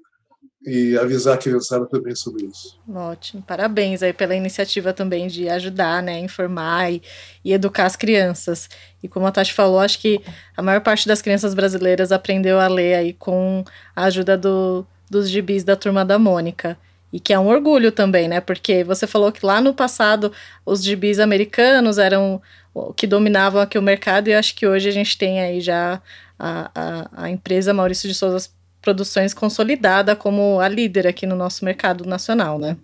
e 0.65 0.97
avisar 0.97 1.35
a 1.35 1.37
criançada 1.37 1.87
também 1.87 2.13
sobre 2.13 2.45
isso. 2.45 2.79
Ótimo, 2.87 3.41
parabéns 3.41 4.03
aí 4.03 4.13
pela 4.13 4.35
iniciativa 4.35 4.93
também 4.93 5.27
de 5.27 5.49
ajudar, 5.49 6.03
né, 6.03 6.19
informar 6.19 6.91
e, 6.91 7.01
e 7.43 7.51
educar 7.53 7.85
as 7.85 7.95
crianças. 7.95 8.69
E 9.01 9.07
como 9.07 9.25
a 9.25 9.31
Tati 9.31 9.53
falou, 9.53 9.79
acho 9.79 9.99
que 9.99 10.21
a 10.55 10.61
maior 10.61 10.81
parte 10.81 11.07
das 11.07 11.21
crianças 11.21 11.53
brasileiras 11.53 12.11
aprendeu 12.11 12.59
a 12.59 12.67
ler 12.67 12.93
aí 12.95 13.13
com 13.13 13.63
a 13.95 14.03
ajuda 14.03 14.37
do, 14.37 14.85
dos 15.09 15.29
gibis 15.29 15.63
da 15.63 15.75
Turma 15.75 16.05
da 16.05 16.19
Mônica. 16.19 16.77
E 17.11 17.19
que 17.19 17.33
é 17.33 17.39
um 17.39 17.47
orgulho 17.47 17.91
também, 17.91 18.27
né? 18.27 18.39
Porque 18.39 18.83
você 18.83 19.05
falou 19.05 19.31
que 19.31 19.45
lá 19.45 19.59
no 19.59 19.73
passado 19.73 20.31
os 20.65 20.83
gibis 20.83 21.19
americanos 21.19 21.97
eram 21.97 22.41
o 22.73 22.93
que 22.93 23.05
dominavam 23.05 23.61
aqui 23.61 23.77
o 23.77 23.81
mercado, 23.81 24.27
e 24.29 24.31
eu 24.31 24.39
acho 24.39 24.55
que 24.55 24.65
hoje 24.65 24.87
a 24.87 24.91
gente 24.91 25.17
tem 25.17 25.41
aí 25.41 25.59
já 25.59 26.01
a, 26.39 26.71
a, 26.73 27.23
a 27.23 27.29
empresa 27.29 27.73
Maurício 27.73 28.07
de 28.07 28.15
Souza 28.15 28.49
Produções 28.81 29.31
consolidada 29.31 30.15
como 30.15 30.59
a 30.59 30.67
líder 30.67 31.05
aqui 31.05 31.27
no 31.27 31.35
nosso 31.35 31.63
mercado 31.63 32.03
nacional, 32.03 32.57
né? 32.57 32.75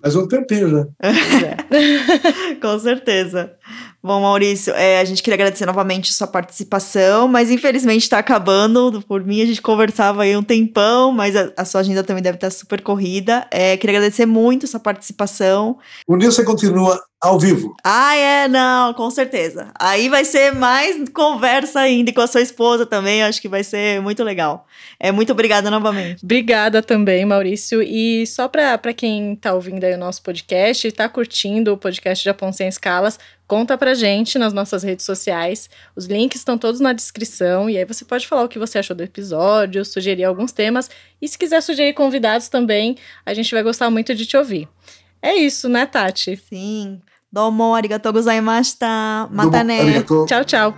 Faz 0.00 0.16
um 0.16 0.26
tempinho 0.26 0.70
já. 0.70 0.86
Pois 0.98 1.42
é. 1.44 2.54
Com 2.60 2.78
certeza. 2.78 3.52
Bom, 4.04 4.20
Maurício, 4.20 4.74
é, 4.74 4.98
a 4.98 5.04
gente 5.04 5.22
queria 5.22 5.36
agradecer 5.36 5.64
novamente 5.64 6.12
sua 6.12 6.26
participação, 6.26 7.28
mas 7.28 7.52
infelizmente 7.52 8.02
está 8.02 8.18
acabando. 8.18 9.00
Por 9.06 9.24
mim, 9.24 9.40
a 9.40 9.46
gente 9.46 9.62
conversava 9.62 10.24
aí 10.24 10.36
um 10.36 10.42
tempão, 10.42 11.12
mas 11.12 11.36
a, 11.36 11.52
a 11.56 11.64
sua 11.64 11.82
agenda 11.82 12.02
também 12.02 12.20
deve 12.20 12.36
estar 12.36 12.50
super 12.50 12.82
corrida. 12.82 13.46
É, 13.48 13.76
queria 13.76 13.98
agradecer 13.98 14.26
muito 14.26 14.66
sua 14.66 14.80
participação. 14.80 15.78
O 16.08 16.16
Nilson 16.16 16.42
continua 16.42 17.00
ao 17.22 17.38
vivo. 17.38 17.76
Ah, 17.84 18.16
é, 18.16 18.48
não, 18.48 18.92
com 18.94 19.08
certeza. 19.08 19.70
Aí 19.78 20.08
vai 20.08 20.24
ser 20.24 20.52
mais 20.52 21.08
conversa 21.10 21.78
ainda 21.78 22.10
e 22.10 22.12
com 22.12 22.20
a 22.20 22.26
sua 22.26 22.40
esposa 22.40 22.84
também, 22.84 23.22
acho 23.22 23.40
que 23.40 23.48
vai 23.48 23.62
ser 23.62 24.02
muito 24.02 24.24
legal. 24.24 24.66
É, 24.98 25.12
muito 25.12 25.30
obrigada 25.30 25.70
novamente. 25.70 26.24
Obrigada 26.24 26.82
também, 26.82 27.24
Maurício. 27.24 27.80
E 27.80 28.26
só 28.26 28.48
para 28.48 28.92
quem 28.92 29.34
está 29.34 29.54
ouvindo 29.54 29.84
aí 29.84 29.94
o 29.94 29.98
nosso 29.98 30.20
podcast 30.20 30.84
e 30.84 30.90
está 30.90 31.08
curtindo 31.08 31.72
o 31.72 31.76
podcast 31.76 32.24
Japão 32.24 32.52
Sem 32.52 32.66
Escalas, 32.66 33.20
Conta 33.52 33.76
pra 33.76 33.92
gente 33.92 34.38
nas 34.38 34.54
nossas 34.54 34.82
redes 34.82 35.04
sociais. 35.04 35.68
Os 35.94 36.06
links 36.06 36.40
estão 36.40 36.56
todos 36.56 36.80
na 36.80 36.94
descrição. 36.94 37.68
E 37.68 37.76
aí 37.76 37.84
você 37.84 38.02
pode 38.02 38.26
falar 38.26 38.44
o 38.44 38.48
que 38.48 38.58
você 38.58 38.78
achou 38.78 38.96
do 38.96 39.02
episódio, 39.02 39.84
sugerir 39.84 40.24
alguns 40.24 40.52
temas. 40.52 40.88
E 41.20 41.28
se 41.28 41.36
quiser 41.36 41.60
sugerir 41.60 41.92
convidados 41.92 42.48
também, 42.48 42.96
a 43.26 43.34
gente 43.34 43.52
vai 43.52 43.62
gostar 43.62 43.90
muito 43.90 44.14
de 44.14 44.24
te 44.24 44.38
ouvir. 44.38 44.66
É 45.20 45.34
isso, 45.34 45.68
né, 45.68 45.84
Tati? 45.84 46.34
Sim. 46.34 47.02
Domo 47.30 47.74
arigatou 47.74 48.10
gozaimashita. 48.14 49.28
Matane. 49.30 49.80
Arigato. 49.80 50.24
Tchau, 50.26 50.44
tchau. 50.46 50.74